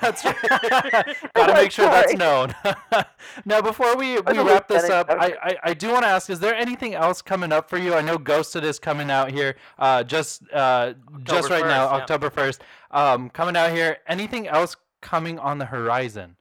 that's 0.00 0.24
right. 0.24 0.36
Gotta 1.34 1.54
make 1.54 1.70
sure 1.70 1.86
that's 1.86 2.14
known. 2.14 2.54
now, 3.44 3.60
before 3.62 3.96
we, 3.96 4.18
we 4.20 4.38
wrap 4.38 4.68
this 4.68 4.82
lieutenant. 4.82 5.10
up, 5.10 5.18
I, 5.20 5.26
Okay. 5.26 5.36
I, 5.42 5.56
I 5.70 5.74
do 5.74 5.90
want 5.92 6.02
to 6.02 6.08
ask: 6.08 6.28
Is 6.28 6.40
there 6.40 6.54
anything 6.54 6.94
else 6.94 7.22
coming 7.22 7.52
up 7.52 7.70
for 7.70 7.78
you? 7.78 7.94
I 7.94 8.00
know 8.02 8.18
Ghosted 8.18 8.64
is 8.64 8.78
coming 8.78 9.10
out 9.10 9.30
here, 9.30 9.56
uh, 9.78 10.02
just 10.02 10.42
uh, 10.52 10.94
just 11.22 11.50
right 11.50 11.64
now, 11.64 11.84
yeah. 11.84 11.96
October 12.02 12.30
first, 12.30 12.62
um, 12.90 13.30
coming 13.30 13.56
out 13.56 13.70
here. 13.72 13.98
Anything 14.08 14.46
else 14.48 14.76
coming 15.00 15.38
on 15.38 15.58
the 15.58 15.66
horizon? 15.66 16.36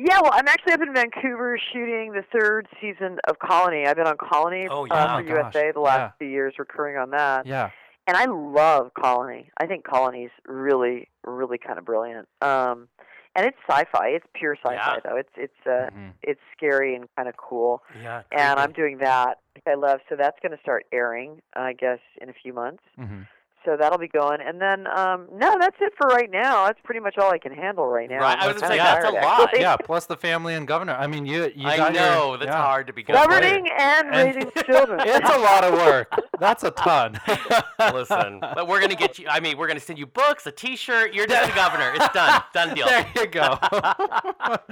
Yeah, 0.00 0.20
well, 0.22 0.30
I'm 0.32 0.46
actually 0.46 0.74
up 0.74 0.80
in 0.80 0.94
Vancouver 0.94 1.58
shooting 1.72 2.12
the 2.12 2.22
third 2.32 2.68
season 2.80 3.18
of 3.26 3.36
Colony. 3.40 3.84
I've 3.84 3.96
been 3.96 4.06
on 4.06 4.16
Colony 4.16 4.68
Oh, 4.70 4.86
uh, 4.86 4.86
for 4.86 4.94
Oh, 4.94 5.22
gosh. 5.24 5.54
USA 5.54 5.72
the 5.72 5.80
last 5.80 5.98
Yeah. 5.98 6.10
few 6.20 6.28
years, 6.28 6.54
recurring 6.56 6.96
on 6.98 7.10
that. 7.10 7.46
Yeah. 7.46 7.70
And 8.08 8.16
I 8.16 8.24
love 8.24 8.90
Colony. 9.00 9.50
I 9.58 9.66
think 9.66 9.84
Colony's 9.84 10.30
really, 10.46 11.08
really 11.24 11.58
kind 11.58 11.78
of 11.78 11.84
brilliant. 11.84 12.26
Um, 12.42 12.88
and 13.36 13.46
it's 13.46 13.56
sci-fi. 13.70 14.08
It's 14.08 14.26
pure 14.34 14.56
sci-fi 14.56 14.74
Yeah. 14.74 15.00
though. 15.04 15.16
It's 15.16 15.28
it's 15.36 15.66
uh, 15.66 15.90
Mhm. 15.94 16.14
it's 16.22 16.40
scary 16.56 16.96
and 16.96 17.06
kind 17.14 17.28
of 17.28 17.36
cool. 17.36 17.82
yeah. 18.02 18.22
And. 18.32 18.58
I'm 18.58 18.72
doing 18.72 18.98
that. 18.98 19.38
I 19.66 19.74
love. 19.74 20.00
So 20.08 20.16
that's 20.16 20.38
going 20.40 20.52
to 20.52 20.60
start 20.62 20.86
airing, 20.92 21.42
I 21.54 21.74
guess, 21.74 22.00
in 22.20 22.28
a 22.30 22.32
few 22.32 22.52
months. 22.52 22.82
Mhm. 22.98 23.28
So 23.68 23.76
that'll 23.76 23.98
be 23.98 24.08
going. 24.08 24.38
And 24.40 24.62
then 24.62 24.86
um, 24.86 25.26
no, 25.30 25.56
that's 25.60 25.76
it 25.80 25.92
for 25.98 26.06
right 26.08 26.30
now. 26.30 26.64
That's 26.64 26.78
pretty 26.84 27.00
much 27.00 27.18
all 27.18 27.30
I 27.30 27.36
can 27.36 27.52
handle 27.52 27.86
right 27.86 28.08
now. 28.08 28.20
Right, 28.20 28.38
I 28.38 28.46
I'm 28.46 28.52
was 28.54 28.62
gonna 28.62 28.72
say, 28.74 28.78
that's 28.78 29.04
a 29.04 29.10
tired, 29.12 29.22
lot. 29.22 29.50
Yeah. 29.52 29.76
Plus 29.84 30.06
the 30.06 30.16
family 30.16 30.54
and 30.54 30.66
governor. 30.66 30.94
I 30.94 31.06
mean, 31.06 31.26
you 31.26 31.52
you 31.54 31.68
I 31.68 31.76
got 31.76 31.92
your- 31.92 32.02
know 32.02 32.36
that's 32.38 32.48
yeah. 32.48 32.62
hard 32.62 32.86
to 32.86 32.94
be 32.94 33.02
Governing 33.02 33.68
and 33.78 34.08
And- 34.08 34.34
raising 34.36 34.50
children. 34.64 35.00
It's 35.04 35.28
a 35.28 35.38
lot 35.38 35.64
of 35.64 35.74
work. 35.74 36.10
That's 36.40 36.64
a 36.64 36.70
ton. 36.70 37.20
Listen, 37.92 38.40
but 38.40 38.66
we're 38.66 38.80
gonna 38.80 38.94
get 38.94 39.18
you. 39.18 39.26
I 39.28 39.40
mean, 39.40 39.58
we're 39.58 39.68
gonna 39.68 39.80
send 39.80 39.98
you 39.98 40.06
books, 40.06 40.46
a 40.46 40.52
T-shirt. 40.52 41.12
You're 41.12 41.26
just 41.26 41.50
the 41.50 41.54
governor. 41.54 41.92
It's 41.94 42.08
done. 42.14 42.42
Done 42.54 42.74
deal. 42.74 42.86
There 42.86 43.06
you 43.16 43.26
go. 43.26 43.58
Thank 43.60 44.62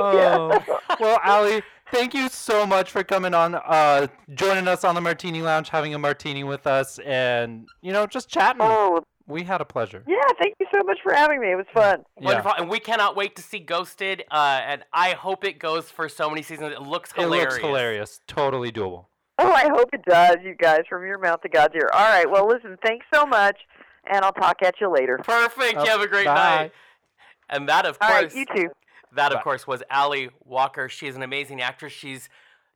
Oh. 0.00 0.62
you. 0.66 0.76
Well, 0.98 1.20
Ally, 1.22 1.60
thank 1.92 2.14
you 2.14 2.28
so 2.28 2.66
much 2.66 2.90
for 2.90 3.02
coming 3.04 3.34
on, 3.34 3.54
uh, 3.54 4.06
joining 4.34 4.68
us 4.68 4.84
on 4.84 4.94
the 4.94 5.00
Martini 5.00 5.42
Lounge, 5.42 5.68
having 5.68 5.94
a 5.94 5.98
martini 5.98 6.44
with 6.44 6.66
us, 6.66 6.98
and 7.00 7.68
you 7.82 7.92
know, 7.92 8.06
just 8.06 8.28
chatting. 8.28 8.62
Oh, 8.62 9.00
We 9.26 9.44
had 9.44 9.60
a 9.60 9.64
pleasure. 9.64 10.02
yeah. 10.08 10.16
Thank 10.40 10.54
you 10.58 10.66
so 10.74 10.82
much 10.84 10.98
for 11.02 11.12
having 11.14 11.40
me. 11.40 11.52
It 11.52 11.56
was 11.56 11.66
fun. 11.72 12.02
Yeah. 12.18 12.26
Wonderful, 12.26 12.52
and 12.58 12.68
we 12.68 12.80
cannot 12.80 13.14
wait 13.16 13.36
to 13.36 13.42
see 13.42 13.58
Ghosted. 13.60 14.24
Uh, 14.30 14.60
and 14.64 14.84
I 14.92 15.10
hope 15.12 15.44
it 15.44 15.58
goes 15.58 15.90
for 15.90 16.08
so 16.08 16.28
many 16.28 16.42
seasons. 16.42 16.72
It 16.72 16.82
looks 16.82 17.12
hilarious. 17.12 17.54
It 17.54 17.62
looks 17.62 17.64
hilarious. 17.66 18.20
Totally 18.26 18.72
doable. 18.72 19.06
Oh, 19.38 19.52
I 19.52 19.68
hope 19.68 19.88
it 19.92 20.02
does, 20.06 20.36
you 20.44 20.54
guys, 20.54 20.80
from 20.88 21.06
your 21.06 21.18
mouth 21.18 21.40
to 21.42 21.48
God's 21.48 21.74
ear. 21.74 21.88
All 21.94 22.00
right. 22.12 22.28
Well, 22.30 22.46
listen, 22.46 22.76
thanks 22.84 23.06
so 23.12 23.24
much, 23.24 23.56
and 24.10 24.24
I'll 24.24 24.32
talk 24.32 24.56
at 24.62 24.74
you 24.80 24.90
later. 24.92 25.18
Perfect. 25.22 25.76
Oh, 25.78 25.84
you 25.84 25.90
have 25.90 26.00
a 26.02 26.08
great 26.08 26.26
bye. 26.26 26.34
night. 26.34 26.72
And 27.48 27.68
that, 27.68 27.84
of 27.86 27.98
All 28.00 28.08
course, 28.08 28.22
right, 28.22 28.34
you 28.34 28.44
too. 28.54 28.68
That, 29.12 29.32
of 29.32 29.38
Bye. 29.38 29.42
course, 29.42 29.66
was 29.66 29.82
Ally 29.90 30.28
Walker. 30.44 30.88
She 30.88 31.06
is 31.06 31.16
an 31.16 31.22
amazing 31.22 31.60
actress. 31.60 31.92
She's 31.92 32.28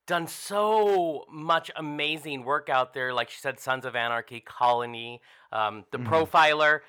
done 0.06 0.26
so 0.26 1.24
much 1.30 1.70
amazing 1.76 2.44
work 2.44 2.68
out 2.68 2.92
there. 2.92 3.12
Like 3.14 3.30
she 3.30 3.40
said, 3.40 3.58
Sons 3.58 3.84
of 3.84 3.96
Anarchy, 3.96 4.40
Colony, 4.40 5.20
um, 5.52 5.84
The 5.92 5.98
Mhm. 5.98 6.06
Profiler, 6.06 6.80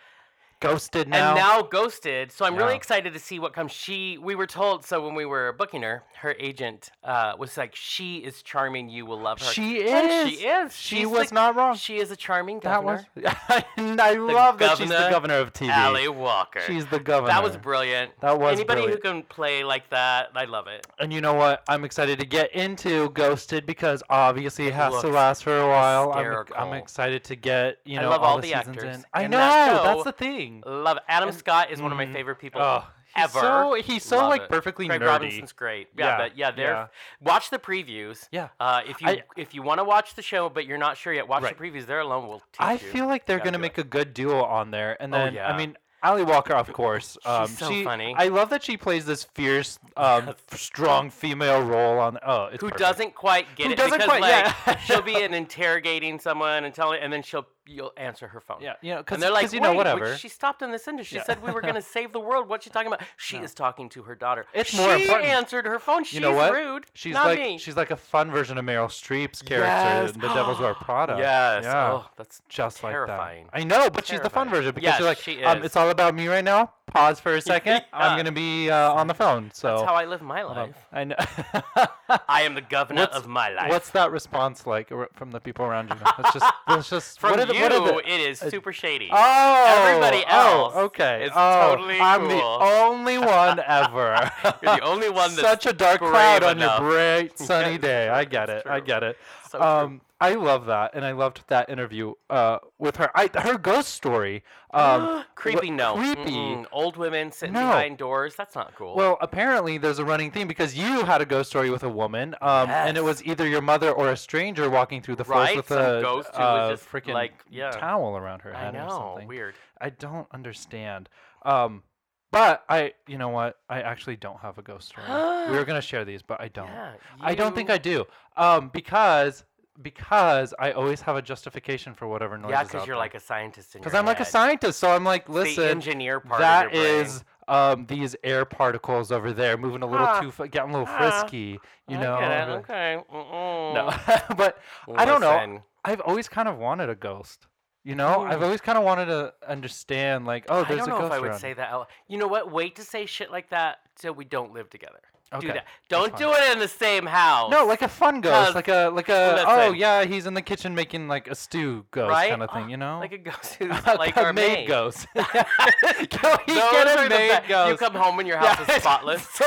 Ghosted 0.61 1.07
now. 1.07 1.29
and 1.31 1.35
now 1.37 1.61
Ghosted. 1.61 2.31
So 2.31 2.45
I'm 2.45 2.55
really 2.55 2.75
excited 2.75 3.13
to 3.13 3.19
see 3.19 3.39
what 3.39 3.53
comes. 3.53 3.71
She, 3.71 4.17
we 4.17 4.35
were 4.35 4.47
told, 4.47 4.85
so 4.85 5.05
when 5.05 5.13
we 5.13 5.25
were 5.25 5.53
booking 5.53 5.81
her, 5.83 6.03
her 6.17 6.35
agent 6.39 6.91
uh, 7.03 7.33
was 7.37 7.57
like, 7.57 7.75
"She 7.75 8.17
is 8.17 8.41
charming. 8.41 8.89
You 8.89 9.05
will 9.05 9.19
love 9.19 9.39
her." 9.39 9.45
she 9.51 9.87
And 9.87 10.27
is. 10.29 10.39
She 10.39 10.45
is. 10.47 10.75
She 10.75 10.95
She's 10.97 11.07
was 11.07 11.29
the- 11.29 11.35
not 11.35 11.55
wrong. 11.55 11.75
She 11.75 11.97
is 11.97 12.09
a 12.09 12.15
charming 12.15 12.59
that 12.61 12.81
governor. 12.81 13.05
was. 13.15 13.25
I 13.77 14.13
love 14.13 14.57
that 14.59 14.77
she's 14.77 14.89
the 14.89 15.09
governor, 15.11 15.35
of 15.39 15.53
TV. 15.53 15.69
Ally 15.69 16.07
Walker. 16.07 16.61
She's 16.65 16.85
the 16.85 16.99
governor. 16.99 17.33
that 17.33 17.43
was 17.43 17.57
brilliant. 17.57 18.11
That 18.21 18.39
was 18.39 18.53
Anybody 18.53 18.81
brilliant. 18.81 19.03
who 19.03 19.09
can 19.11 19.23
play 19.23 19.63
like 19.63 19.89
that, 19.89 20.29
I 20.35 20.45
love 20.45 20.67
it. 20.67 20.87
And 20.99 21.11
you 21.13 21.21
know 21.21 21.33
what? 21.33 21.63
I'm 21.67 21.83
excited 21.83 22.19
to 22.19 22.25
get 22.25 22.53
into 22.55 23.09
Ghosted 23.09 23.65
because 23.65 24.01
obviously 24.09 24.67
it 24.67 24.73
has 24.73 24.99
to 25.01 25.07
last 25.09 25.43
for 25.43 25.57
a 25.59 25.67
while. 25.67 26.11
I'm, 26.13 26.45
I'm 26.57 26.73
excited 26.73 27.23
to 27.25 27.35
get 27.35 27.77
you 27.85 27.99
I 27.99 28.03
know 28.03 28.09
love 28.09 28.21
all, 28.21 28.29
all 28.35 28.35
the, 28.39 28.49
the 28.49 28.53
actors 28.53 28.83
in. 28.83 29.03
I 29.13 29.27
know 29.27 29.37
that 29.37 29.83
that's 29.83 30.03
the 30.05 30.11
thing. 30.11 30.44
Love 30.65 30.97
it. 30.97 31.03
Adam 31.07 31.29
And- 31.29 31.37
Scott 31.37 31.71
is 31.71 31.81
one 31.81 31.91
of 31.91 31.97
my 31.97 32.05
mhm. 32.05 32.13
favorite 32.13 32.35
people 32.37 32.61
Oh, 32.61 32.83
he's 33.15 33.23
ever. 33.25 33.39
so 33.39 33.73
he's 33.83 34.03
so 34.03 34.17
Love 34.17 34.29
like 34.29 34.41
it. 34.43 34.49
perfectly 34.49 34.87
Craig 34.87 35.01
nerdy. 35.01 35.05
Robinson's 35.07 35.51
great. 35.51 35.89
Yeah, 35.97 36.05
Yeah, 36.05 36.17
but 36.17 36.37
yeah, 36.37 36.51
they're 36.51 36.67
yeah. 36.71 36.87
watch 37.21 37.49
the 37.49 37.59
previews. 37.59 38.27
Yeah. 38.31 38.49
Uh, 38.59 38.81
if 38.87 39.01
you 39.01 39.07
I- 39.09 39.23
if 39.37 39.53
you 39.53 39.61
want 39.61 39.79
to 39.79 39.83
watch 39.83 40.15
the 40.15 40.21
show 40.21 40.49
but 40.49 40.65
you're 40.65 40.77
not 40.77 40.97
sure 40.97 41.13
yet, 41.13 41.27
watch 41.27 41.43
Right. 41.43 41.57
the 41.57 41.63
previews. 41.63 41.85
They're 41.85 41.99
alone 41.99 42.27
will 42.27 42.39
teach 42.39 42.59
I 42.59 42.73
you. 42.73 42.77
feel 42.79 43.07
like 43.07 43.25
they're 43.25 43.39
gonna 43.39 43.59
make 43.59 43.77
a 43.77 43.83
good 43.83 44.13
duo 44.13 44.43
on 44.43 44.71
there, 44.71 44.97
and 45.01 45.13
Oh, 45.13 45.17
then 45.17 45.33
yeah. 45.33 45.51
I 45.51 45.57
mean. 45.57 45.77
Ally 46.03 46.21
Walker, 46.21 46.53
of 46.53 46.71
course. 46.71 47.17
Um, 47.25 47.47
so 47.47 47.67
she, 47.67 47.83
funny. 47.83 48.13
I 48.15 48.27
love 48.27 48.51
that 48.51 48.61
she 48.63 48.77
plays 48.77 49.07
this 49.07 49.23
fierce, 49.23 49.79
um, 49.97 50.35
strong 50.51 51.09
female 51.09 51.63
role 51.63 51.97
on. 51.99 52.19
Oh, 52.23 52.43
it's 52.45 52.61
who 52.61 52.67
perfect. 52.69 52.77
doesn't 52.79 53.15
quite 53.15 53.47
get 53.55 53.65
Who 53.67 53.73
it 53.73 53.75
doesn't 53.77 53.91
because 54.01 54.07
quite- 54.09 54.21
like 54.21 54.53
yeah. 54.67 54.77
she'll 54.85 55.01
be 55.01 55.19
in 55.19 55.33
interrogating 55.33 56.19
someone 56.19 56.63
and 56.63 56.75
telling, 56.75 57.01
and 57.01 57.11
then 57.11 57.23
she'll 57.23 57.47
you'll 57.67 57.93
answer 57.97 58.27
her 58.27 58.39
phone. 58.41 58.57
Yeah, 58.61 58.73
you 58.81 58.91
know, 58.93 58.97
because 58.99 59.19
they're 59.19 59.31
like, 59.31 59.51
you 59.51 59.59
know, 59.59 59.69
"Wait, 59.71 59.77
whatever. 59.77 60.15
She 60.17 60.29
stopped 60.29 60.61
in 60.61 60.71
this 60.71 60.87
industry. 60.87 61.15
She 61.15 61.19
Yeah. 61.19 61.23
said 61.23 61.41
we 61.43 61.51
were 61.51 61.61
going 61.61 61.73
to 61.81 61.81
save 61.81 62.11
the 62.13 62.19
world. 62.19 62.47
What's 62.47 62.63
she 62.63 62.69
talking 62.69 62.87
about? 62.87 63.01
She 63.17 63.37
No. 63.37 63.43
is 63.43 63.53
talking 63.53 63.89
to 63.89 64.03
her 64.03 64.15
daughter. 64.15 64.45
It's 64.53 64.69
she 64.69 64.77
more 64.77 64.93
important. 64.95 65.25
answered 65.29 65.65
her 65.65 65.79
phone. 65.79 66.03
She's 66.03 66.13
you 66.15 66.19
know 66.21 66.31
what? 66.33 66.53
rude. 66.53 66.85
She's 66.93 67.13
not 67.13 67.25
like 67.27 67.39
me. 67.39 67.57
she's 67.57 67.75
like 67.75 67.91
a 67.91 67.95
fun 67.97 68.29
version 68.31 68.57
of 68.57 68.65
Meryl 68.65 68.87
Streep's 68.87 69.41
character 69.41 69.67
Yes. 69.67 70.13
in 70.13 70.19
The 70.21 70.27
Devil's 70.29 70.59
Wear 70.59 70.73
Prada. 70.85 71.15
Yes. 71.17 71.63
Yeah. 71.63 71.91
Oh, 71.91 72.05
that's 72.17 72.41
just 72.49 72.77
terrifying. 72.77 73.43
like 73.45 73.51
that. 73.51 73.59
I 73.61 73.63
know, 73.63 73.89
but 73.89 74.05
she's 74.05 74.21
the 74.21 74.29
fun 74.29 74.49
version 74.49 74.73
because 74.73 74.83
Yes, 74.85 74.99
you're 74.99 75.07
like, 75.07 75.17
she 75.19 75.43
um, 75.43 75.63
it's 75.63 75.75
all 75.75 75.89
about 75.89 76.13
me 76.15 76.27
right 76.27 76.43
now. 76.43 76.71
Pause 76.87 77.19
for 77.19 77.33
a 77.35 77.41
second. 77.53 77.81
I'm 77.91 78.15
gonna 78.15 78.31
be 78.31 78.69
uh, 78.69 78.93
on 78.93 79.07
the 79.07 79.13
phone. 79.15 79.49
So 79.53 79.69
That's 79.77 79.81
how 79.89 79.95
I 79.95 80.05
live 80.05 80.21
my 80.21 80.43
life. 80.43 80.75
I 80.93 81.03
know. 81.05 81.15
I 82.29 82.43
am 82.43 82.53
the 82.53 82.61
governor 82.61 83.01
What's- 83.01 83.17
of 83.17 83.27
my 83.27 83.49
life. 83.49 83.69
What's 83.69 83.89
that 83.91 84.11
response 84.11 84.67
like 84.67 84.91
from 85.13 85.31
the 85.31 85.39
people 85.39 85.65
around 85.65 85.89
you? 85.89 85.95
Let's 86.19 86.33
just 86.33 86.53
let's 86.67 86.89
just 86.89 87.19
From 87.19 87.31
what 87.31 87.39
are 87.39 87.45
the, 87.47 87.53
you? 87.54 87.54
What 87.61 87.71
are 87.71 87.87
the, 87.87 87.97
it 87.99 88.21
is 88.21 88.41
uh, 88.41 88.49
super 88.49 88.73
shady. 88.73 89.09
Oh, 89.11 89.87
Everybody 89.87 90.23
oh, 90.29 90.63
else 90.65 90.75
okay. 90.75 91.25
is 91.25 91.31
oh, 91.35 91.75
totally 91.75 91.99
I'm 91.99 92.27
the 92.27 92.41
only 92.41 93.17
one 93.17 93.59
ever. 93.67 94.31
You're 94.61 94.75
the 94.77 94.81
only 94.81 95.09
one 95.09 95.35
that's 95.35 95.41
Such 95.41 95.65
a 95.65 95.73
dark 95.73 95.99
cloud 95.99 96.43
on 96.43 96.57
enough. 96.57 96.79
your 96.79 96.89
bright 96.89 97.37
sunny 97.39 97.77
day. 97.77 98.09
I 98.09 98.25
get 98.25 98.49
it. 98.49 98.65
I 98.65 98.79
get 98.79 99.03
it. 99.03 99.17
So 99.49 99.61
um, 99.61 100.01
I 100.19 100.33
love 100.35 100.65
that, 100.67 100.91
and 100.93 101.05
I 101.05 101.11
loved 101.11 101.43
that 101.47 101.69
interview 101.69 102.13
uh, 102.29 102.59
with 102.79 102.97
her. 102.97 103.11
I, 103.15 103.29
her 103.33 103.57
ghost 103.57 103.89
story. 103.93 104.43
Um, 104.75 105.23
creepy, 105.35 105.71
no. 105.71 105.95
creepy. 105.95 106.31
Mm-mm. 106.31 106.65
Old 106.71 106.97
women 106.97 107.31
sitting 107.31 107.53
No. 107.53 107.61
behind 107.61 107.97
doors. 107.97 108.35
That's 108.35 108.55
not 108.55 108.75
cool. 108.75 108.95
Well, 108.95 109.17
apparently 109.21 109.77
there's 109.77 109.99
a 109.99 110.05
running 110.05 110.31
theme 110.31 110.47
because 110.47 110.75
you 110.75 111.03
had 111.05 111.21
a 111.21 111.25
ghost 111.25 111.49
story 111.49 111.69
with 111.69 111.83
a 111.83 111.89
woman, 111.89 112.35
um, 112.41 112.69
and 112.69 112.97
it 112.97 113.03
was 113.03 113.23
either 113.25 113.47
your 113.47 113.61
mother 113.61 113.91
or 113.91 114.11
a 114.11 114.17
stranger 114.17 114.69
walking 114.69 115.01
through 115.01 115.15
the 115.15 115.23
forest 115.23 115.49
Right, 115.49 115.57
with 115.57 115.67
some 115.67 115.77
a 115.79 116.01
ghost 116.01 116.29
who 116.35 116.41
uh, 116.43 116.69
was 116.69 116.79
just, 116.79 116.91
freaking 116.91 117.13
like, 117.13 117.33
yeah. 117.49 117.71
towel 117.71 118.17
around 118.17 118.41
her 118.41 118.55
I 118.55 118.59
head 118.59 118.75
or 118.75 118.79
know. 118.79 118.89
something. 118.89 119.27
Weird. 119.27 119.55
I 119.79 119.89
don't 119.89 120.27
understand. 120.33 121.09
Um, 121.43 121.83
but 122.31 122.63
I, 122.67 122.93
you 123.07 123.17
know 123.17 123.29
what? 123.29 123.57
I 123.69 123.81
actually 123.81 124.17
don't 124.17 124.39
have 124.41 124.57
a 124.57 124.61
ghost 124.61 124.89
story. 124.89 125.05
we 125.49 125.55
were 125.57 125.63
gonna 125.69 125.79
share 125.81 126.03
these, 126.03 126.21
but 126.21 126.41
I 126.41 126.49
don't. 126.49 126.67
Yeah, 126.67 126.93
I 127.21 127.33
don't 127.33 127.55
think 127.55 127.69
I 127.69 127.77
do. 127.77 128.05
Um, 128.35 128.69
because 128.73 129.45
because 129.81 130.53
I 130.59 130.71
always 130.71 131.01
have 131.01 131.15
a 131.15 131.21
justification 131.21 131.93
for 131.93 132.07
whatever 132.07 132.37
noise 132.37 132.51
Yeah, 132.51 132.63
because 132.63 132.87
you're 132.87 132.95
there. 132.95 133.01
like 133.03 133.15
a 133.15 133.19
scientist 133.19 133.73
Because 133.73 133.93
I'm 133.93 134.05
like 134.05 134.19
a 134.19 134.25
scientist, 134.25 134.79
so 134.79 134.89
I'm 134.91 135.03
like, 135.03 135.23
It's 135.23 135.27
the 135.29 135.33
listen, 135.33 135.65
engineer 135.69 136.19
part 136.19 136.39
that 136.41 136.67
of 136.67 136.73
your 136.73 136.81
brain. 136.81 137.05
is 137.05 137.23
um, 137.47 137.85
these 137.85 138.15
air 138.23 138.45
particles 138.45 139.11
over 139.11 139.31
there 139.33 139.57
moving 139.57 139.83
a 139.83 139.85
little 139.85 140.07
Ah, 140.07 140.19
too, 140.19 140.29
f- 140.29 140.49
getting 140.51 140.69
a 140.73 140.79
little 140.79 140.87
ah, 140.87 140.97
frisky, 140.97 141.59
you 141.87 141.97
I 141.97 142.01
know. 142.01 142.19
get 142.19 142.31
it, 142.31 142.49
I'm 142.49 142.49
Okay. 142.59 142.97
Mm-mm. 143.13 143.73
No, 143.73 144.35
but 144.35 144.57
I 144.95 145.05
don't 145.05 145.21
know. 145.21 145.61
I've 145.83 146.01
always 146.01 146.27
kind 146.27 146.47
of 146.47 146.57
wanted 146.57 146.89
a 146.89 146.95
ghost. 146.95 147.45
You 147.83 147.93
know, 147.93 148.21
I've 148.23 148.39
Hmm. 148.39 148.45
always 148.45 148.61
kind 148.61 148.77
of 148.79 148.83
wanted 148.83 149.05
to 149.05 149.31
understand, 149.47 150.25
like, 150.25 150.45
oh, 150.49 150.63
there's 150.63 150.81
a 150.81 150.85
ghost. 150.85 150.87
I 150.87 150.89
don't 150.89 150.99
know 150.99 151.05
if 151.05 151.11
I 151.11 151.19
would 151.19 151.29
around. 151.29 151.39
say 151.39 151.53
that. 151.53 151.87
You 152.07 152.17
know 152.17 152.27
what? 152.27 152.51
Wait 152.51 152.75
to 152.77 152.83
say 152.83 153.05
shit 153.05 153.29
like 153.31 153.49
that 153.51 153.77
till 153.95 154.13
we 154.15 154.25
don't 154.25 154.53
live 154.53 154.71
together. 154.71 155.01
Do 155.31 155.37
Okay, 155.37 155.47
that. 155.53 155.65
Don't 155.89 156.15
do 156.15 156.31
it 156.31 156.51
in 156.53 156.59
the 156.59 156.67
same 156.67 157.05
house. 157.05 157.51
No, 157.51 157.65
like 157.65 157.81
a 157.81 157.87
fun 157.87 158.21
ghost, 158.21 158.53
'Cause- 158.53 158.55
like 158.55 158.67
a 158.67 158.89
like 158.93 159.09
a 159.09 159.43
oh 159.47 159.71
yeah, 159.73 160.05
he's 160.05 160.27
in 160.27 160.33
the 160.35 160.41
kitchen 160.41 160.75
making 160.75 161.07
like 161.07 161.27
a 161.27 161.35
stew 161.35 161.83
ghost 161.91 162.09
right? 162.11 162.29
kind 162.29 162.43
of 162.43 162.51
thing, 162.51 162.69
you 162.69 162.77
know? 162.77 162.99
Like 162.99 163.11
a 163.11 163.17
ghost 163.17 163.55
who's 163.59 163.69
like 163.85 164.15
a 164.15 164.23
our 164.25 164.33
maid 164.33 164.59
maid. 164.59 164.67
ghost. 164.67 165.07
Can 165.15 166.37
we 166.47 166.53
Those 166.53 166.71
get 166.71 166.87
are 166.87 166.99
a 166.99 167.03
the 167.03 167.09
maid 167.09 167.41
be- 167.41 167.47
ghost? 167.49 167.71
You 167.71 167.77
come 167.77 167.95
home 167.95 168.19
and 168.19 168.27
your 168.27 168.37
house 168.37 168.59
Yeah, 168.67 168.75
is 168.75 168.81
spotless. 168.83 169.27
so. 169.29 169.45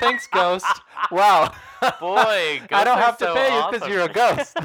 Thanks, 0.00 0.26
ghost. 0.26 0.66
Wow. 1.10 1.52
Boy, 2.00 2.60
I 2.72 2.82
don't 2.84 2.98
have 2.98 3.16
to 3.18 3.32
pay 3.34 3.54
you 3.56 3.70
because 3.70 3.88
you're 3.88 4.02
a 4.02 4.08
ghost. 4.12 4.56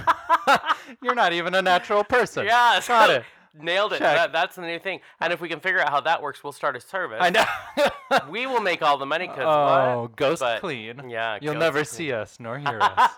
you're 1.02 1.16
not 1.16 1.32
even 1.32 1.54
a 1.54 1.62
natural 1.62 2.04
person. 2.04 2.46
Yeah, 2.46 2.82
Got 2.88 3.10
it. 3.12 3.24
Nailed 3.60 3.94
it. 3.94 4.00
That, 4.00 4.32
that's 4.32 4.56
the 4.56 4.64
new 4.64 4.80
thing. 4.80 5.00
And 5.20 5.32
if 5.32 5.40
we 5.40 5.48
can 5.48 5.60
figure 5.60 5.80
out 5.80 5.90
how 5.90 6.02
that 6.02 6.22
works, 6.22 6.44
we'll 6.44 6.54
start 6.54 6.76
a 6.76 6.82
service. 6.82 7.20
I 7.22 7.30
know. 7.30 7.46
We 8.30 8.46
will 8.46 8.60
make 8.62 8.84
all 8.84 8.98
the 9.00 9.08
money 9.08 9.28
because 9.28 9.44
oh, 9.48 10.12
ghost 10.16 10.42
But- 10.42 10.60
clean. 10.62 11.10
Yeah, 11.10 11.40
You'll 11.42 11.56
never 11.56 11.80
clean. 11.80 11.86
see 11.86 12.12
us 12.12 12.38
nor 12.40 12.60
hear 12.60 12.78
us, 12.82 13.12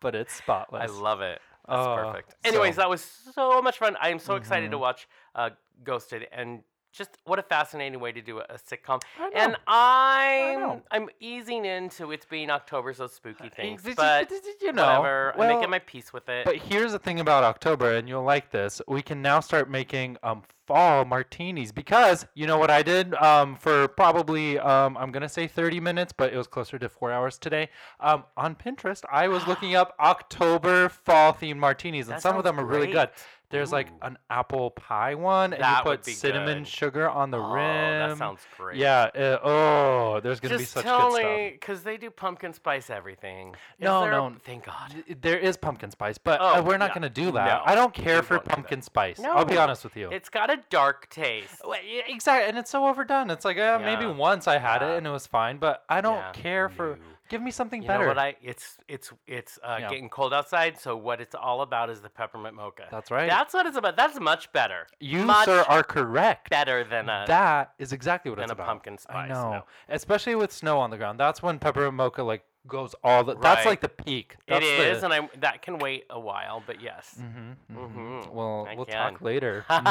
but 0.00 0.14
it's 0.14 0.34
spotless. 0.34 0.90
I 0.90 0.92
love 0.92 1.22
it. 1.22 1.40
That's 1.66 1.80
Oh, 1.86 1.96
perfect. 1.96 2.34
Anyways, 2.44 2.74
so- 2.74 2.82
that 2.82 2.90
was 2.90 3.00
so 3.34 3.62
much 3.62 3.78
fun. 3.78 3.96
I 4.00 4.10
am 4.10 4.18
so 4.18 4.34
excited 4.36 4.70
to 4.72 4.76
Mhm. 4.76 4.80
watch 4.80 5.08
uh, 5.34 5.50
Ghosted, 5.82 6.26
and 6.30 6.62
just 6.96 7.18
what 7.24 7.38
a 7.38 7.42
fascinating 7.42 8.00
way 8.00 8.12
to 8.12 8.20
do 8.22 8.38
a, 8.38 8.42
a 8.48 8.58
sitcom. 8.58 9.02
I 9.20 9.30
And. 9.34 9.56
I'm 9.66 10.60
know. 10.60 10.82
I'm 10.90 11.08
easing 11.20 11.64
into 11.64 12.10
it's 12.12 12.26
being 12.26 12.50
October, 12.50 12.92
so 12.94 13.06
spooky 13.06 13.48
things. 13.48 13.82
Did 13.82 13.90
you- 13.90 13.94
But 13.96 14.28
did 14.28 14.42
you 14.62 14.72
know, 14.72 15.00
whatever, 15.00 15.32
I'm 15.32 15.38
well, 15.38 15.54
making 15.56 15.70
my 15.70 15.78
peace 15.80 16.12
with 16.12 16.28
it. 16.28 16.44
But 16.44 16.56
here's 16.56 16.92
the 16.92 16.98
thing 16.98 17.20
about 17.20 17.44
October, 17.44 17.94
and 17.94 18.08
you'll 18.08 18.22
like 18.24 18.50
this. 18.50 18.80
We 18.88 19.02
can 19.02 19.20
now 19.22 19.40
start 19.40 19.68
making 19.70 20.16
um 20.22 20.42
fall 20.66 21.04
martinis 21.04 21.70
because 21.70 22.26
you 22.34 22.44
know 22.44 22.58
what 22.58 22.70
I 22.72 22.82
did 22.82 23.14
um 23.14 23.54
for 23.54 23.86
probably 23.86 24.58
um 24.58 24.96
I'm 24.96 25.12
gonna 25.12 25.28
say 25.28 25.46
30 25.46 25.78
minutes, 25.78 26.12
but 26.12 26.32
it 26.32 26.36
was 26.36 26.48
closer 26.48 26.76
to 26.78 26.88
four 26.88 27.12
hours 27.12 27.38
today. 27.38 27.68
Um 28.00 28.24
on 28.36 28.56
Pinterest, 28.56 29.04
I 29.10 29.28
was 29.28 29.46
looking 29.46 29.76
up 29.76 29.94
October 30.00 30.88
fall 30.88 31.32
themed 31.34 31.58
martinis, 31.58 32.08
and 32.08 32.16
That 32.16 32.22
some 32.22 32.36
of 32.36 32.42
them 32.44 32.58
are 32.58 32.64
really 32.64 32.90
good. 32.90 33.10
There's 33.48 33.70
like 33.70 33.88
Ooh. 33.90 33.98
an 34.02 34.18
apple 34.28 34.70
pie 34.72 35.14
one, 35.14 35.52
and 35.52 35.62
That 35.62 35.84
you 35.84 35.90
would 35.90 35.98
put 36.00 36.06
be 36.06 36.12
cinnamon 36.12 36.58
good. 36.58 36.68
sugar 36.68 37.08
on 37.08 37.30
the 37.30 37.38
oh, 37.38 37.52
rim. 37.52 38.08
that 38.10 38.18
sounds 38.18 38.40
great. 38.56 38.76
Yeah. 38.78 39.10
uh, 39.14 39.38
oh, 39.44 40.20
there's 40.20 40.40
gonna 40.40 40.58
be 40.58 40.64
such 40.64 40.82
tell 40.82 41.10
good 41.10 41.20
stuff. 41.20 41.36
me, 41.36 41.50
because 41.52 41.82
they 41.84 41.96
do 41.96 42.10
pumpkin 42.10 42.52
spice 42.52 42.90
everything. 42.90 43.50
Is 43.78 43.84
No, 43.84 44.00
there 44.00 44.12
a- 44.12 44.16
no. 44.16 44.34
thank 44.44 44.64
God. 44.66 44.90
Th- 44.90 45.18
There 45.20 45.38
is 45.38 45.56
pumpkin 45.56 45.90
spice, 45.92 46.18
but 46.18 46.40
Oh, 46.40 46.56
uh, 46.56 46.62
we're 46.62 46.76
not 46.76 46.88
no. 46.88 46.94
going 46.94 47.02
to 47.02 47.08
do 47.08 47.30
that. 47.32 47.46
No, 47.46 47.62
I 47.64 47.74
don't 47.76 47.94
care 47.94 48.16
we 48.20 48.26
for 48.26 48.34
won't 48.34 48.44
do 48.44 48.48
that. 48.48 48.54
pumpkin 48.56 48.82
spice. 48.82 49.20
I'll 49.20 49.44
be 49.44 49.54
No, 49.54 49.60
honest 49.62 49.84
with 49.84 49.96
you. 49.96 50.10
It's 50.10 50.28
got 50.28 50.50
a 50.50 50.58
dark 50.68 51.08
taste. 51.08 51.62
Well, 51.64 51.78
yeah, 51.86 52.02
exactly, 52.08 52.48
and 52.48 52.58
it's 52.58 52.70
so 52.70 52.86
overdone. 52.86 53.30
It's 53.30 53.44
like 53.44 53.58
uh, 53.58 53.78
maybe 53.78 54.04
Yeah. 54.06 54.12
once 54.12 54.48
I 54.48 54.58
had 54.58 54.80
Yeah. 54.82 54.94
it 54.94 54.98
and 54.98 55.06
it 55.06 55.10
was 55.10 55.26
fine, 55.26 55.58
but 55.58 55.84
I 55.88 56.00
don't 56.00 56.16
Yeah, 56.16 56.32
care 56.32 56.68
for. 56.68 56.96
no. 56.96 57.02
Give 57.28 57.42
me 57.42 57.50
something 57.50 57.82
You 57.82 57.88
better. 57.88 58.04
know 58.04 58.08
what 58.08 58.18
I? 58.18 58.36
It's 58.42 58.78
it's 58.88 59.12
it's 59.26 59.58
uh, 59.62 59.78
Yeah. 59.80 59.88
getting 59.88 60.08
cold 60.08 60.32
outside. 60.32 60.78
So 60.78 60.96
what 60.96 61.20
it's 61.20 61.34
all 61.34 61.62
about 61.62 61.90
is 61.90 62.00
the 62.00 62.08
peppermint 62.10 62.54
mocha. 62.54 62.84
That's 62.90 63.10
right. 63.10 63.28
That's 63.28 63.52
what 63.54 63.66
it's 63.66 63.76
about. 63.76 63.96
That's 63.96 64.18
much 64.20 64.52
better. 64.52 64.86
you, 65.00 65.24
much 65.24 65.46
sir, 65.46 65.64
are 65.68 65.82
correct. 65.82 66.50
better 66.50 66.84
than 66.84 67.08
a. 67.08 67.24
that 67.26 67.72
is 67.78 67.92
exactly 67.92 68.30
what 68.30 68.38
it's 68.38 68.50
about. 68.52 68.66
than 68.82 68.86
it's 68.86 69.04
a 69.06 69.08
about. 69.08 69.18
pumpkin 69.26 69.42
I 69.42 69.42
know, 69.42 69.50
no. 69.58 69.64
especially 69.88 70.34
with 70.34 70.52
snow 70.52 70.78
on 70.78 70.90
the 70.90 70.96
ground. 70.96 71.18
That's 71.20 71.42
when 71.42 71.58
peppermint 71.58 71.94
mocha 71.94 72.22
like 72.22 72.44
goes 72.66 72.94
all 73.04 73.24
the. 73.24 73.34
That's 73.36 73.64
Right. 73.64 73.66
like 73.72 73.80
the 73.80 73.88
peak. 73.88 74.36
it 74.46 74.50
That's 74.50 74.64
is, 74.66 75.00
the, 75.00 75.04
and 75.06 75.14
I 75.14 75.28
that 75.40 75.62
can 75.62 75.78
wait 75.78 76.06
a 76.10 76.18
while, 76.18 76.62
but 76.66 76.80
yes. 76.80 77.16
Mm-hmm, 77.20 77.78
Mhm. 77.78 78.30
Well, 78.32 78.66
I 78.70 78.74
we'll 78.74 78.84
can. 78.86 79.12
talk 79.12 79.20
later. 79.22 79.64
Mhm. 79.70 79.82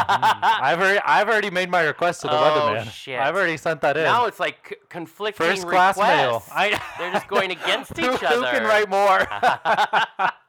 I've 0.44 0.80
already, 0.80 1.00
I've 1.06 1.28
already 1.30 1.50
made 1.50 1.70
my 1.70 1.82
request 1.82 2.22
to 2.22 2.28
the 2.28 2.34
Oh, 2.34 2.44
weatherman. 2.44 2.92
shit. 2.92 3.20
I've 3.20 3.36
already 3.36 3.58
sent 3.58 3.82
that 3.82 3.98
in. 3.98 4.04
Now 4.04 4.26
it's 4.26 4.40
like 4.40 4.68
c- 4.70 4.76
conflicting 4.90 5.46
First 5.48 5.68
class 5.68 5.98
mail. 5.98 6.34
requests. 6.36 6.52
I, 6.54 6.82
They're 6.98 7.12
just 7.14 7.28
going 7.28 7.52
against 7.58 7.96
who, 7.98 8.06
each 8.14 8.20
Who 8.22 8.28
can 8.28 8.44
other. 8.44 8.66
write 8.68 8.90
more? 8.90 9.20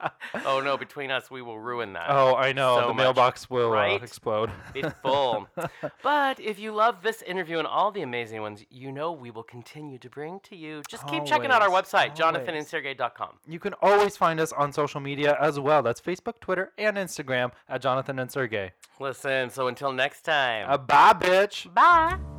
no! 0.77 0.81
Between 0.87 1.11
us, 1.11 1.31
we 1.31 1.43
will 1.43 1.59
ruin 1.59 1.93
that. 1.95 2.07
oh, 2.09 2.35
I 2.35 2.53
know. 2.53 2.77
So 2.77 2.89
the 2.89 2.95
much, 2.95 2.97
mailbox 2.97 3.51
will 3.51 3.73
uh, 3.73 3.97
explode. 3.97 4.51
It's 4.75 4.95
full. 5.01 5.49
but 6.03 6.39
if 6.41 6.59
you 6.59 6.73
love 6.73 7.03
this 7.03 7.23
interview 7.23 7.59
and 7.59 7.67
all 7.67 7.91
the 7.91 8.03
amazing 8.03 8.41
ones, 8.43 8.65
you 8.71 8.93
know 8.93 9.13
we 9.13 9.31
will 9.31 9.43
continue 9.43 9.99
to 9.99 10.11
bring 10.11 10.41
to 10.45 10.57
you. 10.57 10.83
Just 10.89 11.07
keep 11.09 11.25
checking 11.25 11.51
out 11.51 11.63
our 11.63 11.69
Always, 11.69 11.87
website, 11.87 12.21
always. 12.23 12.47
jonathanandsergey.com. 12.47 13.31
You 13.47 13.59
can 13.59 13.75
always 13.83 14.17
find 14.17 14.41
us 14.41 14.53
on 14.53 14.73
social 14.73 15.01
media 15.01 15.37
as 15.41 15.59
well. 15.59 15.83
That's 15.83 16.01
Facebook, 16.01 16.41
Twitter, 16.41 16.73
and 16.79 16.97
Instagram 16.97 17.53
at 17.69 17.83
Jonathan 17.83 18.19
and 18.19 18.31
Sergey. 18.31 18.73
Listen, 19.01 19.51
so 19.51 19.69
until 19.69 19.93
next 19.93 20.23
time. 20.23 20.67
Uh, 20.69 20.79
bye, 20.79 21.13
bitch. 21.13 21.73
bye. 21.75 22.36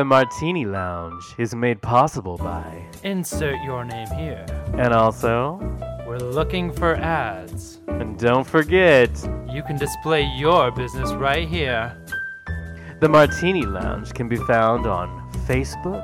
The 0.00 0.04
Martini 0.06 0.64
Lounge 0.64 1.34
is 1.36 1.54
made 1.54 1.82
possible 1.82 2.38
by, 2.38 2.86
Insert 3.04 3.60
your 3.62 3.84
name 3.84 4.06
here. 4.16 4.46
and 4.78 4.94
also, 4.94 5.58
We're 6.06 6.16
looking 6.16 6.72
for 6.72 6.94
ads. 6.96 7.80
and 7.86 8.18
don't 8.18 8.46
forget, 8.46 9.10
You 9.46 9.62
can 9.62 9.76
display 9.76 10.22
your 10.22 10.70
business 10.70 11.12
right 11.12 11.46
here. 11.46 11.94
the 13.00 13.10
Martini 13.10 13.66
Lounge 13.66 14.14
can 14.14 14.26
be 14.26 14.36
found 14.36 14.86
on 14.86 15.30
Facebook, 15.46 16.02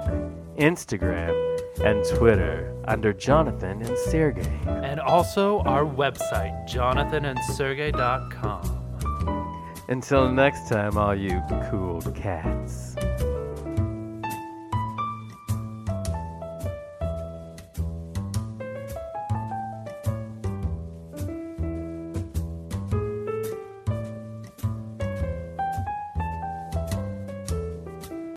Instagram, 0.59 1.32
and 1.82 2.05
Twitter 2.18 2.70
under 2.84 3.14
Jonathan 3.14 3.80
and 3.80 3.97
Sergey. 4.11 4.47
And 4.66 5.01
also 5.01 5.61
our 5.61 5.86
website, 5.86 6.53
jonathanandsergey.com. 6.68 8.62
Until 9.88 10.30
next 10.30 10.68
time, 10.68 10.99
all 10.99 11.14
you 11.14 11.40
cool 11.70 12.03
cats. 12.14 12.94